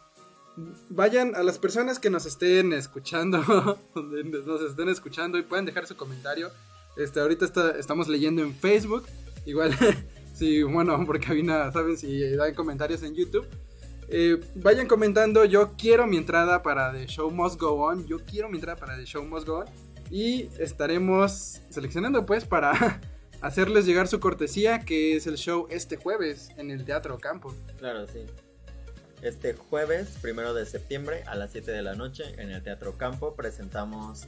Vayan 0.89 1.35
a 1.35 1.43
las 1.43 1.59
personas 1.59 1.99
que 1.99 2.09
nos 2.09 2.25
estén 2.25 2.73
escuchando, 2.73 3.39
nos 3.95 4.61
estén 4.63 4.89
escuchando 4.89 5.37
y 5.37 5.43
pueden 5.43 5.67
dejar 5.67 5.87
su 5.87 5.97
comentario. 5.97 6.51
Este, 6.97 7.21
ahorita 7.21 7.45
está- 7.45 7.73
estamos 7.79 8.09
leyendo 8.09 8.41
en 8.43 8.55
Facebook. 8.55 9.05
Igual, 9.45 9.75
si, 10.35 10.63
bueno, 10.63 11.05
por 11.05 11.21
cabina, 11.21 11.71
saben 11.73 11.99
si 11.99 12.21
dan 12.37 12.55
comentarios 12.55 13.03
en 13.03 13.15
YouTube. 13.15 13.47
Eh, 14.09 14.41
vayan 14.55 14.89
comentando, 14.89 15.45
yo 15.45 15.73
quiero 15.77 16.07
mi 16.07 16.17
entrada 16.17 16.63
para 16.63 16.91
The 16.93 17.07
Show 17.07 17.31
Must 17.31 17.61
Go 17.61 17.73
On. 17.73 18.07
Yo 18.07 18.19
quiero 18.25 18.49
mi 18.49 18.57
entrada 18.57 18.79
para 18.79 18.97
The 18.97 19.05
Show 19.05 19.25
Must 19.27 19.47
Go 19.47 19.59
On. 19.59 19.67
Y 20.11 20.49
estaremos 20.59 21.61
seleccionando 21.69 22.25
pues 22.25 22.45
para 22.47 23.01
hacerles 23.43 23.85
llegar 23.87 24.09
su 24.09 24.21
cortesía, 24.21 24.81
que 24.81 25.17
es 25.17 25.27
el 25.27 25.37
show 25.37 25.67
este 25.71 25.97
jueves 25.97 26.51
en 26.57 26.71
el 26.71 26.85
Teatro 26.85 27.19
Campo. 27.19 27.55
Claro, 27.79 28.07
sí. 28.07 28.21
Este 29.21 29.55
jueves, 29.55 30.17
primero 30.21 30.53
de 30.55 30.67
septiembre, 30.67 31.23
a 31.27 31.35
las 31.37 31.53
7 31.53 31.71
de 31.71 31.83
la 31.83 31.95
noche, 31.95 32.25
en 32.39 32.51
el 32.51 32.63
Teatro 32.63 32.97
Campo, 32.99 33.35
presentamos 33.37 34.27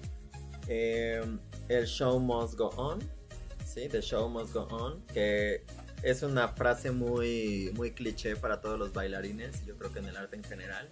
eh, 0.69 1.23
el 1.69 1.87
Show 1.87 2.21
Must 2.21 2.55
Go 2.55 2.69
On. 2.77 2.99
Sí, 3.67 3.89
The 3.89 4.03
Show 4.03 4.29
Must 4.29 4.53
Go 4.53 4.63
On, 4.71 5.05
que 5.07 5.65
es 6.05 6.23
una 6.23 6.49
frase 6.49 6.91
muy, 6.93 7.73
muy 7.75 7.91
cliché 7.93 8.37
para 8.37 8.61
todos 8.61 8.79
los 8.79 8.93
bailarines, 8.93 9.65
yo 9.67 9.77
creo 9.77 9.93
que 9.93 9.99
en 9.99 10.07
el 10.07 10.17
arte 10.17 10.37
en 10.37 10.45
general, 10.45 10.89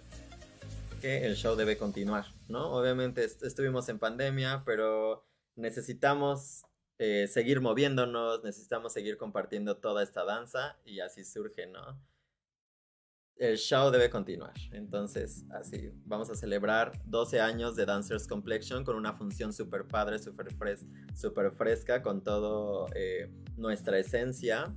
que 0.99 1.25
el 1.25 1.35
show 1.35 1.55
debe 1.55 1.77
continuar, 1.77 2.25
¿no? 2.49 2.71
Obviamente 2.71 3.23
est- 3.23 3.43
estuvimos 3.43 3.87
en 3.89 3.99
pandemia, 3.99 4.63
pero 4.65 5.25
necesitamos 5.55 6.63
eh, 6.99 7.27
seguir 7.27 7.59
moviéndonos, 7.61 8.43
necesitamos 8.43 8.93
seguir 8.93 9.17
compartiendo 9.17 9.77
toda 9.77 10.03
esta 10.03 10.23
danza 10.23 10.77
y 10.85 10.99
así 10.99 11.23
surge, 11.23 11.67
¿no? 11.67 11.99
El 13.35 13.57
show 13.57 13.89
debe 13.89 14.11
continuar. 14.11 14.53
Entonces, 14.71 15.43
así, 15.51 15.91
vamos 16.05 16.29
a 16.29 16.35
celebrar 16.35 16.91
12 17.05 17.41
años 17.41 17.75
de 17.75 17.85
Dancers 17.85 18.27
Complexion 18.27 18.83
con 18.83 18.95
una 18.95 19.13
función 19.13 19.51
súper 19.51 19.87
padre, 19.87 20.19
súper 20.19 20.53
fres 20.53 20.85
súper 21.15 21.51
fresca, 21.51 22.03
con 22.03 22.23
todo 22.23 22.87
eh, 22.93 23.31
nuestra 23.57 23.97
esencia. 23.97 24.73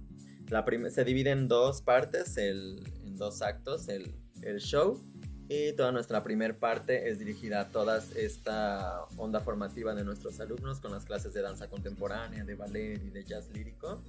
La 0.48 0.64
se 0.90 1.04
divide 1.04 1.30
en 1.30 1.48
dos 1.48 1.82
partes, 1.82 2.36
en 2.38 3.16
dos 3.16 3.42
actos, 3.42 3.88
el, 3.88 4.14
el 4.42 4.58
show. 4.58 5.02
Y 5.48 5.72
toda 5.74 5.92
nuestra 5.92 6.24
primer 6.24 6.58
parte 6.58 7.08
es 7.08 7.20
dirigida 7.20 7.60
a 7.60 7.70
toda 7.70 8.02
esta 8.16 9.04
onda 9.16 9.40
formativa 9.40 9.94
de 9.94 10.04
nuestros 10.04 10.40
alumnos 10.40 10.80
con 10.80 10.90
las 10.90 11.04
clases 11.04 11.34
de 11.34 11.42
danza 11.42 11.68
contemporánea, 11.68 12.44
de 12.44 12.56
ballet 12.56 13.00
y 13.04 13.10
de 13.10 13.24
jazz 13.24 13.48
lírico. 13.52 14.02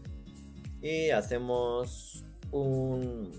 Y 0.81 1.11
hacemos 1.11 2.23
un... 2.51 3.31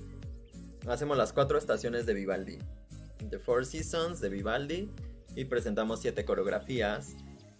Hacemos 0.86 1.16
las 1.18 1.32
cuatro 1.32 1.58
estaciones 1.58 2.06
de 2.06 2.14
Vivaldi. 2.14 2.58
The 3.30 3.38
Four 3.40 3.66
Seasons 3.66 4.20
de 4.20 4.28
Vivaldi. 4.28 4.90
Y 5.34 5.44
presentamos 5.46 6.00
siete 6.00 6.24
coreografías 6.24 7.16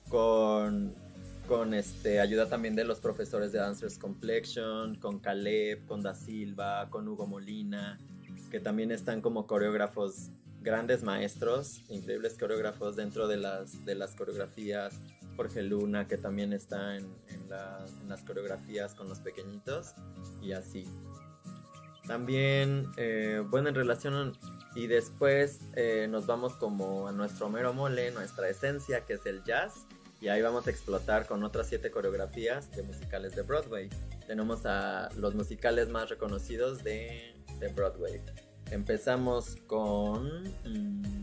con, 0.09 0.95
con 1.49 1.75
este, 1.75 2.21
ayuda 2.21 2.49
también 2.49 2.77
de 2.77 2.85
los 2.85 3.01
profesores 3.01 3.51
de 3.53 3.59
Dancers 3.59 3.99
Complexion, 3.99 4.95
con 4.97 5.19
Caleb, 5.19 5.85
con 5.87 6.03
Da 6.03 6.15
Silva, 6.15 6.89
con 6.91 7.09
Hugo 7.09 7.27
Molina, 7.27 7.99
que 8.51 8.61
también 8.61 8.91
están 8.91 9.21
como 9.21 9.47
coreógrafos, 9.47 10.31
grandes 10.61 11.03
maestros, 11.03 11.83
increíbles 11.89 12.37
coreógrafos 12.39 12.97
dentro 12.97 13.29
de 13.29 13.37
las, 13.37 13.85
de 13.85 13.95
las 13.95 14.15
coreografías. 14.15 15.01
Jorge 15.37 15.63
Luna, 15.63 16.09
que 16.09 16.17
también 16.19 16.53
está 16.53 16.97
en, 16.97 17.05
en 17.29 17.49
la- 17.49 17.87
en 18.03 18.09
las 18.09 18.23
coreografías 18.25 18.95
con 18.95 19.09
los 19.09 19.21
pequeñitos, 19.21 19.95
y 20.43 20.51
así. 20.53 20.85
También, 22.09 22.87
eh, 22.97 23.43
bueno, 23.47 23.69
en 23.69 23.75
relación 23.75 24.37
y 24.75 24.87
después 24.87 25.61
eh, 25.75 26.07
nos 26.11 26.27
vamos 26.27 26.55
como 26.55 27.07
a 27.07 27.13
nuestro 27.13 27.49
mero 27.51 27.73
mole, 27.73 28.11
nuestra 28.11 28.49
esencia, 28.49 29.05
que 29.05 29.15
es 29.15 29.27
el 29.27 29.45
jazz. 29.45 29.87
Y 30.21 30.29
ahí 30.29 30.43
vamos 30.43 30.67
a 30.67 30.71
explotar 30.71 31.27
con 31.27 31.45
otras 31.45 31.69
siete 31.69 31.91
coreografías 31.93 32.73
de 32.73 32.83
musicales 32.83 33.37
de 33.37 33.43
Broadway. 33.43 33.89
Tenemos 34.27 34.67
a 34.67 35.09
los 35.17 35.35
musicales 35.37 35.89
más 35.89 36.09
reconocidos 36.09 36.83
de, 36.83 37.37
de 37.59 37.69
Broadway. 37.69 38.21
Empezamos 38.71 39.57
con 39.67 40.45
mm, 40.65 41.23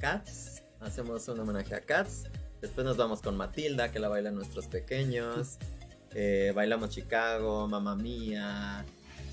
Cats. 0.00 0.62
Hacemos 0.80 1.26
un 1.28 1.40
homenaje 1.40 1.74
a 1.74 1.80
Cats. 1.80 2.24
Después 2.60 2.84
nos 2.84 2.96
vamos 2.96 3.22
con 3.22 3.36
Matilda, 3.36 3.90
que 3.90 3.98
la 3.98 4.08
bailan 4.08 4.34
nuestros 4.34 4.66
pequeños. 4.66 5.58
Eh, 6.14 6.52
bailamos 6.54 6.90
Chicago, 6.90 7.66
Mamma 7.66 7.96
Mía, 7.96 8.84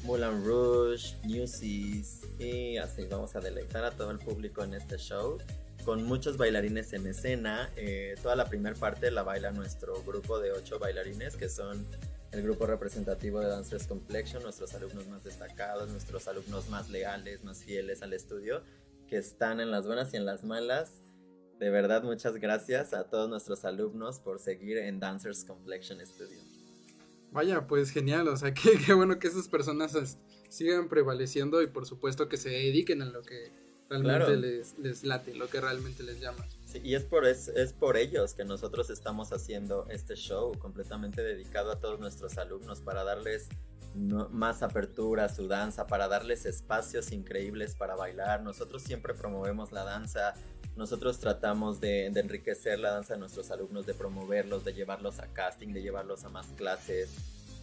Moulin 0.06 0.46
Rouge, 0.46 1.14
Newsies. 1.26 2.22
Y 2.40 2.78
así 2.78 3.04
vamos 3.04 3.36
a 3.36 3.42
deleitar 3.42 3.84
a 3.84 3.92
todo 3.92 4.12
el 4.12 4.18
público 4.18 4.64
en 4.64 4.74
este 4.74 4.98
show 4.98 5.38
con 5.84 6.04
muchos 6.04 6.38
bailarines 6.38 6.94
en 6.94 7.08
escena. 7.08 7.70
Eh, 7.76 8.16
toda 8.22 8.36
la 8.36 8.46
primera 8.46 8.76
parte 8.76 9.12
la 9.12 9.24
baila 9.24 9.52
nuestro 9.52 10.02
grupo 10.04 10.40
de 10.40 10.52
ocho 10.52 10.80
bailarines, 10.80 11.36
que 11.36 11.50
son 11.50 11.86
el 12.32 12.44
grupo 12.44 12.66
representativo 12.66 13.40
de 13.40 13.48
Dancers 13.48 13.88
Complexion, 13.88 14.44
nuestros 14.44 14.74
alumnos 14.76 15.08
más 15.08 15.24
destacados, 15.24 15.90
nuestros 15.90 16.28
alumnos 16.28 16.70
más 16.70 16.90
leales, 16.90 17.44
más 17.44 17.64
fieles 17.64 18.02
al 18.02 18.14
estudio, 18.14 18.62
que 19.08 19.18
están 19.18 19.60
en 19.60 19.72
las 19.72 19.88
buenas 19.88 20.14
y 20.14 20.18
en 20.18 20.26
las 20.26 20.44
malas. 20.44 21.02
De 21.60 21.70
verdad, 21.70 22.04
muchas 22.04 22.36
gracias 22.38 22.94
a 22.94 23.10
todos 23.10 23.30
nuestros 23.30 23.66
alumnos 23.66 24.20
por 24.20 24.40
seguir 24.40 24.78
en 24.78 25.00
Dancers 25.00 25.44
Complexion 25.44 26.00
Studio. 26.06 26.40
Vaya, 27.32 27.68
pues 27.68 27.92
genial, 27.92 28.28
o 28.28 28.38
sea, 28.38 28.54
qué, 28.86 28.94
bueno 28.94 29.20
que 29.20 29.28
esas 29.28 29.48
personas 29.48 30.18
sigan 30.50 30.90
prevaleciendo 30.90 31.62
y 31.62 31.68
por 31.68 31.86
supuesto 31.86 32.30
que 32.30 32.38
se 32.38 32.50
dediquen 32.50 33.02
a 33.02 33.06
lo 33.06 33.24
que 33.24 33.52
realmente 33.90 34.26
Claro. 34.26 34.36
les, 34.40 34.78
les 34.80 35.04
late, 35.04 35.34
lo 35.34 35.48
que 35.50 35.60
realmente 35.60 36.04
les 36.04 36.20
llama. 36.20 36.46
Sí, 36.66 36.80
y 36.84 36.96
es 36.96 37.04
por, 37.04 37.26
es, 37.26 37.48
es 37.50 37.74
por 37.74 37.98
ellos 37.98 38.34
que 38.34 38.46
nosotros 38.46 38.90
estamos 38.90 39.34
haciendo 39.34 39.88
este 39.90 40.16
show 40.16 40.58
completamente 40.60 41.24
dedicado 41.24 41.72
a 41.72 41.80
todos 41.80 42.00
nuestros 42.00 42.38
alumnos 42.38 42.82
para 42.82 43.04
darles 43.04 43.50
no- 43.96 44.30
más 44.30 44.62
apertura 44.62 45.26
a 45.26 45.30
su 45.30 45.48
danza, 45.48 45.88
para 45.88 46.08
darles 46.08 46.46
espacios 46.46 47.12
increíbles 47.12 47.76
para 47.76 47.96
bailar. 47.96 48.44
Nosotros 48.44 48.84
siempre 48.84 49.16
promovemos 49.16 49.72
la 49.72 49.84
danza, 49.84 50.36
nosotros 50.76 51.20
tratamos 51.20 51.82
de, 51.82 52.12
de 52.14 52.20
enriquecer 52.20 52.80
la 52.80 52.92
danza 52.92 53.16
de 53.16 53.20
nuestros 53.20 53.50
alumnos, 53.50 53.88
de 53.88 53.96
promoverlos, 53.96 54.64
de 54.64 54.74
llevarlos 54.74 55.20
a 55.20 55.28
casting, 55.34 55.74
de 55.74 55.82
llevarlos 55.82 56.24
a 56.24 56.30
más 56.30 56.48
clases, 56.56 57.10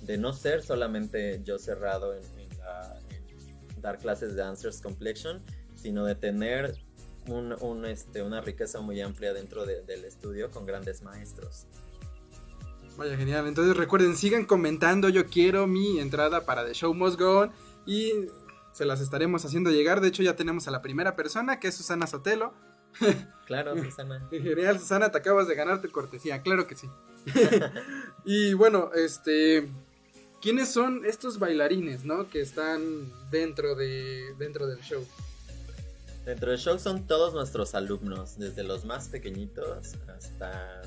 de 0.02 0.18
no 0.18 0.32
ser 0.32 0.62
solamente 0.62 1.40
yo 1.44 1.58
cerrado 1.58 2.14
en, 2.14 2.24
en 2.40 2.58
la- 2.58 2.98
en 3.10 3.80
dar 3.80 3.98
clases 3.98 4.30
de 4.34 4.42
Dancers 4.42 4.80
Complexion, 4.80 5.40
sino 5.76 6.04
de 6.04 6.14
tener 6.16 6.74
un, 7.28 7.54
un, 7.60 7.84
este, 7.86 8.22
una 8.22 8.40
riqueza 8.40 8.80
muy 8.80 9.00
amplia 9.00 9.32
dentro 9.32 9.64
de- 9.64 9.82
del 9.82 10.04
estudio 10.04 10.50
con 10.50 10.66
grandes 10.66 11.02
maestros. 11.02 11.66
Vaya, 12.96 13.16
genial. 13.16 13.46
Entonces 13.46 13.76
recuerden, 13.76 14.16
sigan 14.16 14.44
comentando. 14.46 15.08
Yo 15.08 15.26
quiero 15.26 15.66
mi 15.66 15.98
entrada 16.00 16.46
para 16.46 16.64
The 16.66 16.72
Show 16.74 16.94
Must 16.94 17.20
Go 17.20 17.40
On. 17.40 17.52
Y 17.84 18.10
se 18.72 18.84
las 18.86 19.00
estaremos 19.00 19.44
haciendo 19.44 19.70
llegar. 19.70 20.00
De 20.00 20.08
hecho, 20.08 20.22
ya 20.22 20.34
tenemos 20.36 20.66
a 20.66 20.70
la 20.70 20.82
primera 20.82 21.14
persona, 21.14 21.60
que 21.60 21.68
es 21.68 21.74
Susana 21.74 22.06
Sotelo. 22.06 22.52
Claro, 23.46 23.76
Susana. 23.80 24.26
Genial, 24.28 24.80
Susana, 24.80 25.12
te 25.12 25.18
acabas 25.18 25.46
de 25.46 25.54
ganar 25.54 25.80
tu 25.80 25.88
cortesía. 25.92 26.42
Claro 26.42 26.66
que 26.66 26.74
sí. 26.74 26.88
y 28.24 28.54
bueno, 28.54 28.90
este. 28.94 29.68
¿Quiénes 30.42 30.68
son 30.72 31.04
estos 31.04 31.38
bailarines, 31.38 32.04
no? 32.04 32.28
Que 32.28 32.40
están 32.40 33.12
dentro 33.30 33.74
de 33.76 34.34
dentro 34.38 34.66
del 34.66 34.80
show. 34.80 35.06
Dentro 36.26 36.50
del 36.50 36.58
show 36.58 36.76
son 36.76 37.06
todos 37.06 37.34
nuestros 37.34 37.76
alumnos, 37.76 38.36
desde 38.36 38.64
los 38.64 38.84
más 38.84 39.08
pequeñitos 39.08 39.94
hasta 40.08 40.82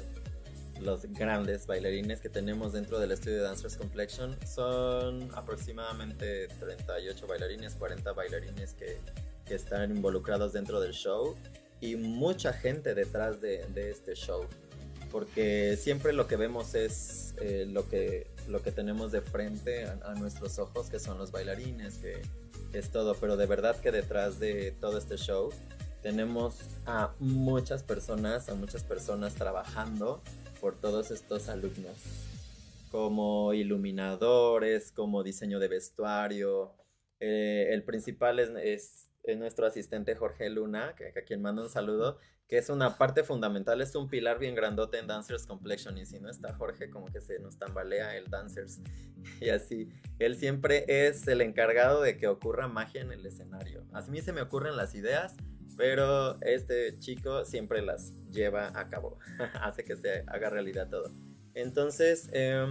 los 0.82 1.06
grandes 1.14 1.66
bailarines 1.66 2.20
que 2.20 2.28
tenemos 2.28 2.74
dentro 2.74 3.00
del 3.00 3.14
estudio 3.14 3.38
de 3.38 3.44
Dancers 3.44 3.78
Complexion. 3.78 4.38
Son 4.46 5.30
aproximadamente 5.34 6.50
38 6.60 7.26
bailarines, 7.26 7.74
40 7.76 8.12
bailarines 8.12 8.74
que, 8.74 8.98
que 9.46 9.56
están 9.56 9.92
involucrados 9.92 10.52
dentro 10.52 10.82
del 10.82 10.92
show 10.92 11.38
y 11.80 11.96
mucha 11.96 12.52
gente 12.52 12.94
detrás 12.94 13.40
de, 13.40 13.66
de 13.74 13.92
este 13.92 14.16
show. 14.16 14.46
Porque 15.10 15.78
siempre 15.80 16.12
lo 16.12 16.28
que 16.28 16.36
vemos 16.36 16.76
es 16.76 17.29
eh, 17.42 17.66
lo, 17.68 17.88
que, 17.90 18.28
lo 18.48 18.62
que 18.62 18.72
tenemos 18.72 19.12
de 19.12 19.22
frente 19.22 19.86
a, 19.86 19.98
a 20.04 20.14
nuestros 20.16 20.60
ojos, 20.60 20.90
que 20.90 21.00
son 21.00 21.18
los 21.18 21.32
bailarines, 21.32 21.98
que, 21.98 22.22
es 22.74 22.92
todo, 22.92 23.16
pero 23.16 23.36
de 23.36 23.48
verdad 23.48 23.76
que 23.82 23.92
detrás 23.92 24.40
de 24.40 24.72
todo 24.80 24.98
este 25.00 25.18
show 25.18 25.50
tenemos 26.04 26.60
a 26.86 27.14
muchas 27.20 27.82
personas, 27.84 28.48
a 28.48 28.54
muchas 28.56 28.84
personas 28.84 29.34
trabajando 29.36 30.22
por 30.62 30.76
todos 30.80 31.10
estos 31.10 31.50
alumnos, 31.50 31.98
como 32.92 33.54
iluminadores, 33.54 34.92
como 34.92 35.24
diseño 35.24 35.60
de 35.60 35.68
vestuario. 35.68 36.74
Eh, 37.20 37.70
el 37.72 37.84
principal 37.84 38.40
es, 38.40 38.50
es- 38.62 39.06
es 39.24 39.38
nuestro 39.38 39.66
asistente 39.68 40.16
Jorge 40.16 40.50
Luna, 40.50 40.96
que, 40.98 41.12
que 41.12 41.20
a 41.20 41.24
quien 41.24 41.42
mando 41.42 41.62
un 41.64 41.70
saludo, 41.70 42.18
que 42.50 42.58
es 42.58 42.70
una 42.70 42.98
parte 42.98 43.24
fundamental, 43.24 43.80
es 43.80 43.94
un 43.96 44.10
pilar 44.10 44.40
bien 44.40 44.56
grandote 44.56 44.98
en 44.98 45.06
Dancers 45.06 45.46
Complexion 45.46 46.00
y 46.00 46.06
si 46.08 46.20
no 46.20 46.32
está 46.32 46.52
Jorge 46.56 46.90
como 46.90 47.06
que 47.06 47.22
se 47.22 47.38
nos 47.38 47.60
tambalea 47.60 48.18
el 48.18 48.26
Dancers 48.26 48.82
y 49.40 49.50
así. 49.50 49.88
Él 50.18 50.36
siempre 50.36 50.84
es 50.88 51.28
el 51.28 51.42
encargado 51.42 52.02
de 52.02 52.18
que 52.18 52.28
ocurra 52.28 52.68
magia 52.68 53.02
en 53.02 53.12
el 53.12 53.24
escenario. 53.24 53.86
A 53.94 54.02
mí 54.02 54.20
se 54.22 54.34
me 54.34 54.42
ocurren 54.42 54.76
las 54.76 54.96
ideas, 54.96 55.36
pero 55.78 56.42
este 56.42 56.98
chico 56.98 57.46
siempre 57.46 57.84
las 57.84 58.14
lleva 58.32 58.72
a 58.74 58.90
cabo, 58.90 59.20
hace 59.62 59.84
que 59.84 59.96
se 59.96 60.24
haga 60.26 60.50
realidad 60.50 60.90
todo. 60.90 61.12
Entonces, 61.54 62.30
eh, 62.34 62.66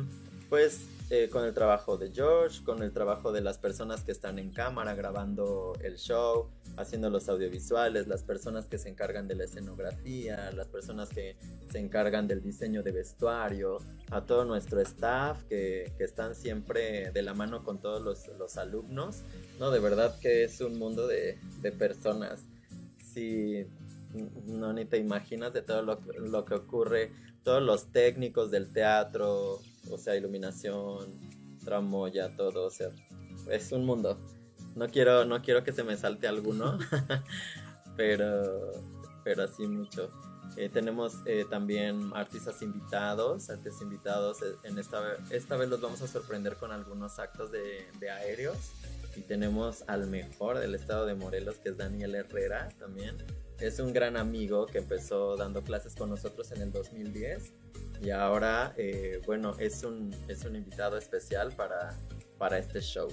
pues 0.49 0.87
eh, 1.11 1.31
con 1.31 1.45
el 1.45 1.55
trabajo 1.55 1.97
de 1.97 2.11
George, 2.13 2.63
con 2.65 2.83
el 2.83 2.93
trabajo 2.93 3.33
de 3.33 3.41
las 3.41 3.57
personas 3.57 4.03
que 4.03 4.13
están 4.13 4.39
en 4.39 4.51
cámara 4.51 4.95
grabando 4.95 5.75
el 5.81 5.97
show, 5.97 6.51
haciendo 6.77 7.09
los 7.09 7.29
audiovisuales, 7.29 8.09
las 8.09 8.23
personas 8.23 8.67
que 8.67 8.77
se 8.77 8.91
encargan 8.91 9.27
de 9.27 9.35
la 9.35 9.45
escenografía, 9.45 10.51
las 10.53 10.67
personas 10.69 11.09
que 11.09 11.37
se 11.71 11.79
encargan 11.79 12.29
del 12.29 12.43
diseño 12.43 12.83
de 12.83 12.93
vestuario, 12.93 13.79
a 14.11 14.27
todo 14.27 14.45
nuestro 14.45 14.81
staff 14.81 15.43
que, 15.45 15.93
que 15.97 16.05
están 16.05 16.35
siempre 16.35 17.11
de 17.11 17.23
la 17.23 17.33
mano 17.33 17.65
con 17.65 17.81
todos 17.81 18.03
los, 18.03 18.29
los 18.39 18.59
alumnos. 18.59 19.23
No, 19.59 19.71
de 19.71 19.81
verdad 19.81 20.19
que 20.21 20.45
es 20.45 20.61
un 20.61 20.79
mundo 20.79 21.07
de, 21.07 21.39
de 21.63 21.73
personas. 21.73 22.45
Si 23.03 23.67
no 24.47 24.73
ni 24.73 24.85
te 24.85 24.99
imaginas 24.99 25.53
de 25.53 25.63
todo 25.63 25.83
lo, 25.83 26.01
lo 26.19 26.45
que 26.45 26.55
ocurre, 26.55 27.13
todos 27.43 27.63
los 27.63 27.93
técnicos 27.93 28.51
del 28.51 28.71
teatro, 28.73 29.61
o 29.91 29.99
sea, 29.99 30.17
iluminación, 30.17 31.19
tramoya, 31.65 32.35
todo, 32.37 32.67
o 32.67 32.71
sea, 32.71 32.91
es 33.51 33.73
un 33.73 33.85
mundo. 33.85 34.19
No 34.75 34.87
quiero, 34.89 35.25
no 35.25 35.43
quiero 35.43 35.65
que 35.65 35.73
se 35.73 35.83
me 35.85 35.97
salte 35.97 36.29
alguno, 36.29 36.79
pero, 37.97 38.73
pero 39.25 39.45
así 39.45 39.67
mucho. 39.67 40.11
Eh, 40.57 40.69
tenemos 40.69 41.15
eh, 41.27 41.45
también 41.49 42.11
artistas 42.15 42.63
invitados, 42.63 43.49
artistas 43.51 43.83
invitados. 43.83 44.43
eh, 44.43 44.57
En 44.65 44.79
esta, 44.79 45.17
esta 45.31 45.57
vez 45.57 45.69
los 45.69 45.81
vamos 45.81 46.03
a 46.03 46.09
sorprender 46.09 46.57
con 46.57 46.73
algunos 46.73 47.19
actos 47.19 47.53
de, 47.53 47.87
de 48.01 48.11
aéreos. 48.11 48.57
Y 49.17 49.23
tenemos 49.23 49.85
al 49.89 50.07
mejor 50.07 50.59
del 50.59 50.75
estado 50.75 51.07
de 51.07 51.15
Morelos, 51.15 51.57
que 51.57 51.71
es 51.71 51.77
Daniel 51.77 52.15
Herrera 52.15 52.69
también. 52.79 53.17
Es 53.59 53.81
un 53.81 53.93
gran 53.93 54.17
amigo 54.17 54.67
que 54.67 54.79
empezó 54.79 55.37
dando 55.37 55.63
clases 55.63 55.95
con 55.95 56.11
nosotros 56.11 56.51
en 56.53 56.63
el 56.63 56.73
2010. 56.73 57.53
Y 58.03 58.11
ahora, 58.11 58.75
eh, 58.77 59.21
bueno, 59.27 59.55
es 59.59 59.83
un, 59.83 60.15
es 60.29 60.45
un 60.45 60.57
invitado 60.57 60.97
especial 60.97 61.53
para, 61.53 61.95
para 62.39 62.59
este 62.59 62.81
show. 62.81 63.09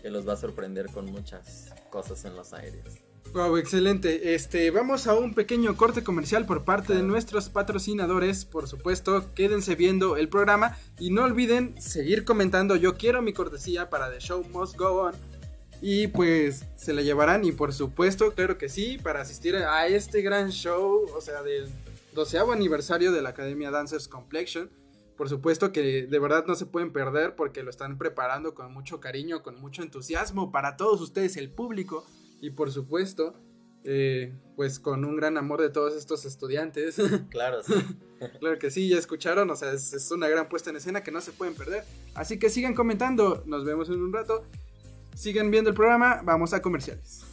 Que 0.00 0.10
los 0.10 0.28
va 0.28 0.34
a 0.34 0.36
sorprender 0.36 0.86
con 0.86 1.06
muchas 1.06 1.72
cosas 1.90 2.24
en 2.24 2.36
los 2.36 2.52
aéreos. 2.52 2.98
Wow, 3.32 3.58
excelente. 3.58 4.34
Este, 4.34 4.70
vamos 4.70 5.06
a 5.06 5.14
un 5.14 5.34
pequeño 5.34 5.76
corte 5.76 6.02
comercial 6.02 6.46
por 6.46 6.64
parte 6.64 6.94
de 6.94 7.02
nuestros 7.02 7.50
patrocinadores. 7.50 8.44
Por 8.44 8.68
supuesto, 8.68 9.34
quédense 9.34 9.74
viendo 9.74 10.16
el 10.16 10.28
programa 10.28 10.78
y 10.98 11.10
no 11.10 11.24
olviden 11.24 11.80
seguir 11.80 12.24
comentando. 12.24 12.76
Yo 12.76 12.96
quiero 12.96 13.20
mi 13.20 13.34
cortesía 13.34 13.90
para 13.90 14.10
The 14.10 14.20
Show 14.20 14.44
Must 14.50 14.76
Go 14.76 15.02
On. 15.02 15.14
Y 15.82 16.08
pues 16.08 16.64
se 16.76 16.92
la 16.92 17.02
llevarán 17.02 17.44
y 17.44 17.52
por 17.52 17.72
supuesto, 17.72 18.32
claro 18.32 18.58
que 18.58 18.68
sí, 18.68 18.98
para 18.98 19.20
asistir 19.20 19.56
a 19.56 19.86
este 19.86 20.22
gran 20.22 20.50
show, 20.50 21.06
o 21.14 21.20
sea, 21.20 21.42
del 21.42 21.68
doceavo 22.12 22.52
aniversario 22.52 23.12
de 23.12 23.22
la 23.22 23.30
Academia 23.30 23.70
Dancers 23.70 24.08
Complexion. 24.08 24.70
Por 25.16 25.28
supuesto 25.28 25.72
que 25.72 26.06
de 26.06 26.18
verdad 26.18 26.44
no 26.46 26.54
se 26.54 26.66
pueden 26.66 26.92
perder 26.92 27.34
porque 27.34 27.62
lo 27.62 27.70
están 27.70 27.98
preparando 27.98 28.54
con 28.54 28.72
mucho 28.72 29.00
cariño, 29.00 29.42
con 29.42 29.60
mucho 29.60 29.82
entusiasmo 29.82 30.52
para 30.52 30.76
todos 30.76 31.00
ustedes, 31.00 31.36
el 31.36 31.50
público. 31.50 32.06
Y 32.40 32.50
por 32.50 32.70
supuesto, 32.70 33.34
eh, 33.84 34.32
pues 34.54 34.78
con 34.78 35.04
un 35.04 35.16
gran 35.16 35.36
amor 35.36 35.60
de 35.60 35.70
todos 35.70 35.94
estos 35.96 36.24
estudiantes. 36.24 36.96
Claro, 37.30 37.62
sí. 37.62 37.74
claro 38.40 38.58
que 38.58 38.70
sí, 38.70 38.88
ya 38.88 38.98
escucharon, 38.98 39.50
o 39.50 39.56
sea, 39.56 39.72
es, 39.72 39.92
es 39.92 40.10
una 40.10 40.28
gran 40.28 40.48
puesta 40.48 40.70
en 40.70 40.76
escena 40.76 41.02
que 41.02 41.10
no 41.10 41.20
se 41.20 41.32
pueden 41.32 41.54
perder. 41.54 41.84
Así 42.14 42.38
que 42.38 42.50
sigan 42.50 42.74
comentando, 42.74 43.42
nos 43.46 43.64
vemos 43.64 43.88
en 43.88 44.02
un 44.02 44.12
rato. 44.12 44.44
Sigan 45.14 45.50
viendo 45.50 45.70
el 45.70 45.74
programa, 45.74 46.20
vamos 46.24 46.52
a 46.52 46.62
comerciales. 46.62 47.24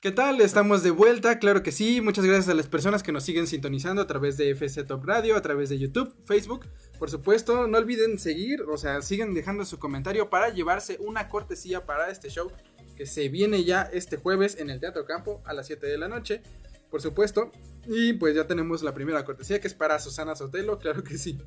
¿Qué 0.00 0.12
tal? 0.12 0.40
Estamos 0.40 0.82
de 0.82 0.90
vuelta, 0.90 1.38
claro 1.38 1.62
que 1.62 1.72
sí. 1.72 2.00
Muchas 2.00 2.24
gracias 2.24 2.48
a 2.48 2.54
las 2.54 2.68
personas 2.68 3.02
que 3.02 3.12
nos 3.12 3.24
siguen 3.24 3.46
sintonizando 3.46 4.02
a 4.02 4.06
través 4.06 4.36
de 4.36 4.50
FC 4.50 4.84
Top 4.84 5.04
Radio, 5.04 5.36
a 5.36 5.42
través 5.42 5.68
de 5.68 5.78
YouTube, 5.78 6.14
Facebook. 6.26 6.66
Por 6.98 7.10
supuesto, 7.10 7.66
no 7.66 7.78
olviden 7.78 8.18
seguir, 8.18 8.62
o 8.62 8.76
sea, 8.76 9.02
sigan 9.02 9.34
dejando 9.34 9.64
su 9.64 9.78
comentario 9.78 10.30
para 10.30 10.50
llevarse 10.50 10.98
una 11.00 11.28
cortesía 11.28 11.86
para 11.86 12.10
este 12.10 12.28
show 12.28 12.52
que 12.96 13.06
se 13.06 13.28
viene 13.28 13.64
ya 13.64 13.82
este 13.82 14.16
jueves 14.16 14.58
en 14.58 14.70
el 14.70 14.80
Teatro 14.80 15.04
Campo 15.06 15.42
a 15.44 15.52
las 15.52 15.66
7 15.66 15.86
de 15.86 15.98
la 15.98 16.08
noche. 16.08 16.42
Por 16.90 17.02
supuesto. 17.02 17.50
Y 17.86 18.12
pues 18.12 18.34
ya 18.34 18.46
tenemos 18.46 18.82
la 18.82 18.94
primera 18.94 19.24
cortesía 19.24 19.60
que 19.60 19.66
es 19.66 19.74
para 19.74 19.98
Susana 19.98 20.36
Sotelo, 20.36 20.78
claro 20.78 21.02
que 21.02 21.18
sí. 21.18 21.38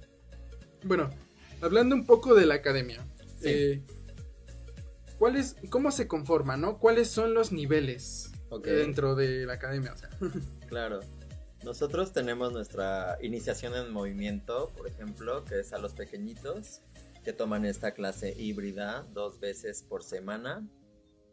Bueno, 0.83 1.09
hablando 1.61 1.95
un 1.95 2.05
poco 2.05 2.35
de 2.35 2.45
la 2.45 2.55
academia. 2.55 3.05
Sí. 3.39 3.49
eh, 3.49 3.83
¿cuál 5.19 5.35
es- 5.35 5.55
¿Cómo 5.69 5.91
se 5.91 6.07
conforma, 6.07 6.57
no? 6.57 6.79
¿Cuáles 6.79 7.09
son 7.09 7.33
los 7.35 7.51
niveles 7.51 8.31
Ok. 8.49 8.65
dentro 8.65 9.13
de 9.15 9.45
la 9.45 9.53
academia? 9.53 9.93
O 9.93 9.97
sea, 9.97 10.09
Claro. 10.69 11.01
Nosotros 11.63 12.13
tenemos 12.13 12.53
nuestra 12.53 13.17
iniciación 13.21 13.75
en 13.75 13.91
movimiento, 13.91 14.71
por 14.77 14.87
ejemplo, 14.87 15.43
que 15.43 15.59
es 15.59 15.73
a 15.73 15.77
los 15.77 15.93
pequeñitos 15.93 16.81
que 17.25 17.33
toman 17.33 17.65
esta 17.65 17.91
clase 17.93 18.33
híbrida 18.35 19.05
dos 19.13 19.41
veces 19.41 19.83
por 19.83 20.01
semana. 20.03 20.65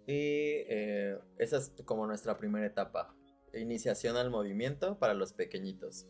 Y 0.09 0.66
eh, 0.68 1.16
esa 1.39 1.59
es 1.59 1.72
como 1.84 2.07
nuestra 2.09 2.37
primera 2.39 2.66
etapa. 2.66 3.14
Iniciación 3.55 4.16
al 4.16 4.30
movimiento 4.30 4.99
para 4.99 5.14
los 5.14 5.32
pequeñitos. 5.32 6.07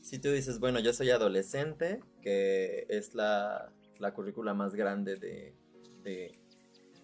Si 0.00 0.18
tú 0.18 0.30
dices, 0.30 0.58
bueno, 0.58 0.80
yo 0.80 0.94
soy 0.94 1.10
adolescente, 1.10 2.00
que 2.22 2.86
es 2.88 3.14
la, 3.14 3.72
la 3.98 4.14
currícula 4.14 4.54
más 4.54 4.74
grande 4.74 5.16
de, 5.16 5.54
de, 6.02 6.38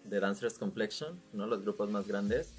de 0.03 0.19
Dancers 0.19 0.57
Complexion, 0.57 1.21
¿no? 1.33 1.47
Los 1.47 1.61
grupos 1.61 1.89
más 1.89 2.07
grandes. 2.07 2.53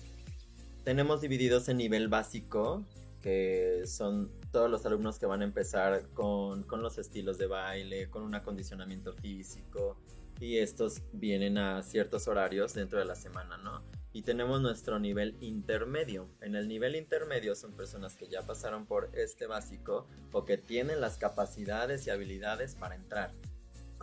Tenemos 0.84 1.20
divididos 1.20 1.68
en 1.68 1.76
nivel 1.76 2.09
básico, 2.09 2.84
que 3.20 3.82
son 3.86 4.30
todos 4.51 4.70
los 4.70 4.84
alumnos 4.84 5.18
que 5.18 5.26
van 5.26 5.43
a 5.43 5.45
empezar 5.45 6.09
con, 6.14 6.64
con 6.64 6.82
los 6.82 6.99
estilos 6.99 7.38
de 7.38 7.47
baile, 7.47 8.11
con 8.11 8.22
un 8.22 8.34
acondicionamiento 8.34 9.12
físico, 9.12 9.97
y 10.40 10.59
estos 10.59 11.03
vienen 11.12 11.57
a 11.57 11.82
ciertos 11.82 12.26
horarios 12.26 12.74
dentro 12.74 12.99
de 12.99 13.05
la 13.05 13.14
semana, 13.14 13.59
¿no? 13.59 13.80
Y 14.12 14.22
tenemos 14.22 14.61
nuestro 14.61 14.99
nivel 14.99 15.36
intermedio. 15.40 16.28
En 16.40 16.57
el 16.57 16.66
nivel 16.66 16.97
intermedio 16.97 17.55
son 17.55 17.74
personas 17.76 18.16
que 18.16 18.28
ya 18.28 18.43
pasaron 18.43 18.84
por 18.84 19.09
este 19.14 19.47
básico 19.47 20.09
o 20.32 20.45
que 20.45 20.59
tienen 20.59 21.01
las 21.01 21.16
capacidades 21.16 22.07
y 22.07 22.11
habilidades 22.11 22.74
para 22.74 22.97
entrar. 22.97 23.32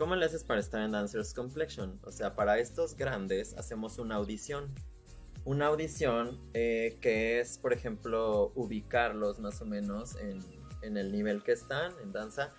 ¿Cómo 0.00 0.16
le 0.16 0.24
haces 0.24 0.44
para 0.44 0.60
estar 0.60 0.80
en 0.80 0.92
Dancers 0.92 1.34
Complexion? 1.34 2.00
O 2.04 2.10
sea, 2.10 2.34
para 2.34 2.58
estos 2.58 2.96
grandes 2.96 3.54
hacemos 3.58 3.98
una 3.98 4.14
audición 4.14 4.74
una 5.44 5.66
audición 5.66 6.40
eh, 6.54 6.96
que 7.02 7.38
es, 7.38 7.58
por 7.58 7.74
ejemplo, 7.74 8.50
ubicarlos 8.54 9.40
más 9.40 9.60
o 9.60 9.66
menos 9.66 10.16
en, 10.16 10.38
en 10.80 10.96
el 10.96 11.12
nivel 11.12 11.42
que 11.42 11.52
están 11.52 11.92
en 12.02 12.12
danza. 12.12 12.50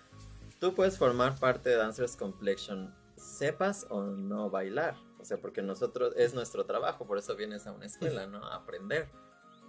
Tú 0.60 0.72
puedes 0.76 0.96
formar 0.96 1.36
parte 1.40 1.70
de 1.70 1.76
Dancers 1.78 2.14
Complexion, 2.14 2.94
sepas 3.16 3.86
o 3.90 4.02
no 4.02 4.48
bailar. 4.48 4.94
O 5.18 5.24
sea, 5.24 5.38
porque 5.38 5.62
nosotros 5.62 6.14
es 6.16 6.34
nuestro 6.34 6.64
trabajo, 6.64 7.08
por 7.08 7.18
eso 7.18 7.34
vienes 7.34 7.66
a 7.66 7.72
una 7.72 7.86
escuela, 7.86 8.28
¿no? 8.28 8.38
A 8.46 8.54
aprender. 8.54 9.08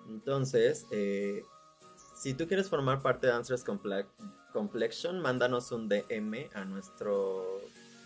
Entonces, 0.07 0.85
eh, 0.91 1.41
si 2.23 2.33
tú 2.33 2.47
quieres 2.47 2.69
formar 2.69 3.01
parte 3.01 3.27
de 3.27 3.33
Dancers 3.33 3.65
Comple- 3.65 4.07
Complexion, 4.53 5.19
mándanos 5.19 5.73
un 5.73 5.89
DM 5.89 6.49
a, 6.53 6.63
nuestro, 6.63 7.59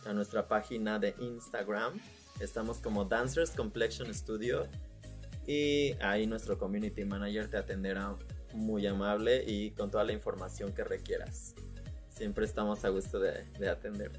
a 0.08 0.14
nuestra 0.14 0.48
página 0.48 0.98
de 0.98 1.14
Instagram. 1.20 2.00
Estamos 2.40 2.80
como 2.80 3.06
Dancers 3.06 3.52
Complexion 3.52 4.12
Studio. 4.12 4.68
Y 5.46 5.92
ahí 6.02 6.26
nuestro 6.26 6.58
community 6.58 7.06
manager 7.06 7.48
te 7.48 7.58
atenderá 7.58 8.16
muy 8.56 8.88
amable 8.88 9.44
y 9.46 9.70
con 9.72 9.92
toda 9.92 10.04
la 10.04 10.14
información 10.14 10.74
que 10.74 10.84
requieras. 10.84 11.54
Siempre 12.10 12.46
estamos 12.46 12.84
a 12.86 12.90
gusto 12.90 13.20
de, 13.20 13.44
de 13.60 13.70
atender. 13.70 14.12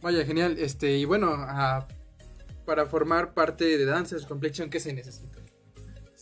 vaya, 0.00 0.24
genial. 0.24 0.56
Este, 0.60 0.96
y 0.96 1.04
bueno, 1.06 1.34
ah, 1.36 1.88
para 2.64 2.86
formar 2.86 3.34
parte 3.34 3.64
de 3.64 3.84
Dancers 3.84 4.26
Complexion, 4.26 4.70
¿qué 4.70 4.78
se 4.78 4.92
necesita? 4.92 5.40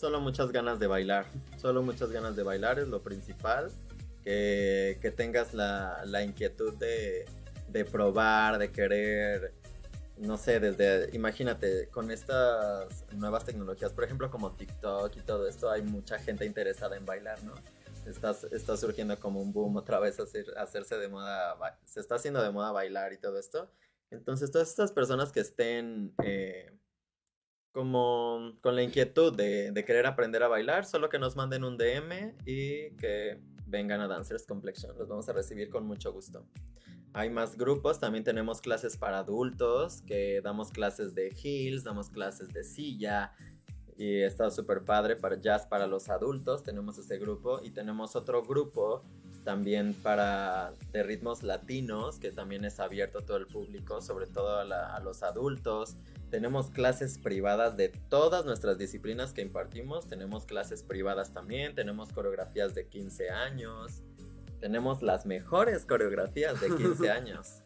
Solo 0.05 0.21
muchas 0.21 0.53
ganas 0.53 0.79
de 0.79 0.87
bailar. 0.87 1.25
Solo 1.57 1.83
muchas 1.83 2.11
ganas 2.11 2.37
de 2.37 2.43
bailar 2.43 2.79
es 2.79 2.89
lo 2.89 3.03
principal. 3.03 3.71
Que, 4.23 4.99
que 5.01 5.11
tengas 5.11 5.55
la, 5.55 6.03
la 6.05 6.23
inquietud 6.23 6.75
de, 6.75 7.25
de 7.69 7.87
probar, 7.87 8.59
de 8.59 8.71
querer, 8.71 9.55
no 10.19 10.37
sé, 10.37 10.61
desde, 10.61 11.09
imagínate, 11.17 11.89
con 11.89 12.11
estas 12.11 13.07
nuevas 13.15 13.47
tecnologías, 13.47 13.95
por 13.95 14.05
ejemplo, 14.05 14.31
como 14.31 14.53
TikTok 14.53 15.17
y 15.17 15.21
todo 15.23 15.49
esto, 15.49 15.71
hay 15.71 15.81
mucha 15.81 16.19
gente 16.19 16.45
interesada 16.45 16.99
en 16.99 17.07
bailar, 17.07 17.43
¿no? 17.43 17.55
Está, 18.05 18.37
está 18.53 18.77
surgiendo 18.77 19.19
como 19.19 19.41
un 19.41 19.55
boom 19.55 19.79
otra 19.79 20.01
vez 20.01 20.21
hacer, 20.21 20.45
hacerse 20.59 20.99
de 20.99 21.09
moda, 21.09 21.57
se 21.87 22.01
está 22.01 22.17
haciendo 22.17 22.43
de 22.43 22.51
moda 22.51 22.73
bailar 22.73 23.15
y 23.15 23.17
todo 23.17 23.39
esto. 23.39 23.71
Entonces, 24.11 24.51
todas 24.51 24.69
estas 24.69 24.93
personas 24.93 25.33
que 25.33 25.41
estén 25.41 26.13
eh, 26.23 26.71
como 27.75 28.53
con 28.63 28.77
la 28.77 28.85
inquietud 28.85 29.35
de, 29.37 29.85
querer 29.85 30.07
aprender 30.07 30.45
a 30.45 30.49
bailar, 30.49 30.87
solo 30.87 31.09
que 31.09 31.19
nos 31.19 31.35
manden 31.35 31.65
un 31.65 31.77
DM 31.77 32.37
y 32.47 32.91
que 32.93 33.41
vengan 33.67 34.01
a 34.01 34.07
Dancers 34.07 34.47
Complexion. 34.47 34.97
Los 34.97 35.09
vamos 35.09 35.29
a 35.29 35.33
recibir 35.33 35.71
con 35.71 35.85
mucho 35.85 36.13
gusto. 36.13 36.47
Hay 37.13 37.31
más 37.31 37.57
grupos, 37.59 37.99
también 37.99 38.23
tenemos 38.23 38.61
clases 38.61 38.97
para 38.97 39.19
adultos, 39.19 40.03
que 40.03 40.41
damos 40.41 40.71
clases 40.71 41.17
de 41.17 41.35
heels, 41.43 41.83
damos 41.83 42.11
clases 42.11 42.53
de 42.53 42.63
silla, 42.63 43.33
y 43.97 44.21
está 44.21 44.51
súper 44.51 44.85
padre 44.85 45.17
para 45.17 45.41
jazz 45.41 45.67
para 45.67 45.89
los 45.89 46.09
adultos, 46.11 46.63
tenemos 46.63 46.97
este 46.99 47.19
grupo, 47.19 47.61
y 47.61 47.71
tenemos 47.71 48.15
otro 48.15 48.43
grupo 48.45 49.03
también 49.45 49.95
para 49.95 50.73
de 50.93 51.03
ritmos 51.03 51.43
latinos, 51.43 52.19
que 52.19 52.33
también 52.33 52.65
es 52.65 52.81
abierto 52.81 53.19
a 53.19 53.27
todo 53.27 53.37
el 53.37 53.47
público, 53.47 54.01
sobre 54.01 54.27
todo 54.27 54.59
a, 54.59 54.65
la- 54.65 54.95
a 54.95 55.01
los 55.01 55.23
adultos. 55.23 55.97
Tenemos 56.31 56.71
clases 56.71 57.19
privadas 57.19 57.77
de 57.77 57.91
todas 58.09 58.45
nuestras 58.45 58.79
disciplinas 58.79 59.33
que 59.33 59.43
impartimos, 59.43 60.09
tenemos 60.09 60.47
clases 60.47 60.83
privadas 60.83 61.33
también, 61.33 61.75
tenemos 61.75 62.13
coreografías 62.13 62.75
de 62.75 62.89
15 62.89 63.31
años, 63.31 64.03
tenemos 64.61 65.03
las 65.03 65.27
mejores 65.27 65.85
coreografías 65.85 66.61
de 66.61 66.75
15 66.75 67.11
años. 67.11 67.61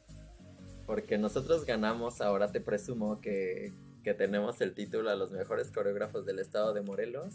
Porque 0.85 1.17
nosotros 1.19 1.65
ganamos, 1.65 2.21
ahora 2.21 2.51
te 2.51 2.61
presumo 2.61 3.21
que, 3.21 3.73
que 4.03 4.15
tenemos 4.15 4.61
el 4.61 4.75
título 4.75 5.11
a 5.11 5.15
los 5.17 5.31
mejores 5.31 5.71
coreógrafos 5.71 6.27
del 6.27 6.39
estado 6.39 6.73
de 6.75 6.81
Morelos 6.81 7.35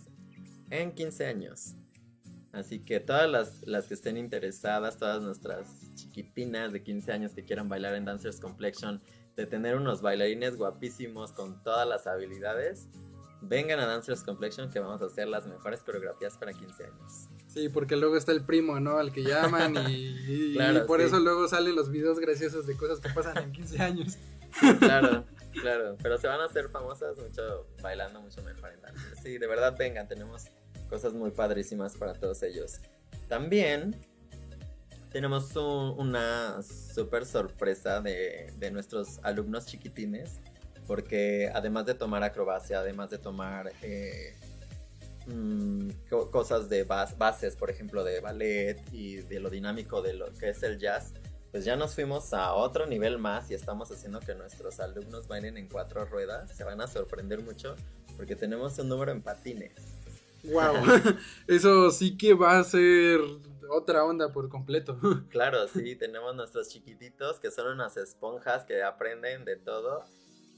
en 0.69 0.91
15 0.91 1.25
años. 1.27 1.75
Así 2.53 2.79
que 2.85 2.99
todas 2.99 3.29
las, 3.29 3.61
las 3.67 3.87
que 3.87 3.95
estén 3.95 4.15
interesadas, 4.15 4.97
todas 4.97 5.21
nuestras 5.23 5.67
chiquitinas 5.95 6.71
de 6.71 6.83
15 6.83 7.11
años 7.11 7.33
que 7.33 7.43
quieran 7.43 7.67
bailar 7.67 7.95
en 7.95 8.05
Dancers 8.05 8.39
Complexion, 8.39 9.01
de 9.35 9.47
tener 9.47 9.75
unos 9.75 10.01
bailarines 10.03 10.55
guapísimos 10.55 11.31
con 11.31 11.63
todas 11.63 11.87
las 11.87 12.05
habilidades, 12.05 12.87
vengan 13.41 13.79
a 13.79 13.87
Dancers 13.87 14.23
Complexion 14.23 14.69
que 14.69 14.79
vamos 14.79 15.01
a 15.01 15.05
hacer 15.05 15.27
las 15.27 15.47
mejores 15.47 15.81
coreografías 15.81 16.37
para 16.37 16.53
15 16.53 16.83
años. 16.85 17.27
Sí, 17.47 17.69
porque 17.69 17.95
luego 17.95 18.15
está 18.15 18.31
el 18.31 18.45
primo, 18.45 18.79
¿no? 18.79 18.99
Al 18.99 19.11
que 19.11 19.23
llaman 19.23 19.75
y, 19.89 19.91
y- 19.91 20.53
Claro, 20.53 20.83
y 20.83 20.87
por 20.87 20.99
sí. 21.01 21.07
eso 21.07 21.19
luego 21.19 21.47
salen 21.47 21.75
los 21.75 21.89
videos 21.89 22.19
graciosos 22.19 22.67
de 22.67 22.77
cosas 22.77 22.99
que 22.99 23.09
pasan 23.09 23.37
en 23.43 23.51
15 23.51 23.81
años. 23.81 24.17
Claro, 24.79 25.25
claro. 25.59 25.97
Pero 26.03 26.17
se 26.19 26.27
van 26.27 26.39
a 26.39 26.45
hacer 26.45 26.69
famosas 26.69 27.17
mucho 27.17 27.65
bailando 27.81 28.21
mucho 28.21 28.43
mejor 28.43 28.71
en 28.71 28.81
danza. 28.81 29.01
Sí, 29.23 29.39
de 29.39 29.47
verdad 29.47 29.75
vengan, 29.77 30.07
tenemos 30.07 30.45
cosas 30.93 31.13
muy 31.13 31.31
padrísimas 31.31 31.95
para 31.97 32.13
todos 32.13 32.43
ellos. 32.43 32.79
También 33.27 33.95
tenemos 35.11 35.55
un- 35.55 35.95
una 35.97 36.61
super 36.61 37.25
sorpresa 37.25 37.99
de, 37.99 38.53
de 38.57 38.69
nuestros 38.71 39.19
alumnos 39.23 39.65
chiquitines. 39.65 40.39
Porque 40.85 41.49
además 41.53 41.85
de 41.85 41.93
tomar 41.93 42.23
acrobacia, 42.23 42.79
además 42.79 43.09
de 43.09 43.17
tomar 43.17 43.71
eh, 43.81 44.35
mm, 45.27 45.89
co- 46.09 46.29
cosas 46.29 46.67
de 46.67 46.85
bas- 46.85 47.17
bases, 47.17 47.55
por 47.55 47.69
ejemplo, 47.69 48.03
de 48.03 48.19
ballet 48.19 48.77
y 48.91 49.15
de 49.21 49.39
lo 49.39 49.49
dinámico 49.49 50.01
de 50.01 50.13
lo 50.13 50.25
que 50.33 50.49
es 50.49 50.61
el 50.61 50.77
jazz, 50.79 51.13
pues 51.51 51.63
ya 51.63 51.77
nos 51.77 51.95
fuimos 51.95 52.33
a 52.33 52.53
otro 52.53 52.85
nivel 52.85 53.17
más 53.17 53.49
y 53.49 53.53
estamos 53.53 53.89
haciendo 53.93 54.19
que 54.19 54.35
nuestros 54.35 54.81
alumnos 54.81 55.25
bailen 55.29 55.55
en 55.57 55.69
cuatro 55.69 56.03
ruedas. 56.03 56.51
Se 56.51 56.65
van 56.65 56.81
a 56.81 56.87
sorprender 56.87 57.41
mucho 57.41 57.77
porque 58.17 58.35
tenemos 58.35 58.77
un 58.77 58.89
número 58.89 59.13
en 59.13 59.21
patines. 59.21 59.71
Wow. 60.43 60.75
Eso 61.47 61.91
sí 61.91 62.17
que 62.17 62.33
va 62.33 62.59
a 62.59 62.63
ser 62.63 63.19
otra 63.69 64.05
onda 64.05 64.31
por 64.31 64.49
completo. 64.49 64.97
Claro, 65.29 65.67
sí, 65.67 65.95
tenemos 65.95 66.35
nuestros 66.35 66.69
chiquititos 66.69 67.39
que 67.39 67.51
son 67.51 67.67
unas 67.67 67.97
esponjas 67.97 68.63
que 68.65 68.83
aprenden 68.83 69.45
de 69.45 69.55
todo. 69.55 70.05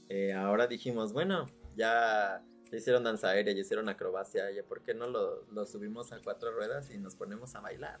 Eh, 0.08 0.32
ahora 0.32 0.66
dijimos, 0.66 1.12
bueno, 1.12 1.46
ya, 1.76 2.42
hicieron 2.72 3.04
danza 3.04 3.30
aérea, 3.30 3.54
ya 3.54 3.60
hicieron 3.60 3.88
acrobacia, 3.88 4.50
ya 4.50 4.62
por 4.62 4.82
qué 4.82 4.94
no 4.94 5.08
lo, 5.08 5.44
lo 5.52 5.66
subimos 5.66 6.12
a 6.12 6.20
cuatro 6.22 6.52
ruedas 6.52 6.90
y 6.90 6.98
nos 6.98 7.14
ponemos 7.14 7.54
a 7.54 7.60
bailar. 7.60 7.98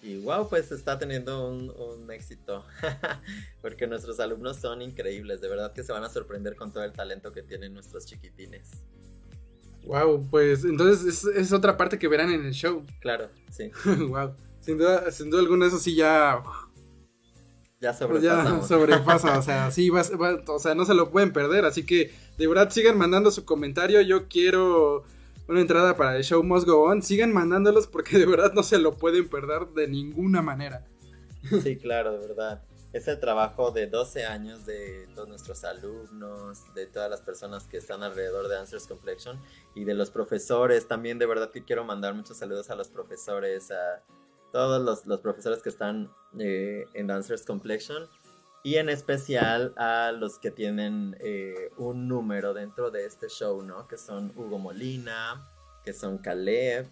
Y 0.00 0.20
wow, 0.20 0.48
pues 0.48 0.70
está 0.70 0.96
teniendo 0.98 1.48
un, 1.48 1.70
un 1.70 2.10
éxito. 2.12 2.64
Porque 3.60 3.86
nuestros 3.88 4.20
alumnos 4.20 4.58
son 4.58 4.80
increíbles, 4.80 5.40
de 5.40 5.48
verdad 5.48 5.72
que 5.72 5.82
se 5.82 5.92
van 5.92 6.04
a 6.04 6.08
sorprender 6.08 6.54
con 6.54 6.72
todo 6.72 6.84
el 6.84 6.92
talento 6.92 7.32
que 7.32 7.42
tienen 7.42 7.74
nuestros 7.74 8.06
chiquitines. 8.06 8.70
Wow, 9.88 10.28
pues 10.30 10.64
entonces 10.64 11.24
es, 11.24 11.24
es 11.24 11.52
otra 11.52 11.76
parte 11.78 11.98
que 11.98 12.08
verán 12.08 12.30
en 12.30 12.44
el 12.44 12.52
show. 12.52 12.84
Claro, 13.00 13.30
sí, 13.50 13.70
wow. 14.08 14.32
Sin 14.60 14.76
duda, 14.76 15.10
sin 15.10 15.30
duda 15.30 15.40
alguna 15.40 15.66
eso 15.66 15.78
sí 15.78 15.94
ya, 15.94 16.42
ya 17.80 17.96
pues 18.06 18.22
ya 18.22 18.60
sobrepasa, 18.68 19.38
o 19.38 19.42
sea, 19.48 19.70
sí 19.70 19.88
va, 19.88 20.02
va- 20.20 20.42
o 20.46 20.58
sea, 20.58 20.74
no 20.74 20.84
se 20.84 20.92
lo 20.94 21.10
pueden 21.10 21.32
perder, 21.32 21.64
así 21.64 21.86
que 21.86 22.12
de 22.36 22.46
verdad 22.46 22.70
sigan 22.70 22.98
mandando 22.98 23.30
su 23.30 23.46
comentario, 23.46 24.02
yo 24.02 24.28
quiero 24.28 25.04
una 25.48 25.62
entrada 25.62 25.96
para 25.96 26.16
el 26.16 26.22
show 26.24 26.42
Must 26.44 26.66
Go 26.66 26.82
On, 26.82 27.00
sigan 27.02 27.32
mandándolos 27.32 27.86
porque 27.86 28.18
de 28.18 28.26
verdad 28.26 28.52
no 28.52 28.62
se 28.62 28.78
lo 28.78 28.96
pueden 28.98 29.26
perder 29.28 29.68
de 29.68 29.88
ninguna 29.88 30.42
manera. 30.42 30.84
Sí, 31.62 31.76
claro, 31.76 32.12
de 32.12 32.26
verdad. 32.28 32.62
Es 32.92 33.06
el 33.06 33.20
trabajo 33.20 33.70
de 33.70 33.86
12 33.86 34.24
años 34.24 34.64
de 34.64 35.06
todos 35.14 35.28
nuestros 35.28 35.62
alumnos, 35.64 36.72
de 36.74 36.86
todas 36.86 37.10
las 37.10 37.20
personas 37.20 37.64
que 37.64 37.76
están 37.76 38.02
alrededor 38.02 38.48
de 38.48 38.58
Answers 38.58 38.86
Complexion 38.86 39.38
y 39.74 39.84
de 39.84 39.92
los 39.92 40.10
profesores. 40.10 40.88
También 40.88 41.18
de 41.18 41.26
verdad 41.26 41.50
que 41.50 41.64
quiero 41.64 41.84
mandar 41.84 42.14
muchos 42.14 42.38
saludos 42.38 42.70
a 42.70 42.76
los 42.76 42.88
profesores, 42.88 43.70
a 43.70 44.02
todos 44.52 45.06
los, 45.06 45.20
profesores 45.20 45.62
que 45.62 45.68
están 45.68 46.10
eh, 46.38 46.86
en 46.94 47.06
Dancers 47.06 47.44
Complexion 47.44 48.08
y 48.62 48.76
en 48.76 48.88
especial 48.88 49.74
a 49.76 50.10
los 50.12 50.38
que 50.38 50.50
tienen 50.50 51.14
eh, 51.20 51.70
un 51.76 52.08
número 52.08 52.54
dentro 52.54 52.90
de 52.90 53.04
este 53.04 53.28
show, 53.28 53.62
¿no? 53.62 53.86
Que 53.86 53.98
son 53.98 54.32
Hugo 54.34 54.58
Molina, 54.58 55.46
que 55.84 55.92
son 55.92 56.16
Caleb, 56.16 56.86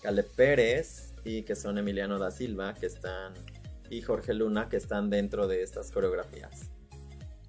Caleb 0.00 0.30
Pérez 0.34 1.12
y 1.24 1.42
que 1.42 1.54
son 1.54 1.76
Emiliano 1.76 2.18
da 2.18 2.30
Silva, 2.30 2.74
que 2.74 2.86
están 2.86 3.34
y 3.92 4.00
Jorge 4.00 4.32
Luna 4.32 4.68
que 4.70 4.78
están 4.78 5.10
dentro 5.10 5.46
de 5.46 5.62
estas 5.62 5.90
coreografías. 5.90 6.70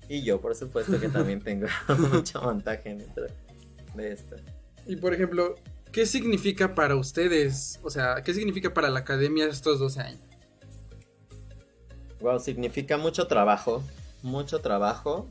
Y 0.09 0.23
yo, 0.23 0.41
por 0.41 0.55
supuesto, 0.55 0.99
que 0.99 1.07
también 1.07 1.41
tengo 1.43 1.67
mucho 2.13 2.41
montaje 2.41 2.93
dentro 2.95 3.25
de 3.95 4.11
esto. 4.11 4.35
Y 4.85 4.97
por 4.97 5.13
ejemplo, 5.13 5.55
¿qué 5.93 6.05
significa 6.05 6.75
para 6.75 6.97
ustedes? 6.97 7.79
O 7.81 7.89
sea, 7.89 8.21
¿qué 8.23 8.33
significa 8.33 8.73
para 8.73 8.89
la 8.89 8.99
academia 8.99 9.45
estos 9.47 9.79
12 9.79 10.01
años? 10.01 10.21
Wow, 12.19 12.39
significa 12.41 12.97
mucho 12.97 13.27
trabajo, 13.27 13.81
mucho 14.21 14.59
trabajo. 14.59 15.29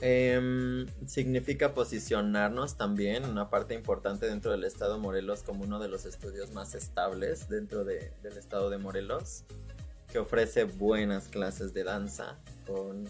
Em, 0.00 0.84
significa 1.06 1.72
posicionarnos 1.72 2.76
también, 2.76 3.24
una 3.24 3.48
parte 3.48 3.72
importante 3.72 4.26
dentro 4.26 4.50
del 4.50 4.64
estado 4.64 4.96
de 4.96 5.00
Morelos, 5.00 5.42
como 5.42 5.64
uno 5.64 5.78
de 5.78 5.88
los 5.88 6.04
estudios 6.04 6.52
más 6.52 6.74
estables 6.74 7.48
dentro 7.48 7.84
de- 7.84 8.12
del 8.22 8.36
estado 8.36 8.68
de 8.68 8.76
Morelos, 8.76 9.44
que 10.10 10.18
ofrece 10.18 10.64
buenas 10.64 11.28
clases 11.28 11.72
de 11.74 11.84
danza 11.84 12.38
con, 12.66 13.04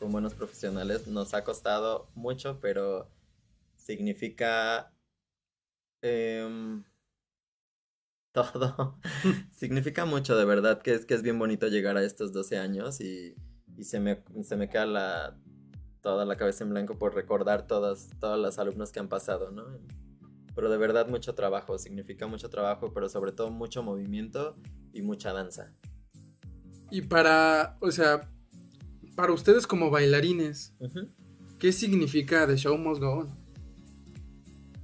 buenos 0.00 0.34
profesionales. 0.34 1.06
Nos 1.06 1.32
ha 1.32 1.44
costado 1.44 2.08
mucho, 2.14 2.58
pero 2.60 3.08
significa 3.76 4.92
em, 6.02 6.82
todo. 8.32 8.98
significa 9.52 10.04
mucho, 10.04 10.36
de 10.36 10.44
verdad, 10.44 10.82
que 10.82 10.94
es, 10.94 11.06
que 11.06 11.14
es 11.14 11.22
bien 11.22 11.38
bonito 11.38 11.68
llegar 11.68 11.96
a 11.96 12.02
estos 12.02 12.32
12 12.32 12.58
años 12.58 13.00
y, 13.00 13.36
y 13.76 13.84
se, 13.84 14.00
me, 14.00 14.24
se 14.42 14.56
me 14.56 14.68
queda 14.68 14.86
la, 14.86 15.38
toda 16.00 16.24
la 16.24 16.36
cabeza 16.36 16.64
en 16.64 16.70
blanco 16.70 16.98
por 16.98 17.14
recordar 17.14 17.66
todas, 17.66 18.10
todas 18.18 18.38
las 18.38 18.58
alumnos 18.58 18.92
que 18.92 19.00
han 19.00 19.08
pasado, 19.08 19.50
¿no? 19.50 19.64
Pero 20.54 20.68
de 20.68 20.76
verdad 20.76 21.08
mucho 21.08 21.34
trabajo, 21.34 21.78
significa 21.78 22.26
mucho 22.26 22.50
trabajo, 22.50 22.92
pero 22.92 23.08
sobre 23.08 23.32
todo 23.32 23.50
mucho 23.50 23.82
movimiento 23.82 24.56
y 24.92 25.00
mucha 25.02 25.32
danza. 25.32 25.72
Y 26.92 27.00
para, 27.00 27.78
o 27.80 27.90
sea, 27.90 28.30
para 29.16 29.32
ustedes 29.32 29.66
como 29.66 29.90
bailarines. 29.90 30.74
¿qué 31.58 31.72
significa 31.72 32.46
The 32.46 32.56
Show 32.56 32.76
Must 32.76 33.00
Go 33.00 33.12
On? 33.20 33.28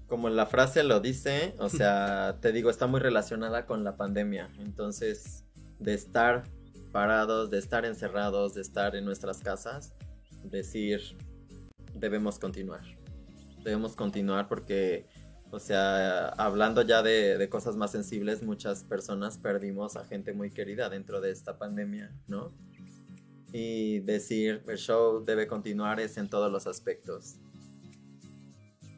Como 0.06 0.30
la 0.30 0.46
frase 0.46 0.84
lo 0.84 1.00
dice, 1.00 1.54
o 1.58 1.68
sea, 1.68 2.38
te 2.40 2.50
digo, 2.52 2.70
está 2.70 2.86
muy 2.86 3.00
relacionada 3.00 3.66
con 3.66 3.84
la 3.84 3.98
pandemia. 3.98 4.48
Entonces, 4.58 5.44
de 5.80 5.92
estar 5.92 6.44
parados, 6.92 7.50
de 7.50 7.58
estar 7.58 7.84
encerrados, 7.84 8.54
de 8.54 8.62
estar 8.62 8.96
en 8.96 9.04
nuestras 9.04 9.40
casas, 9.40 9.92
decir, 10.44 11.02
debemos 11.94 12.38
continuar. 12.38 12.84
Debemos 13.64 13.96
continuar 13.96 14.48
porque, 14.48 15.06
o 15.50 15.58
sea, 15.58 16.28
hablando 16.30 16.82
ya 16.82 17.02
de, 17.02 17.38
de 17.38 17.48
cosas 17.48 17.76
más 17.76 17.92
sensibles, 17.92 18.42
muchas 18.42 18.84
personas 18.84 19.38
perdimos 19.38 19.96
a 19.96 20.04
gente 20.04 20.32
muy 20.32 20.50
querida 20.50 20.88
dentro 20.90 21.20
de 21.20 21.30
esta 21.30 21.58
pandemia, 21.58 22.14
¿no? 22.26 22.52
Y 23.52 24.00
decir, 24.00 24.62
el 24.68 24.76
show 24.76 25.24
debe 25.24 25.46
continuar 25.46 26.00
es 26.00 26.18
en 26.18 26.28
todos 26.28 26.52
los 26.52 26.66
aspectos. 26.66 27.36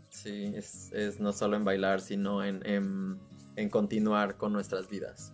Sí, 0.08 0.52
es, 0.56 0.92
es 0.92 1.20
no 1.20 1.32
solo 1.32 1.56
en 1.56 1.64
bailar, 1.64 2.00
sino 2.00 2.42
en, 2.42 2.66
en, 2.66 3.18
en 3.54 3.68
continuar 3.70 4.36
con 4.36 4.52
nuestras 4.52 4.88
vidas. 4.88 5.32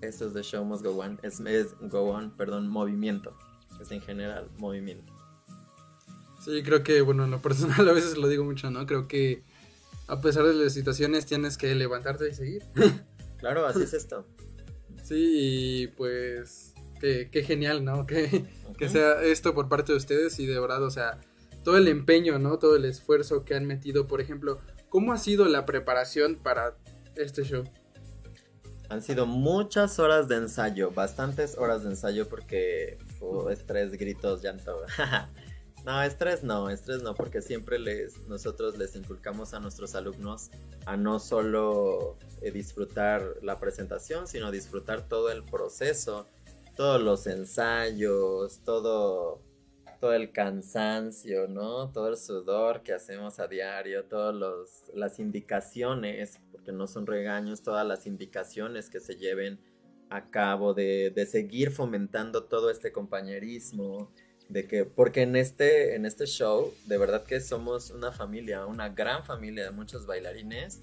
Esto 0.00 0.26
es 0.26 0.34
The 0.34 0.42
Show 0.42 0.64
Must 0.64 0.84
Go 0.84 0.98
On. 0.98 1.18
Es, 1.22 1.40
es 1.40 1.74
Go 1.80 2.10
On, 2.10 2.36
perdón, 2.36 2.68
movimiento. 2.68 3.36
Es 3.80 3.92
en 3.92 4.00
general 4.00 4.50
movimiento. 4.58 5.12
Sí, 6.40 6.62
creo 6.62 6.82
que, 6.82 7.00
bueno, 7.00 7.24
en 7.24 7.30
lo 7.30 7.40
personal 7.40 7.88
a 7.88 7.92
veces 7.92 8.18
lo 8.18 8.28
digo 8.28 8.44
mucho, 8.44 8.70
¿no? 8.70 8.86
Creo 8.86 9.06
que 9.06 9.42
a 10.08 10.20
pesar 10.20 10.44
de 10.44 10.54
las 10.54 10.72
situaciones 10.72 11.26
tienes 11.26 11.56
que 11.56 11.74
levantarte 11.74 12.28
y 12.28 12.34
seguir. 12.34 12.62
Claro, 13.38 13.66
así 13.66 13.82
es 13.82 13.92
esto. 13.92 14.26
Sí, 15.04 15.82
y 15.82 15.86
pues, 15.88 16.72
qué, 16.98 17.28
qué 17.30 17.42
genial, 17.42 17.84
¿no? 17.84 18.06
Que, 18.06 18.46
que 18.78 18.88
sea 18.88 19.22
esto 19.22 19.54
por 19.54 19.68
parte 19.68 19.92
de 19.92 19.98
ustedes 19.98 20.38
y 20.38 20.46
de 20.46 20.58
verdad, 20.58 20.82
o 20.82 20.90
sea, 20.90 21.20
todo 21.62 21.76
el 21.76 21.86
empeño, 21.86 22.38
¿no? 22.38 22.58
Todo 22.58 22.76
el 22.76 22.86
esfuerzo 22.86 23.44
que 23.44 23.54
han 23.54 23.66
metido, 23.66 24.06
por 24.06 24.22
ejemplo, 24.22 24.58
¿cómo 24.88 25.12
ha 25.12 25.18
sido 25.18 25.44
la 25.44 25.66
preparación 25.66 26.36
para 26.36 26.76
este 27.14 27.42
show? 27.44 27.64
Han 28.88 29.02
sido 29.02 29.26
muchas 29.26 29.98
horas 29.98 30.28
de 30.28 30.36
ensayo, 30.36 30.92
bastantes 30.92 31.58
horas 31.58 31.82
de 31.82 31.90
ensayo 31.90 32.28
porque 32.28 32.98
fu, 33.18 33.48
estrés, 33.50 33.92
gritos, 33.92 34.42
llanto. 34.42 34.80
no, 35.86 36.02
estrés 36.02 36.42
no, 36.42 36.68
estrés 36.68 37.00
no, 37.04 37.14
porque 37.14 37.40
siempre 37.40 37.78
les, 37.78 38.20
nosotros 38.26 38.76
les 38.76 38.96
inculcamos 38.96 39.54
a 39.54 39.60
nuestros 39.60 39.94
alumnos 39.94 40.50
a 40.84 40.96
no 40.96 41.20
solo 41.20 42.18
eh, 42.42 42.50
disfrutar 42.50 43.22
la 43.40 43.60
presentación, 43.60 44.26
sino 44.26 44.50
disfrutar 44.50 45.08
todo 45.08 45.30
el 45.30 45.44
proceso, 45.44 46.26
todos 46.74 47.00
los 47.00 47.28
ensayos, 47.28 48.58
todo, 48.64 49.40
todo 50.00 50.12
el 50.12 50.32
cansancio, 50.32 51.46
¿no? 51.46 51.92
Todo 51.92 52.08
el 52.08 52.16
sudor 52.16 52.82
que 52.82 52.92
hacemos 52.92 53.38
a 53.38 53.46
diario, 53.46 54.06
todas 54.06 54.34
las 54.92 55.20
indicaciones, 55.20 56.40
porque 56.50 56.72
no 56.72 56.88
son 56.88 57.06
regaños, 57.06 57.62
todas 57.62 57.86
las 57.86 58.08
indicaciones 58.08 58.90
que 58.90 58.98
se 58.98 59.14
lleven 59.14 59.60
a 60.10 60.30
cabo 60.30 60.74
de, 60.74 61.12
de 61.14 61.26
seguir 61.26 61.70
fomentando 61.70 62.42
todo 62.42 62.70
este 62.70 62.90
compañerismo, 62.90 64.10
de 64.48 64.66
que, 64.66 64.84
porque 64.84 65.22
en 65.22 65.36
este, 65.36 65.96
en 65.96 66.06
este 66.06 66.26
show, 66.26 66.72
de 66.86 66.98
verdad 66.98 67.24
que 67.24 67.40
somos 67.40 67.90
una 67.90 68.12
familia, 68.12 68.66
una 68.66 68.88
gran 68.88 69.24
familia 69.24 69.64
de 69.64 69.70
muchos 69.70 70.06
bailarines. 70.06 70.82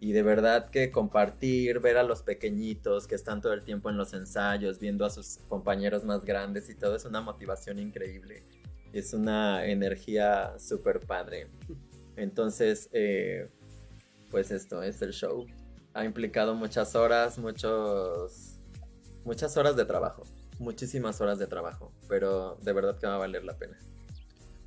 Y 0.00 0.12
de 0.12 0.22
verdad 0.22 0.70
que 0.70 0.92
compartir, 0.92 1.80
ver 1.80 1.96
a 1.96 2.04
los 2.04 2.22
pequeñitos 2.22 3.08
que 3.08 3.16
están 3.16 3.40
todo 3.40 3.52
el 3.52 3.64
tiempo 3.64 3.90
en 3.90 3.96
los 3.96 4.14
ensayos, 4.14 4.78
viendo 4.78 5.04
a 5.04 5.10
sus 5.10 5.38
compañeros 5.48 6.04
más 6.04 6.24
grandes 6.24 6.70
y 6.70 6.76
todo, 6.76 6.94
es 6.94 7.04
una 7.04 7.20
motivación 7.20 7.80
increíble. 7.80 8.44
Es 8.92 9.12
una 9.12 9.66
energía 9.66 10.54
súper 10.60 11.00
padre. 11.00 11.48
Entonces, 12.14 12.88
eh, 12.92 13.48
pues 14.30 14.52
esto 14.52 14.84
es 14.84 15.02
el 15.02 15.12
show. 15.12 15.46
Ha 15.94 16.04
implicado 16.04 16.54
muchas 16.54 16.94
horas, 16.94 17.36
muchos, 17.36 18.60
muchas 19.24 19.56
horas 19.56 19.74
de 19.74 19.84
trabajo. 19.84 20.22
Muchísimas 20.58 21.20
horas 21.20 21.38
de 21.38 21.46
trabajo. 21.46 21.92
Pero 22.08 22.58
de 22.62 22.72
verdad 22.72 22.98
que 22.98 23.06
va 23.06 23.14
a 23.14 23.18
valer 23.18 23.44
la 23.44 23.56
pena. 23.58 23.78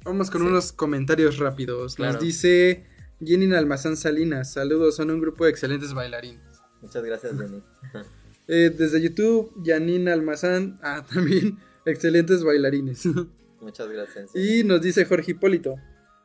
Vamos 0.04 0.32
con 0.32 0.42
Sí. 0.42 0.48
unos 0.48 0.72
comentarios 0.72 1.38
rápidos. 1.38 1.96
Claro. 1.96 2.14
Nos 2.14 2.22
dice 2.24 2.86
Jenny 3.24 3.54
Almazán 3.54 3.98
Salinas. 3.98 4.54
Saludos, 4.54 4.96
son 4.96 5.12
un 5.12 5.20
grupo 5.22 5.46
de 5.46 5.52
excelentes 5.52 5.94
bailarines. 5.94 6.42
Muchas 6.82 7.04
gracias, 7.04 7.34
Jenny. 7.38 7.62
Eh, 8.48 8.70
desde 8.76 9.00
YouTube, 9.02 9.54
Janine 9.64 10.12
Almazán. 10.12 10.78
Ah, 10.84 11.06
también 11.08 11.58
excelentes 11.86 12.44
bailarines. 12.44 13.04
Muchas 13.62 13.88
gracias. 13.88 14.36
y 14.36 14.64
nos 14.64 14.82
dice 14.82 15.06
Jorge 15.06 15.32
Hipólito. 15.32 15.76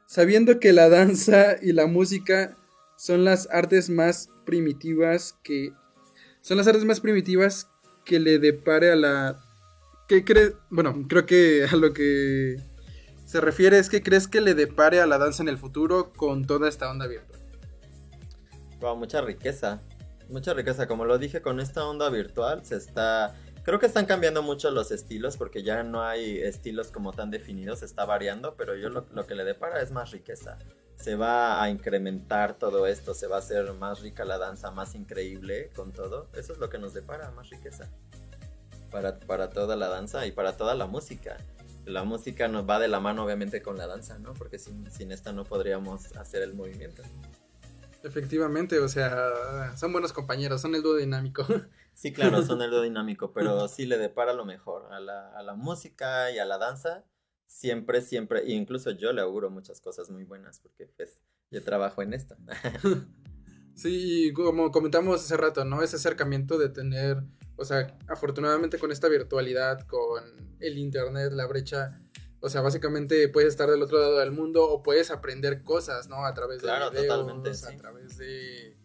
Sabiendo 0.07 0.59
que 0.59 0.73
la 0.73 0.89
danza 0.89 1.57
y 1.63 1.73
la 1.73 1.87
música 1.87 2.57
son 2.97 3.25
las 3.25 3.49
artes 3.51 3.91
más 3.91 4.31
primitivas 4.47 5.37
que. 5.45 5.73
Son 6.41 6.57
las 6.57 6.67
artes 6.67 6.85
más 6.85 7.01
primitivas 7.01 7.69
que 8.05 8.19
le 8.19 8.39
depare 8.39 8.91
a 8.91 8.97
la. 8.97 9.45
¿Qué 10.07 10.25
crees? 10.25 10.55
Bueno, 10.71 10.95
creo 11.09 11.27
que 11.27 11.67
a 11.71 11.75
lo 11.75 11.93
que 11.93 12.57
se 13.25 13.41
refiere 13.41 13.79
es 13.79 13.91
que 13.91 14.03
crees 14.03 14.29
que 14.29 14.41
le 14.41 14.55
depare 14.55 15.01
a 15.01 15.07
la 15.07 15.19
danza 15.19 15.43
en 15.43 15.49
el 15.49 15.59
futuro 15.59 16.13
con 16.13 16.47
toda 16.47 16.69
esta 16.69 16.89
onda 16.89 17.09
virtual. 17.09 17.41
Wow, 18.81 18.97
mucha 18.97 19.21
riqueza. 19.21 19.83
Mucha 20.29 20.55
riqueza. 20.55 20.87
Como 20.87 21.05
lo 21.05 21.19
dije, 21.19 21.43
con 21.43 21.59
esta 21.59 21.85
onda 21.85 22.09
virtual 22.09 22.65
se 22.65 22.77
está. 22.77 23.35
Creo 23.65 23.81
que 23.81 23.87
están 23.87 24.07
cambiando 24.07 24.43
mucho 24.43 24.71
los 24.71 24.93
estilos 24.93 25.37
porque 25.37 25.65
ya 25.65 25.83
no 25.83 26.03
hay 26.05 26.39
estilos 26.39 26.93
como 26.93 27.13
tan 27.13 27.33
definidos, 27.33 27.83
está 27.83 28.05
variando, 28.05 28.55
pero 28.55 28.77
yo 28.77 28.91
lo, 28.91 29.09
lo 29.13 29.27
que 29.27 29.35
le 29.35 29.43
depara 29.43 29.83
es 29.83 29.91
más 29.91 30.13
riqueza. 30.13 30.57
Se 30.95 31.17
va 31.17 31.61
a 31.61 31.69
incrementar 31.69 32.59
todo 32.59 32.87
esto, 32.87 33.13
se 33.13 33.27
va 33.27 33.37
a 33.37 33.39
hacer 33.41 33.73
más 33.73 34.03
rica 34.03 34.25
la 34.25 34.39
danza, 34.39 34.71
más 34.71 34.95
increíble 34.95 35.71
con 35.75 35.91
todo. 35.91 36.29
Eso 36.35 36.53
es 36.53 36.61
lo 36.61 36.71
que 36.71 36.79
nos 36.79 36.95
depara, 36.95 37.33
más 37.33 37.51
riqueza. 37.51 37.91
Para, 38.91 39.19
para 39.19 39.51
toda 39.51 39.77
la 39.77 39.89
danza 39.89 40.27
y 40.27 40.33
para 40.33 40.57
toda 40.57 40.75
la 40.75 40.87
música. 40.87 41.37
La 41.85 42.05
música 42.05 42.49
nos 42.49 42.69
va 42.69 42.79
de 42.79 42.89
la 42.89 43.01
mano 43.01 43.25
obviamente 43.25 43.63
con 43.63 43.77
la 43.77 43.87
danza, 43.87 44.19
¿no? 44.19 44.35
Porque 44.35 44.59
sin, 44.59 44.91
sin 44.91 45.13
esta 45.13 45.33
no 45.33 45.45
podríamos 45.45 46.17
hacer 46.17 46.43
el 46.43 46.55
movimiento. 46.55 47.03
Efectivamente, 48.03 48.79
o 48.79 48.89
sea, 48.89 49.77
son 49.77 49.93
buenos 49.93 50.13
compañeros, 50.13 50.61
son 50.61 50.75
el 50.75 50.83
dúo 50.83 50.97
dinámico. 50.97 51.47
Sí, 51.97 52.13
claro, 52.13 52.43
son 52.43 52.61
el 52.61 52.71
dúo 52.71 52.83
dinámico, 52.83 53.33
pero 53.33 53.69
sí 53.69 53.87
le 53.87 53.97
depara 53.97 54.35
lo 54.35 54.45
mejor 54.45 54.93
a 54.93 55.01
la, 55.01 55.31
a 55.31 55.43
la 55.43 55.55
música 55.55 56.31
y 56.31 56.39
a 56.39 56.45
la 56.45 56.59
danza. 56.59 57.07
Siempre, 57.47 58.03
siempre, 58.03 58.41
e 58.41 58.53
incluso 58.53 58.91
yo 58.91 59.15
le 59.15 59.23
auguro 59.23 59.49
muchas 59.49 59.81
cosas 59.81 60.11
muy 60.11 60.25
buenas 60.25 60.61
porque 60.61 60.89
pues 60.95 61.23
yo 61.51 61.65
trabajo 61.65 62.03
en 62.03 62.13
esto. 62.13 62.37
Sí, 63.77 64.33
como 64.33 64.71
comentamos 64.71 65.23
hace 65.23 65.37
rato, 65.37 65.67
¿no? 65.67 65.83
Ese 65.83 65.97
acercamiento 65.97 66.57
de 66.57 66.71
tener, 66.71 67.23
o 67.57 67.65
sea, 67.65 67.97
afortunadamente 68.09 68.79
con 68.79 68.93
esta 68.93 69.09
virtualidad, 69.09 69.87
con 69.87 70.25
el 70.61 70.79
internet, 70.79 71.33
la 71.33 71.47
brecha, 71.47 72.01
o 72.41 72.49
sea, 72.49 72.61
básicamente 72.61 73.29
puedes 73.29 73.51
estar 73.51 73.71
del 73.71 73.83
otro 73.83 73.99
lado 73.99 74.19
del 74.19 74.31
mundo 74.31 74.65
o 74.65 74.83
puedes 74.83 75.11
aprender 75.11 75.63
cosas, 75.63 76.09
¿no? 76.09 76.25
A 76.25 76.35
través 76.35 76.59
de 76.59 76.69
Claro, 76.69 76.91
videos, 76.91 77.07
totalmente, 77.09 77.51
a 77.51 77.55
sí. 77.55 77.77
través 77.77 78.19
de, 78.19 78.77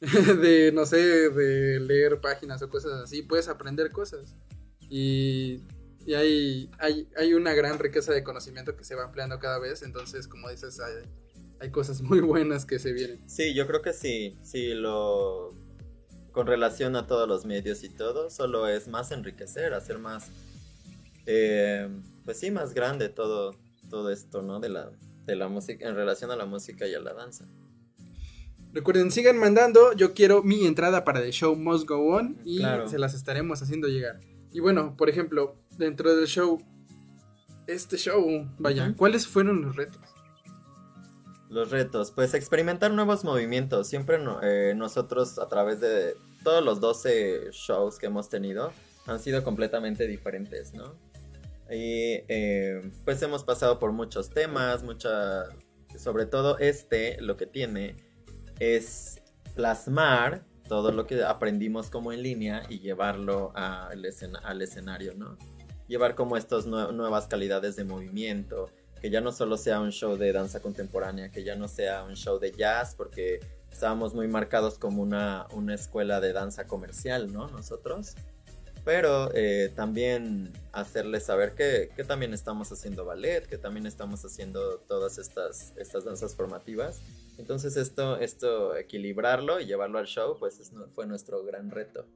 de, 0.40 0.72
no 0.72 0.84
sé, 0.84 1.30
de 1.30 1.80
leer 1.80 2.20
páginas 2.20 2.60
o 2.62 2.68
cosas 2.68 2.92
así, 3.02 3.22
puedes 3.22 3.48
aprender 3.48 3.92
cosas. 3.92 4.34
Y, 4.90 5.62
y 6.04 6.14
hay, 6.14 6.70
hay, 6.78 7.08
hay 7.16 7.34
una 7.34 7.54
gran 7.54 7.78
riqueza 7.78 8.12
de 8.12 8.24
conocimiento 8.24 8.76
que 8.76 8.84
se 8.84 8.94
va 8.94 9.04
ampliando 9.04 9.38
cada 9.38 9.58
vez, 9.58 9.82
entonces, 9.82 10.26
como 10.26 10.50
dices, 10.50 10.80
hay, 10.80 11.08
hay 11.60 11.70
cosas 11.70 12.02
muy 12.02 12.20
buenas 12.20 12.66
que 12.66 12.78
se 12.78 12.92
vienen. 12.92 13.28
Sí, 13.28 13.54
yo 13.54 13.66
creo 13.66 13.80
que 13.80 13.92
sí, 13.92 14.36
sí, 14.42 14.74
lo... 14.74 15.50
Con 16.32 16.46
relación 16.46 16.96
a 16.96 17.06
todos 17.06 17.28
los 17.28 17.44
medios 17.44 17.84
y 17.84 17.90
todo, 17.90 18.30
solo 18.30 18.66
es 18.66 18.88
más 18.88 19.12
enriquecer, 19.12 19.74
hacer 19.74 19.98
más... 19.98 20.30
eh, 21.26 21.88
pues 22.24 22.38
sí, 22.40 22.50
más 22.50 22.72
grande 22.74 23.08
todo, 23.08 23.54
todo 23.90 24.10
esto, 24.10 24.42
¿no? 24.42 24.58
De 24.60 24.68
la, 24.70 24.90
de 25.26 25.36
la 25.36 25.48
música, 25.48 25.86
en 25.88 25.94
relación 25.94 26.30
a 26.30 26.36
la 26.36 26.46
música 26.46 26.86
y 26.86 26.94
a 26.94 27.00
la 27.00 27.12
danza. 27.12 27.46
Recuerden, 28.72 29.10
sigan 29.10 29.36
mandando. 29.38 29.92
Yo 29.92 30.14
quiero 30.14 30.42
mi 30.42 30.64
entrada 30.66 31.04
para 31.04 31.20
The 31.20 31.30
Show 31.32 31.54
Must 31.56 31.86
Go 31.86 32.14
On 32.16 32.38
y 32.44 32.58
Claro. 32.58 32.88
se 32.88 32.98
las 32.98 33.12
estaremos 33.12 33.60
haciendo 33.62 33.88
llegar. 33.88 34.18
Y 34.50 34.60
bueno, 34.60 34.96
por 34.96 35.10
ejemplo, 35.10 35.56
dentro 35.76 36.16
del 36.16 36.26
show, 36.26 36.58
este 37.66 37.96
show, 37.98 38.48
vaya. 38.58 38.94
¿cuáles 38.96 39.26
fueron 39.26 39.60
los 39.62 39.76
retos? 39.76 40.01
Los 41.52 41.70
retos, 41.70 42.12
pues 42.12 42.32
experimentar 42.32 42.90
nuevos 42.92 43.24
movimientos. 43.24 43.86
Siempre 43.86 44.18
eh, 44.42 44.72
nosotros 44.74 45.38
a 45.38 45.48
través 45.48 45.80
de 45.80 46.16
todos 46.42 46.64
los 46.64 46.80
12 46.80 47.50
shows 47.52 47.98
que 47.98 48.06
hemos 48.06 48.30
tenido 48.30 48.72
han 49.06 49.20
sido 49.20 49.44
completamente 49.44 50.06
diferentes, 50.06 50.72
¿no? 50.72 50.94
Y 51.70 52.24
eh, 52.28 52.90
pues 53.04 53.20
hemos 53.22 53.44
pasado 53.44 53.78
por 53.78 53.92
muchos 53.92 54.30
temas, 54.30 54.82
mucha... 54.82 55.44
Sobre 55.98 56.24
todo 56.24 56.56
este, 56.58 57.20
lo 57.20 57.36
que 57.36 57.44
tiene 57.46 57.96
es 58.58 59.20
plasmar 59.54 60.46
todo 60.68 60.90
lo 60.90 61.06
que 61.06 61.22
aprendimos 61.22 61.90
como 61.90 62.14
en 62.14 62.22
línea 62.22 62.62
y 62.70 62.78
llevarlo 62.78 63.52
a- 63.54 63.88
al, 63.88 64.02
escena- 64.06 64.38
al 64.42 64.62
escenario, 64.62 65.12
¿no? 65.14 65.36
Llevar 65.88 66.14
como 66.14 66.38
estas 66.38 66.66
nue- 66.66 66.92
nuevas 66.94 67.26
calidades 67.26 67.76
de 67.76 67.84
movimiento, 67.84 68.70
que 69.02 69.10
ya 69.10 69.20
no 69.20 69.32
solo 69.32 69.56
sea 69.56 69.80
un 69.80 69.90
show 69.90 70.16
de 70.16 70.32
danza 70.32 70.62
contemporánea, 70.62 71.32
que 71.32 71.42
ya 71.42 71.56
no 71.56 71.66
sea 71.66 72.04
un 72.04 72.14
show 72.14 72.38
de 72.38 72.52
jazz, 72.52 72.94
porque 72.94 73.40
estábamos 73.68 74.14
muy 74.14 74.28
marcados 74.28 74.78
como 74.78 75.02
una, 75.02 75.48
una 75.52 75.74
escuela 75.74 76.20
de 76.20 76.32
danza 76.32 76.68
comercial, 76.68 77.32
¿no? 77.32 77.48
Nosotros. 77.48 78.14
Pero 78.84 79.32
eh, 79.34 79.72
también 79.74 80.52
hacerles 80.70 81.24
saber 81.24 81.54
que, 81.54 81.90
que 81.96 82.04
también 82.04 82.32
estamos 82.32 82.70
haciendo 82.70 83.04
ballet, 83.04 83.44
que 83.48 83.58
también 83.58 83.86
estamos 83.86 84.24
haciendo 84.24 84.78
todas 84.86 85.18
estas, 85.18 85.72
estas 85.76 86.04
danzas 86.04 86.36
formativas. 86.36 87.00
Entonces 87.38 87.76
esto, 87.76 88.18
esto, 88.20 88.76
equilibrarlo 88.76 89.58
y 89.58 89.66
llevarlo 89.66 89.98
al 89.98 90.06
show, 90.06 90.36
pues 90.38 90.60
es 90.60 90.70
fue 90.94 91.06
nuestro 91.06 91.42
gran 91.42 91.72
reto. 91.72 92.06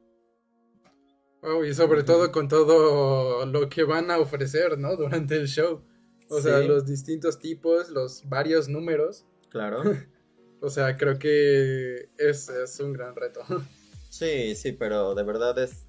Oh, 1.43 1.65
y 1.65 1.75
sobre 1.75 2.05
todo 2.05 2.31
con 2.31 2.47
todo 2.47 3.45
lo 3.45 3.69
que 3.69 3.83
van 3.83 4.13
a 4.13 4.19
ofrecer, 4.19 4.79
¿no? 4.79 4.95
Durante 4.95 5.35
el 5.35 5.49
show. 5.49 5.83
O 6.29 6.41
sea, 6.41 6.61
Sí. 6.61 6.67
los 6.69 6.85
distintos 6.87 7.39
tipos, 7.39 7.91
los 7.91 8.29
varios 8.29 8.69
números. 8.69 9.25
Claro. 9.51 9.83
O 10.63 10.71
sea, 10.71 10.97
creo 10.97 11.19
que 11.19 12.09
es, 12.17 12.49
es 12.49 12.81
un 12.81 12.93
gran 12.95 13.15
reto. 13.15 13.41
Sí, 14.09 14.55
sí, 14.55 14.73
pero 14.73 15.15
de 15.15 15.23
verdad 15.23 15.59
es, 15.59 15.87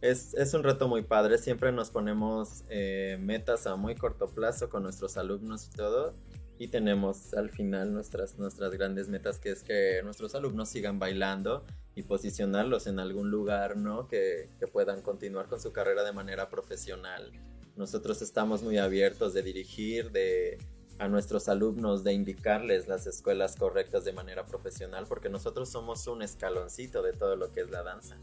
es, 0.00 0.32
es 0.34 0.54
un 0.54 0.62
reto 0.62 0.86
muy 0.86 1.02
padre. 1.02 1.36
Siempre 1.38 1.72
nos 1.72 1.90
ponemos 1.90 2.62
eh, 2.68 3.18
metas 3.20 3.66
a 3.66 3.74
muy 3.74 3.96
corto 3.96 4.28
plazo 4.28 4.70
con 4.70 4.84
nuestros 4.84 5.16
alumnos 5.16 5.66
y 5.66 5.70
todo. 5.70 6.14
Y 6.58 6.68
tenemos 6.68 7.34
al 7.34 7.50
final 7.50 7.92
nuestras, 7.92 8.38
nuestras 8.38 8.70
grandes 8.70 9.08
metas, 9.08 9.40
que 9.40 9.50
es 9.50 9.64
que 9.64 10.00
nuestros 10.04 10.36
alumnos 10.36 10.68
sigan 10.68 11.00
bailando 11.00 11.64
y 11.96 12.04
posicionarlos 12.04 12.86
en 12.86 13.00
algún 13.00 13.30
lugar, 13.32 13.76
¿no? 13.76 14.06
Que, 14.06 14.48
que 14.60 14.68
puedan 14.68 15.02
continuar 15.02 15.48
con 15.48 15.58
su 15.60 15.72
carrera 15.72 16.04
de 16.04 16.12
manera 16.12 16.48
profesional. 16.48 17.32
Nosotros 17.76 18.22
estamos 18.22 18.62
muy 18.62 18.78
abiertos 18.78 19.34
de 19.34 19.42
dirigir, 19.42 20.10
de 20.10 20.58
a 20.98 21.08
nuestros 21.08 21.48
alumnos 21.48 22.04
de 22.04 22.14
indicarles 22.14 22.88
las 22.88 23.06
escuelas 23.06 23.56
correctas 23.56 24.04
de 24.04 24.12
manera 24.12 24.46
profesional, 24.46 25.04
porque 25.06 25.28
nosotros 25.28 25.68
somos 25.68 26.06
un 26.06 26.22
escaloncito 26.22 27.02
de 27.02 27.12
todo 27.12 27.36
lo 27.36 27.52
que 27.52 27.60
es 27.60 27.70
la 27.70 27.82
danza, 27.82 28.16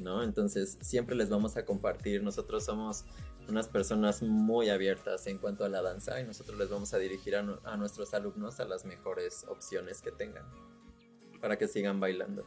¿no? 0.00 0.24
Entonces 0.24 0.76
siempre 0.80 1.14
les 1.14 1.28
vamos 1.28 1.56
a 1.56 1.64
compartir, 1.64 2.24
nosotros 2.24 2.64
somos 2.64 3.04
unas 3.48 3.68
personas 3.68 4.22
muy 4.22 4.70
abiertas 4.70 5.28
en 5.28 5.38
cuanto 5.38 5.64
a 5.64 5.68
la 5.68 5.82
danza 5.82 6.20
y 6.20 6.24
nosotros 6.24 6.58
les 6.58 6.68
vamos 6.68 6.92
a 6.94 6.98
dirigir 6.98 7.36
a, 7.36 7.46
a 7.62 7.76
nuestros 7.76 8.12
alumnos 8.12 8.58
a 8.58 8.64
las 8.64 8.84
mejores 8.84 9.44
opciones 9.48 10.02
que 10.02 10.10
tengan 10.10 10.44
para 11.40 11.56
que 11.56 11.68
sigan 11.68 12.00
bailando. 12.00 12.44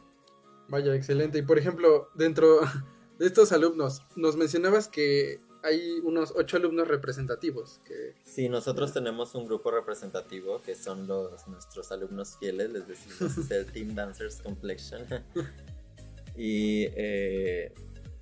Vaya, 0.68 0.94
excelente. 0.94 1.38
Y 1.38 1.42
por 1.42 1.58
ejemplo, 1.58 2.10
dentro 2.14 2.60
de 3.18 3.26
estos 3.26 3.50
alumnos, 3.52 4.02
nos 4.14 4.36
mencionabas 4.36 4.88
que 4.88 5.40
hay 5.62 6.00
unos 6.02 6.32
ocho 6.36 6.56
alumnos 6.56 6.88
representativos. 6.88 7.80
Que, 7.84 8.14
Sí, 8.24 8.48
nosotros 8.48 8.92
tenemos 8.92 9.34
un 9.34 9.46
grupo 9.46 9.70
representativo 9.70 10.60
que 10.62 10.74
son 10.74 11.06
los 11.06 11.46
nuestros 11.48 11.92
alumnos 11.92 12.36
fieles, 12.38 12.70
les 12.70 12.86
decimos, 12.86 13.36
es 13.38 13.50
el 13.50 13.66
Team 13.66 13.94
Dancers 13.94 14.40
Complexion. 14.42 15.04
y 16.36 16.84
eh, 16.94 17.72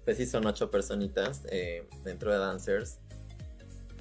pues 0.04 0.16
sí, 0.16 0.26
son 0.26 0.46
ocho 0.46 0.70
personitas 0.70 1.42
eh, 1.50 1.86
dentro 2.04 2.32
de 2.32 2.38
Dancers. 2.38 2.98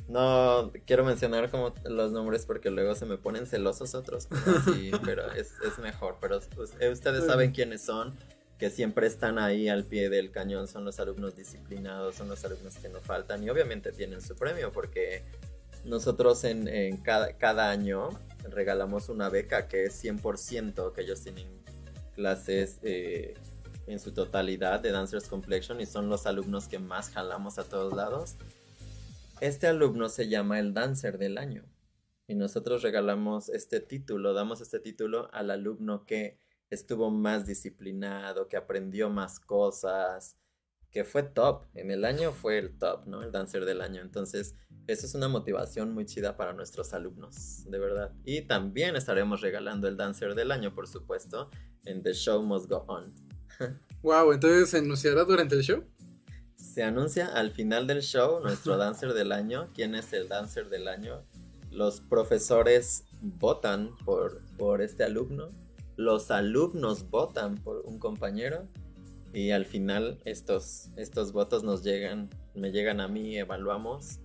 No 0.08 0.72
quiero 0.86 1.04
mencionar 1.04 1.52
como 1.52 1.74
los 1.84 2.14
nombres 2.14 2.46
porque 2.46 2.72
luego 2.72 2.96
se 2.96 3.06
me 3.06 3.18
ponen 3.18 3.46
celosos 3.46 3.94
otros, 3.94 4.28
pero, 4.30 4.62
sí, 4.62 4.92
pero 5.04 5.30
es, 5.34 5.52
es 5.66 5.78
mejor. 5.80 6.18
Pero 6.22 6.40
pues, 6.56 6.74
eh, 6.80 6.90
ustedes 6.90 7.26
saben 7.26 7.52
quiénes 7.52 7.82
son, 7.82 8.16
que 8.58 8.70
siempre 8.70 9.08
están 9.08 9.38
ahí 9.38 9.70
al 9.70 9.86
pie 9.86 10.10
del 10.10 10.32
cañón, 10.32 10.68
son 10.68 10.84
los 10.84 11.00
alumnos 11.00 11.36
disciplinados, 11.36 12.16
son 12.16 12.28
los 12.28 12.44
alumnos 12.44 12.78
que 12.78 12.90
no 12.90 13.00
faltan 13.02 13.44
y 13.44 13.50
obviamente 13.50 13.92
tienen 13.92 14.22
su 14.22 14.36
premio 14.36 14.72
porque 14.72 15.24
nosotros 15.84 16.44
en, 16.44 16.98
cada 16.98 17.70
año 17.70 18.10
regalamos 18.50 19.10
una 19.10 19.30
beca 19.30 19.68
que 19.68 19.86
es 19.86 20.04
100% 20.04 20.94
que 20.94 21.02
ellos 21.02 21.22
tienen 21.22 21.48
clases 22.16 22.80
eh, 22.82 23.36
en 23.86 24.00
su 24.00 24.12
totalidad 24.12 24.80
de 24.80 24.92
Dancers 24.92 25.28
Complexion 25.28 25.80
y 25.80 25.86
son 25.86 26.10
los 26.10 26.26
alumnos 26.26 26.68
que 26.68 26.80
más 26.80 27.12
jalamos 27.12 27.60
a 27.60 27.64
todos 27.64 27.94
lados. 27.94 28.36
Este 29.40 29.68
alumno 29.68 30.10
se 30.10 30.28
llama 30.28 30.60
el 30.60 30.74
Dancer 30.74 31.20
del 31.20 31.38
Año 31.38 31.64
y 32.28 32.34
nosotros 32.34 32.82
regalamos 32.82 33.50
este 33.50 33.80
título, 33.80 34.34
damos 34.34 34.62
este 34.62 34.80
título 34.80 35.30
al 35.32 35.52
alumno 35.52 36.06
que 36.06 36.40
estuvo 36.70 37.10
más 37.10 37.46
disciplinado, 37.46 38.48
que 38.48 38.58
aprendió 38.58 39.10
más 39.10 39.40
cosas, 39.40 40.38
que 40.92 41.04
fue 41.04 41.24
top. 41.24 41.66
En 41.74 41.92
el 41.92 42.06
año 42.06 42.32
fue 42.32 42.58
el 42.58 42.78
top, 42.78 43.06
¿no? 43.06 43.24
El 43.24 43.32
dancer 43.32 43.66
del 43.66 43.82
año. 43.82 44.02
Entonces, 44.02 44.56
eso 44.88 45.06
es 45.06 45.16
una 45.16 45.28
motivación 45.28 45.94
muy 45.94 46.06
chida 46.06 46.38
para 46.38 46.54
nuestros 46.54 46.94
alumnos, 46.94 47.64
de 47.66 47.78
verdad. 47.78 48.14
Y 48.24 48.42
también 48.42 48.96
estaremos 48.96 49.42
regalando 49.42 49.88
el 49.88 49.98
dancer 49.98 50.34
del 50.36 50.52
año, 50.52 50.74
por 50.74 50.88
supuesto, 50.88 51.50
en 51.86 52.04
The 52.04 52.14
Show 52.14 52.42
Must 52.44 52.70
Go 52.70 52.86
On. 52.88 53.14
wow, 54.02 54.32
entonces 54.32 54.70
se 54.70 54.78
anunciará 54.78 55.24
durante 55.24 55.56
el 55.56 55.62
show. 55.62 55.84
Se 56.56 56.84
anuncia 56.84 57.28
al 57.28 57.52
final 57.52 57.86
del 57.86 58.02
show 58.02 58.40
nuestro 58.40 58.78
dancer 58.78 59.14
del 59.14 59.32
año. 59.32 59.70
¿Quién 59.74 59.94
es 59.94 60.12
el 60.14 60.28
dancer 60.28 60.70
del 60.70 60.88
año? 60.88 61.24
Los 61.70 62.02
profesores 62.02 63.04
votan 63.22 63.96
por, 64.06 64.42
por 64.58 64.82
este 64.82 65.04
alumno. 65.04 65.50
Los 65.98 66.32
alumnos 66.32 67.10
votan 67.10 67.56
por 67.56 67.82
un 67.86 68.00
compañero. 68.00 68.68
Y 69.34 69.52
al 69.52 69.66
final 69.66 70.20
estos, 70.24 70.90
estos 70.96 71.34
votos 71.34 71.64
nos 71.64 71.84
llegan, 71.84 72.30
me 72.56 72.72
llegan 72.72 73.02
a 73.02 73.08
mí, 73.08 73.38
evaluamos. 73.38 74.20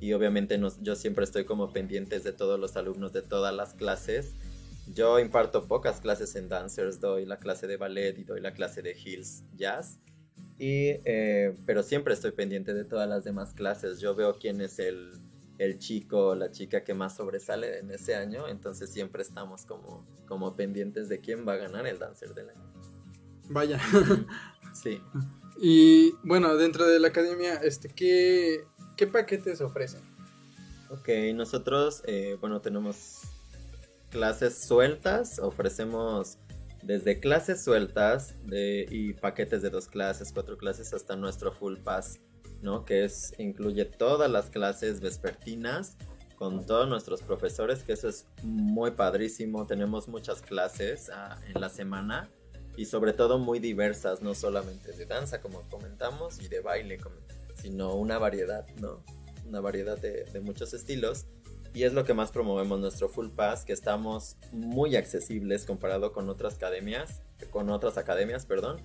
Y 0.00 0.12
obviamente 0.12 0.58
nos- 0.58 0.80
yo 0.82 0.94
siempre 0.94 1.24
estoy 1.24 1.44
como 1.44 1.72
pendientes 1.72 2.22
de 2.24 2.32
todos 2.32 2.60
los 2.60 2.76
alumnos 2.76 3.12
de 3.12 3.22
todas 3.22 3.54
las 3.54 3.74
clases. 3.74 4.34
Yo 4.94 5.18
imparto 5.18 5.66
pocas 5.66 6.00
clases 6.00 6.36
en 6.36 6.48
dancers, 6.48 7.00
doy 7.00 7.24
la 7.24 7.38
clase 7.38 7.66
de 7.66 7.76
ballet 7.78 8.18
y 8.18 8.24
doy 8.24 8.40
la 8.40 8.52
clase 8.52 8.82
de 8.82 8.92
heels 8.92 9.42
jazz. 9.56 9.98
Y, 10.58 11.00
eh, 11.04 11.54
pero 11.66 11.82
siempre 11.82 12.14
estoy 12.14 12.30
pendiente 12.32 12.74
de 12.74 12.84
todas 12.84 13.08
las 13.08 13.24
demás 13.24 13.54
clases. 13.54 13.98
Yo 13.98 14.14
veo 14.14 14.38
quién 14.38 14.60
es 14.60 14.78
el, 14.78 15.10
el 15.58 15.78
chico 15.78 16.28
o 16.28 16.34
la 16.34 16.50
chica 16.50 16.84
que 16.84 16.94
más 16.94 17.16
sobresale 17.16 17.78
en 17.78 17.90
ese 17.90 18.14
año. 18.14 18.48
Entonces 18.48 18.90
siempre 18.90 19.22
estamos 19.22 19.64
como, 19.64 20.06
como 20.26 20.56
pendientes 20.56 21.08
de 21.08 21.20
quién 21.20 21.46
va 21.46 21.54
a 21.54 21.56
ganar 21.56 21.86
el 21.86 21.98
dancer 21.98 22.34
del 22.34 22.50
año. 22.50 22.72
Vaya. 23.48 23.80
Sí. 24.74 25.00
y 25.62 26.10
bueno, 26.24 26.56
dentro 26.56 26.84
de 26.84 26.98
la 26.98 27.06
academia, 27.06 27.54
este, 27.54 27.88
¿qué, 27.88 28.64
qué 28.96 29.06
paquetes 29.06 29.60
ofrecen? 29.60 30.00
Ok, 30.90 31.08
nosotros, 31.32 32.02
eh, 32.06 32.36
bueno, 32.40 32.60
tenemos 32.60 33.20
clases 34.10 34.64
sueltas, 34.64 35.38
ofrecemos 35.38 36.38
desde 36.82 37.18
clases 37.18 37.64
sueltas 37.64 38.34
de, 38.44 38.86
y 38.90 39.14
paquetes 39.14 39.62
de 39.62 39.70
dos 39.70 39.88
clases, 39.88 40.32
cuatro 40.32 40.58
clases, 40.58 40.92
hasta 40.92 41.16
nuestro 41.16 41.52
full 41.52 41.78
pass, 41.78 42.20
¿no? 42.64 42.84
Que 42.84 43.08
incluye 43.38 43.84
todas 43.84 44.30
las 44.30 44.50
clases 44.50 45.00
vespertinas 45.00 45.96
con 46.34 46.66
todos 46.66 46.88
nuestros 46.88 47.22
profesores, 47.22 47.84
que 47.84 47.92
eso 47.92 48.08
es 48.08 48.26
muy 48.42 48.92
padrísimo. 48.92 49.66
Tenemos 49.66 50.08
muchas 50.08 50.40
clases 50.40 51.10
ah, 51.10 51.38
en 51.46 51.60
la 51.60 51.68
semana 51.68 52.28
y 52.76 52.86
sobre 52.86 53.12
todo 53.12 53.38
muy 53.38 53.60
diversas, 53.60 54.22
no 54.22 54.34
solamente 54.34 54.92
de 54.92 55.06
danza, 55.06 55.40
como 55.40 55.60
comentamos, 55.68 56.40
y 56.40 56.48
de 56.48 56.60
baile, 56.60 56.98
sino 57.54 57.94
una 57.94 58.18
variedad, 58.18 58.66
¿no? 58.80 59.04
Una 59.46 59.60
variedad 59.60 59.98
de, 59.98 60.24
de 60.24 60.40
muchos 60.40 60.74
estilos. 60.74 61.26
Y 61.74 61.82
es 61.82 61.92
lo 61.92 62.04
que 62.04 62.14
más 62.14 62.32
promovemos 62.32 62.80
nuestro 62.80 63.08
Full 63.08 63.30
Pass, 63.30 63.64
que 63.64 63.72
estamos 63.72 64.36
muy 64.52 64.96
accesibles 64.96 65.66
comparado 65.66 66.12
con 66.12 66.28
otras 66.30 66.54
academias, 66.54 67.20
con 67.50 67.68
otras 67.68 67.98
academias, 67.98 68.46
perdón, 68.46 68.80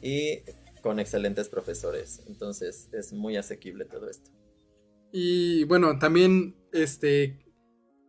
y 0.00 0.42
con 0.84 1.00
excelentes 1.00 1.48
profesores. 1.48 2.20
Entonces 2.26 2.90
es 2.92 3.14
muy 3.14 3.38
asequible 3.38 3.86
todo 3.86 4.06
esto. 4.10 4.30
Y 5.12 5.64
bueno, 5.64 5.98
también, 5.98 6.54
este, 6.72 7.38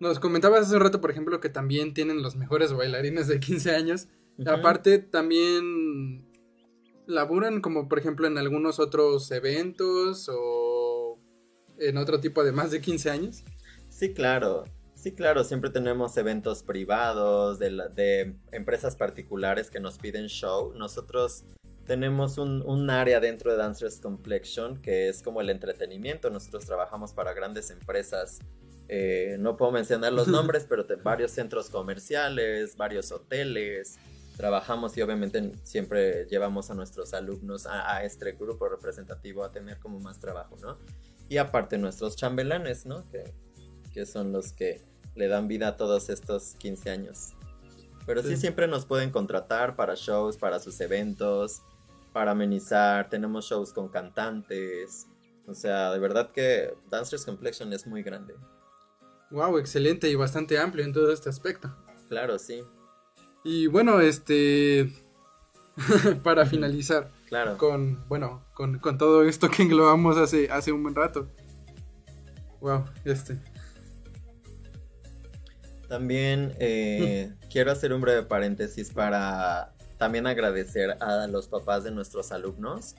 nos 0.01 0.19
comentabas 0.19 0.67
hace 0.67 0.75
un 0.75 0.81
rato, 0.81 0.99
por 0.99 1.09
ejemplo, 1.09 1.39
que 1.39 1.47
también 1.47 1.93
tienen 1.93 2.21
los 2.21 2.35
mejores 2.35 2.73
bailarines 2.73 3.27
de 3.29 3.39
15 3.39 3.73
años. 3.73 4.09
Aparte, 4.45 4.99
también 4.99 6.27
laburan 7.07 7.61
como, 7.61 7.87
por 7.87 7.97
ejemplo, 7.97 8.27
en 8.27 8.37
algunos 8.37 8.79
otros 8.79 9.31
eventos 9.31 10.29
o 10.29 11.17
en 11.79 11.95
otro 11.97 12.19
tipo 12.19 12.43
de 12.43 12.51
más 12.51 12.71
de 12.71 12.81
15 12.81 13.09
años. 13.09 13.43
Sí, 13.87 14.13
claro. 14.13 14.65
Sí, 14.95 15.13
claro, 15.13 15.45
siempre 15.45 15.69
tenemos 15.69 16.17
eventos 16.17 16.63
privados 16.63 17.57
de, 17.59 17.69
la- 17.71 17.87
de 17.87 18.35
empresas 18.51 18.97
particulares 18.97 19.69
que 19.69 19.79
nos 19.79 19.97
piden 19.97 20.25
show. 20.27 20.73
Nosotros 20.73 21.45
tenemos 21.85 22.37
un, 22.37 22.61
un 22.65 22.89
área 22.89 23.19
dentro 23.19 23.51
de 23.51 23.57
Dancers 23.57 23.99
Complexion 23.99 24.81
que 24.81 25.07
es 25.09 25.21
como 25.21 25.41
el 25.41 25.49
entretenimiento. 25.49 26.29
Nosotros 26.29 26.65
trabajamos 26.65 27.13
para 27.13 27.33
grandes 27.33 27.69
empresas. 27.71 28.39
eh, 28.87 29.37
no 29.39 29.57
puedo 29.57 29.71
mencionar 29.71 30.13
los 30.13 30.27
nombres, 30.27 30.65
pero 30.69 30.85
varios 31.03 31.31
centros 31.31 31.69
comerciales, 31.69 32.75
varios 32.77 33.11
hoteles. 33.11 33.97
Trabajamos 34.37 34.97
y 34.97 35.01
obviamente 35.01 35.51
siempre 35.63 36.25
llevamos 36.29 36.69
a 36.69 36.73
nuestros 36.73 37.13
alumnos 37.13 37.65
a, 37.67 37.95
a 37.95 38.03
este 38.03 38.33
grupo 38.33 38.67
representativo 38.67 39.43
a 39.43 39.51
tener 39.51 39.79
como 39.79 39.99
más 39.99 40.19
trabajo, 40.19 40.57
¿no? 40.61 40.77
Y 41.29 41.37
aparte 41.37 41.77
nuestros 41.77 42.15
chambelanes, 42.15 42.85
¿no? 42.85 43.09
Que, 43.09 43.33
que 43.93 44.05
son 44.05 44.31
los 44.33 44.51
que 44.51 44.81
le 45.15 45.27
dan 45.29 45.47
vida 45.47 45.69
a 45.69 45.77
todos 45.77 46.09
estos 46.09 46.55
15 46.55 46.89
años. 46.89 47.29
Pero 48.05 48.21
sí, 48.21 48.29
Sí. 48.35 48.37
siempre 48.37 48.67
nos 48.67 48.85
pueden 48.85 49.09
contratar 49.09 49.75
para 49.75 49.95
shows, 49.95 50.37
para 50.37 50.59
sus 50.59 50.79
eventos, 50.81 51.61
para 52.15 52.31
amenizar. 52.31 53.09
Tenemos 53.09 53.43
shows 53.43 53.73
con 53.73 53.89
cantantes. 53.89 55.05
O 55.47 55.53
sea, 55.53 55.91
de 55.91 55.99
verdad 55.99 56.31
que 56.31 56.73
Dancers 56.89 57.25
Complexion 57.25 57.73
es 57.73 57.85
muy 57.85 58.03
grande. 58.03 58.35
Wow, 59.31 59.57
excelente 59.57 60.09
y 60.09 60.15
bastante 60.15 60.57
amplio 60.57 60.85
en 60.85 60.93
todo 60.93 61.11
este 61.11 61.27
aspecto. 61.27 61.75
Claro, 62.07 62.39
sí, 62.39 62.63
Y 63.43 63.67
bueno, 63.67 63.99
este, 63.99 64.93
para 66.23 66.45
finalizar 66.45 67.11
claro. 67.27 67.57
con, 67.57 68.07
bueno, 68.07 68.45
con, 68.53 68.79
con 68.79 68.97
todo 68.97 69.23
esto 69.23 69.49
que 69.51 69.63
englobamos 69.63 70.15
hace, 70.15 70.49
hace 70.49 70.71
un 70.71 70.83
buen 70.83 70.95
rato. 70.95 71.29
Wow, 72.61 72.85
este. 73.03 73.41
También 75.89 76.53
eh, 76.59 77.33
quiero 77.51 77.73
hacer 77.73 77.91
un 77.91 77.99
breve 77.99 78.23
paréntesis 78.23 78.89
para 78.91 79.74
también 79.97 80.27
agradecer 80.27 80.97
a 81.01 81.27
los 81.27 81.47
papás 81.47 81.83
de 81.83 81.91
nuestros 81.91 82.31
alumnos 82.31 82.95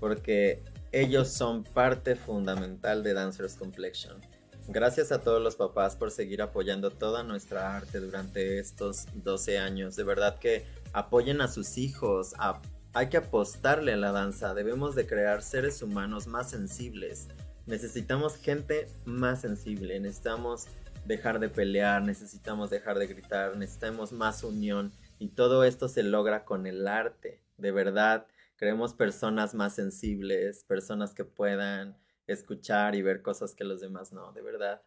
porque 0.00 0.62
ellos 0.92 1.28
son 1.28 1.64
parte 1.64 2.16
fundamental 2.16 3.02
de 3.02 3.14
Dancers 3.14 3.54
Complexion. 3.54 4.20
Gracias 4.68 5.12
a 5.12 5.20
todos 5.20 5.40
los 5.42 5.56
papás 5.56 5.94
por 5.96 6.10
seguir 6.10 6.42
apoyando 6.42 6.90
toda 6.90 7.22
nuestra 7.22 7.76
arte 7.76 8.00
durante 8.00 8.58
estos 8.58 9.06
12 9.14 9.58
años. 9.58 9.94
De 9.96 10.02
verdad 10.04 10.38
que 10.38 10.64
apoyen 10.92 11.40
a 11.40 11.48
sus 11.48 11.78
hijos. 11.78 12.34
a- 12.38 12.60
hay 12.92 13.08
que 13.10 13.18
apostarle 13.18 13.92
a 13.92 13.96
la 13.96 14.10
danza. 14.10 14.54
Debemos 14.54 14.94
de 14.94 15.06
crear 15.06 15.42
seres 15.42 15.82
humanos 15.82 16.26
más 16.26 16.48
sensibles. 16.50 17.28
Necesitamos 17.66 18.36
gente 18.36 18.86
más 19.04 19.42
sensible. 19.42 20.00
Necesitamos 20.00 20.66
dejar 21.04 21.38
de 21.38 21.48
pelear, 21.48 22.02
necesitamos 22.02 22.70
dejar 22.70 22.98
de 22.98 23.06
gritar, 23.06 23.56
necesitamos 23.56 24.12
más 24.12 24.42
unión 24.42 24.92
y 25.18 25.28
todo 25.28 25.64
esto 25.64 25.88
se 25.88 26.02
logra 26.02 26.44
con 26.44 26.66
el 26.66 26.86
arte. 26.86 27.42
De 27.56 27.72
verdad, 27.72 28.26
creemos 28.56 28.94
personas 28.94 29.54
más 29.54 29.74
sensibles, 29.74 30.64
personas 30.64 31.14
que 31.14 31.24
puedan 31.24 31.96
escuchar 32.26 32.94
y 32.94 33.02
ver 33.02 33.22
cosas 33.22 33.54
que 33.54 33.64
los 33.64 33.80
demás 33.80 34.12
no, 34.12 34.32
de 34.32 34.42
verdad. 34.42 34.82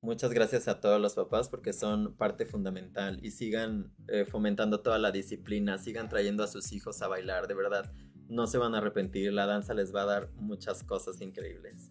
Muchas 0.00 0.32
gracias 0.32 0.68
a 0.68 0.80
todos 0.80 1.00
los 1.00 1.14
papás 1.14 1.48
porque 1.48 1.72
son 1.72 2.14
parte 2.14 2.46
fundamental 2.46 3.18
y 3.20 3.32
sigan 3.32 3.92
eh, 4.06 4.24
fomentando 4.24 4.80
toda 4.80 4.98
la 4.98 5.10
disciplina, 5.10 5.76
sigan 5.76 6.08
trayendo 6.08 6.44
a 6.44 6.46
sus 6.46 6.70
hijos 6.72 7.02
a 7.02 7.08
bailar, 7.08 7.48
de 7.48 7.54
verdad. 7.54 7.92
No 8.28 8.46
se 8.46 8.58
van 8.58 8.74
a 8.74 8.78
arrepentir, 8.78 9.32
la 9.32 9.46
danza 9.46 9.74
les 9.74 9.92
va 9.92 10.02
a 10.02 10.06
dar 10.06 10.30
muchas 10.34 10.84
cosas 10.84 11.20
increíbles. 11.20 11.90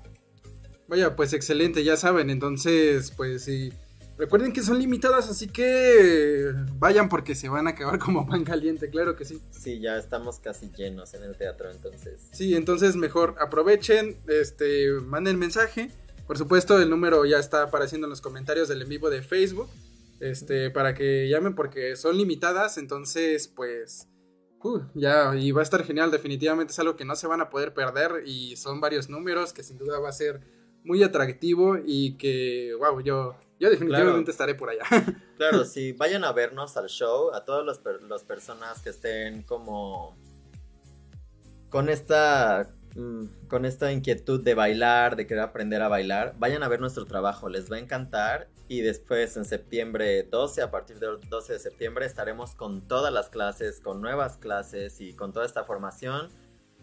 Vaya, 0.87 1.15
pues 1.15 1.33
excelente, 1.33 1.83
ya 1.83 1.97
saben, 1.97 2.29
entonces, 2.29 3.11
pues 3.11 3.43
sí. 3.43 3.73
Recuerden 4.17 4.51
que 4.51 4.63
son 4.63 4.79
limitadas, 4.79 5.29
así 5.29 5.47
que 5.47 6.51
vayan 6.79 7.07
porque 7.07 7.35
se 7.35 7.49
van 7.49 7.67
a 7.67 7.71
acabar 7.71 7.99
como 7.99 8.27
pan 8.27 8.43
caliente, 8.43 8.89
claro 8.89 9.15
que 9.15 9.25
sí. 9.25 9.39
Sí, 9.51 9.79
ya 9.79 9.97
estamos 9.97 10.39
casi 10.39 10.71
llenos 10.75 11.13
en 11.13 11.23
el 11.23 11.35
teatro, 11.35 11.69
entonces. 11.69 12.27
Sí, 12.31 12.55
entonces 12.55 12.95
mejor 12.95 13.35
aprovechen, 13.39 14.17
este, 14.27 14.91
manden 15.01 15.37
mensaje. 15.37 15.91
Por 16.25 16.37
supuesto, 16.37 16.81
el 16.81 16.89
número 16.89 17.25
ya 17.25 17.37
está 17.37 17.63
apareciendo 17.63 18.07
en 18.07 18.09
los 18.09 18.21
comentarios 18.21 18.67
del 18.67 18.81
en 18.81 18.89
vivo 18.89 19.09
de 19.09 19.21
Facebook. 19.21 19.69
Este, 20.19 20.71
para 20.71 20.95
que 20.95 21.29
llamen 21.29 21.53
porque 21.53 21.95
son 21.95 22.17
limitadas, 22.17 22.79
entonces, 22.79 23.47
pues, 23.47 24.07
uh, 24.63 24.79
ya, 24.95 25.35
y 25.35 25.51
va 25.51 25.61
a 25.61 25.63
estar 25.63 25.83
genial, 25.83 26.09
definitivamente 26.09 26.73
es 26.73 26.79
algo 26.79 26.95
que 26.95 27.05
no 27.05 27.15
se 27.15 27.27
van 27.27 27.41
a 27.41 27.51
poder 27.51 27.75
perder 27.75 28.23
y 28.25 28.55
son 28.55 28.81
varios 28.81 29.09
números 29.09 29.53
que 29.53 29.61
sin 29.61 29.77
duda 29.77 29.99
va 29.99 30.09
a 30.09 30.13
ser 30.13 30.41
muy 30.83 31.03
atractivo 31.03 31.77
y 31.85 32.17
que, 32.17 32.73
wow, 32.79 32.99
yo, 33.01 33.35
yo 33.59 33.69
definitivamente 33.69 34.13
Claro. 34.15 34.31
estaré 34.31 34.55
por 34.55 34.69
allá. 34.69 34.83
Claro, 35.37 35.65
sí, 35.65 35.91
vayan 35.91 36.23
a 36.23 36.31
vernos 36.31 36.77
al 36.77 36.87
show, 36.87 37.31
a 37.33 37.45
todas 37.45 37.63
las 37.65 37.77
per- 37.77 38.01
las 38.03 38.23
personas 38.23 38.81
que 38.81 38.89
estén 38.89 39.43
como 39.43 40.17
con 41.69 41.89
esta 41.89 42.73
mm, 42.95 43.47
con 43.47 43.65
esta 43.65 43.91
inquietud 43.91 44.41
de 44.43 44.55
bailar, 44.55 45.15
de 45.15 45.27
querer 45.27 45.43
aprender 45.43 45.81
a 45.83 45.87
bailar, 45.89 46.33
vayan 46.39 46.63
a 46.63 46.67
ver 46.67 46.79
nuestro 46.79 47.05
trabajo, 47.05 47.49
les 47.49 47.71
va 47.71 47.75
a 47.75 47.79
encantar 47.79 48.49
y 48.67 48.81
después 48.81 49.37
en 49.37 49.45
septiembre 49.45 50.23
12, 50.23 50.61
a 50.63 50.71
partir 50.71 50.97
del 50.99 51.19
12 51.29 51.53
de 51.53 51.59
septiembre 51.59 52.05
estaremos 52.07 52.55
con 52.55 52.87
todas 52.87 53.13
las 53.13 53.29
clases, 53.29 53.79
con 53.79 54.01
nuevas 54.01 54.37
clases 54.37 54.99
y 55.01 55.13
con 55.13 55.33
toda 55.33 55.45
esta 55.45 55.63
formación 55.65 56.29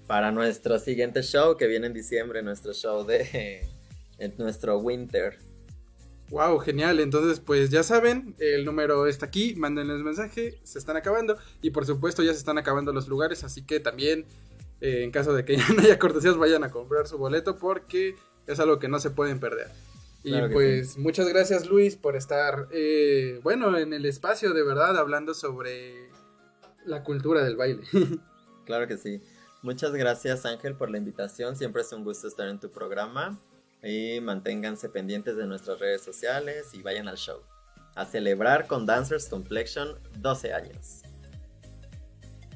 para 0.06 0.30
nuestro 0.30 0.78
siguiente 0.78 1.22
show 1.22 1.56
que 1.56 1.66
viene 1.66 1.88
en 1.88 1.92
diciembre, 1.92 2.42
nuestro 2.42 2.72
show 2.72 3.04
de 3.04 3.66
en 4.18 4.34
nuestro 4.38 4.78
winter. 4.78 5.38
Wow, 6.30 6.58
genial. 6.58 7.00
Entonces, 7.00 7.40
pues 7.40 7.70
ya 7.70 7.82
saben, 7.82 8.34
el 8.38 8.64
número 8.64 9.06
está 9.06 9.26
aquí, 9.26 9.54
mándenles 9.56 10.00
mensaje, 10.00 10.58
se 10.62 10.78
están 10.78 10.96
acabando. 10.96 11.36
Y 11.62 11.70
por 11.70 11.86
supuesto, 11.86 12.22
ya 12.22 12.32
se 12.32 12.38
están 12.38 12.58
acabando 12.58 12.92
los 12.92 13.08
lugares, 13.08 13.44
así 13.44 13.64
que 13.64 13.80
también, 13.80 14.24
eh, 14.80 15.04
en 15.04 15.10
caso 15.10 15.34
de 15.34 15.44
que 15.44 15.56
ya 15.58 15.68
no 15.68 15.82
haya 15.82 15.98
cortesías, 15.98 16.36
vayan 16.36 16.64
a 16.64 16.70
comprar 16.70 17.06
su 17.06 17.18
boleto 17.18 17.56
porque 17.56 18.16
es 18.46 18.60
algo 18.60 18.78
que 18.78 18.88
no 18.88 18.98
se 18.98 19.10
pueden 19.10 19.38
perder. 19.38 19.68
Y 20.24 20.32
pues 20.52 20.96
muchas 20.96 21.28
gracias 21.28 21.66
Luis 21.66 21.96
por 21.96 22.16
estar, 22.16 22.68
eh, 22.72 23.40
bueno, 23.42 23.76
en 23.76 23.92
el 23.92 24.06
espacio 24.06 24.54
de 24.54 24.62
verdad 24.62 24.96
hablando 24.96 25.34
sobre 25.34 26.08
la 26.86 27.02
cultura 27.04 27.44
del 27.44 27.56
baile. 27.56 27.82
Claro 28.64 28.88
que 28.88 28.96
sí. 28.96 29.20
Muchas 29.60 29.92
gracias 29.92 30.46
Ángel 30.46 30.74
por 30.74 30.90
la 30.90 30.96
invitación. 30.96 31.54
Siempre 31.54 31.82
es 31.82 31.92
un 31.92 32.02
gusto 32.02 32.26
estar 32.26 32.48
en 32.48 32.58
tu 32.58 32.70
programa. 32.70 33.38
Y 33.84 34.20
manténganse 34.20 34.88
pendientes 34.88 35.36
de 35.36 35.46
nuestras 35.46 35.78
redes 35.78 36.02
sociales 36.02 36.72
y 36.72 36.82
vayan 36.82 37.06
al 37.06 37.18
show. 37.18 37.40
A 37.94 38.06
celebrar 38.06 38.66
con 38.66 38.86
Dancers 38.86 39.28
Complexion 39.28 39.98
12 40.18 40.54
años. 40.54 41.02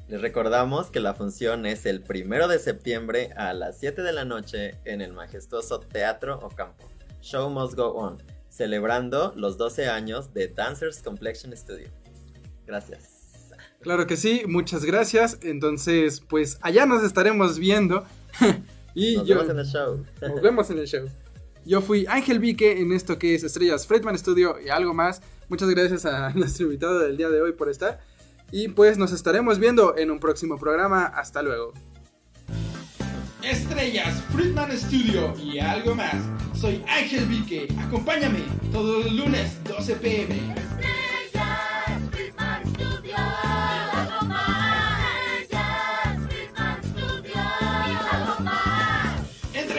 Les 0.07 0.19
recordamos 0.19 0.89
que 0.89 0.99
la 0.99 1.13
función 1.13 1.67
es 1.67 1.85
el 1.85 2.01
primero 2.01 2.47
de 2.47 2.57
septiembre 2.57 3.29
a 3.37 3.53
las 3.53 3.79
7 3.79 4.01
de 4.01 4.11
la 4.11 4.25
noche 4.25 4.75
en 4.85 5.01
el 5.01 5.13
majestuoso 5.13 5.79
Teatro 5.79 6.39
Ocampo. 6.39 6.89
Show 7.21 7.47
must 7.51 7.75
go 7.75 7.93
on, 7.93 8.17
celebrando 8.49 9.31
los 9.35 9.55
12 9.57 9.87
años 9.87 10.33
de 10.33 10.47
Dancers 10.47 11.03
Complexion 11.03 11.55
Studio. 11.55 11.89
Gracias. 12.65 13.51
Claro 13.81 14.07
que 14.07 14.17
sí, 14.17 14.43
muchas 14.47 14.83
gracias. 14.83 15.37
Entonces, 15.43 16.21
pues 16.21 16.57
allá 16.61 16.87
nos 16.87 17.03
estaremos 17.03 17.59
viendo. 17.59 18.03
y 18.93 19.17
Nos 19.17 19.27
yo... 19.27 19.35
vemos 19.35 19.49
en 19.49 19.59
el 19.59 19.65
show. 19.65 20.05
Nos 20.21 20.41
vemos 20.41 20.69
en 20.69 20.79
el 20.79 20.87
show. 20.87 21.07
Yo 21.65 21.81
fui 21.81 22.05
Ángel 22.07 22.39
Vique 22.39 22.79
en 22.79 22.93
esto 22.93 23.19
que 23.19 23.35
es 23.35 23.43
Estrellas 23.43 23.85
Fredman 23.85 24.17
Studio 24.17 24.55
y 24.63 24.69
algo 24.69 24.93
más. 24.93 25.21
Muchas 25.49 25.69
gracias 25.69 26.05
a 26.05 26.29
nuestro 26.35 26.65
invitado 26.65 26.99
del 26.99 27.17
día 27.17 27.29
de 27.29 27.41
hoy 27.41 27.53
por 27.53 27.69
estar. 27.69 27.99
Y 28.51 28.69
pues 28.69 28.97
nos 28.97 29.11
estaremos 29.11 29.59
viendo 29.59 29.95
en 29.97 30.09
un 30.09 30.19
próximo 30.19 30.57
programa. 30.57 31.05
Hasta 31.05 31.43
luego. 31.43 31.73
Estrellas, 33.43 34.21
Friedman 34.33 34.77
Studio 34.77 35.33
y 35.37 35.59
algo 35.59 35.95
más. 35.95 36.15
Soy 36.59 36.83
Ángel 36.87 37.25
Vique. 37.25 37.67
Acompáñame 37.79 38.43
todos 38.71 39.05
los 39.05 39.13
lunes 39.13 39.63
12 39.63 39.95
pm. 39.95 40.35
Estrellas, 40.55 42.09
Friedman 42.11 42.65
Studio. 42.73 43.15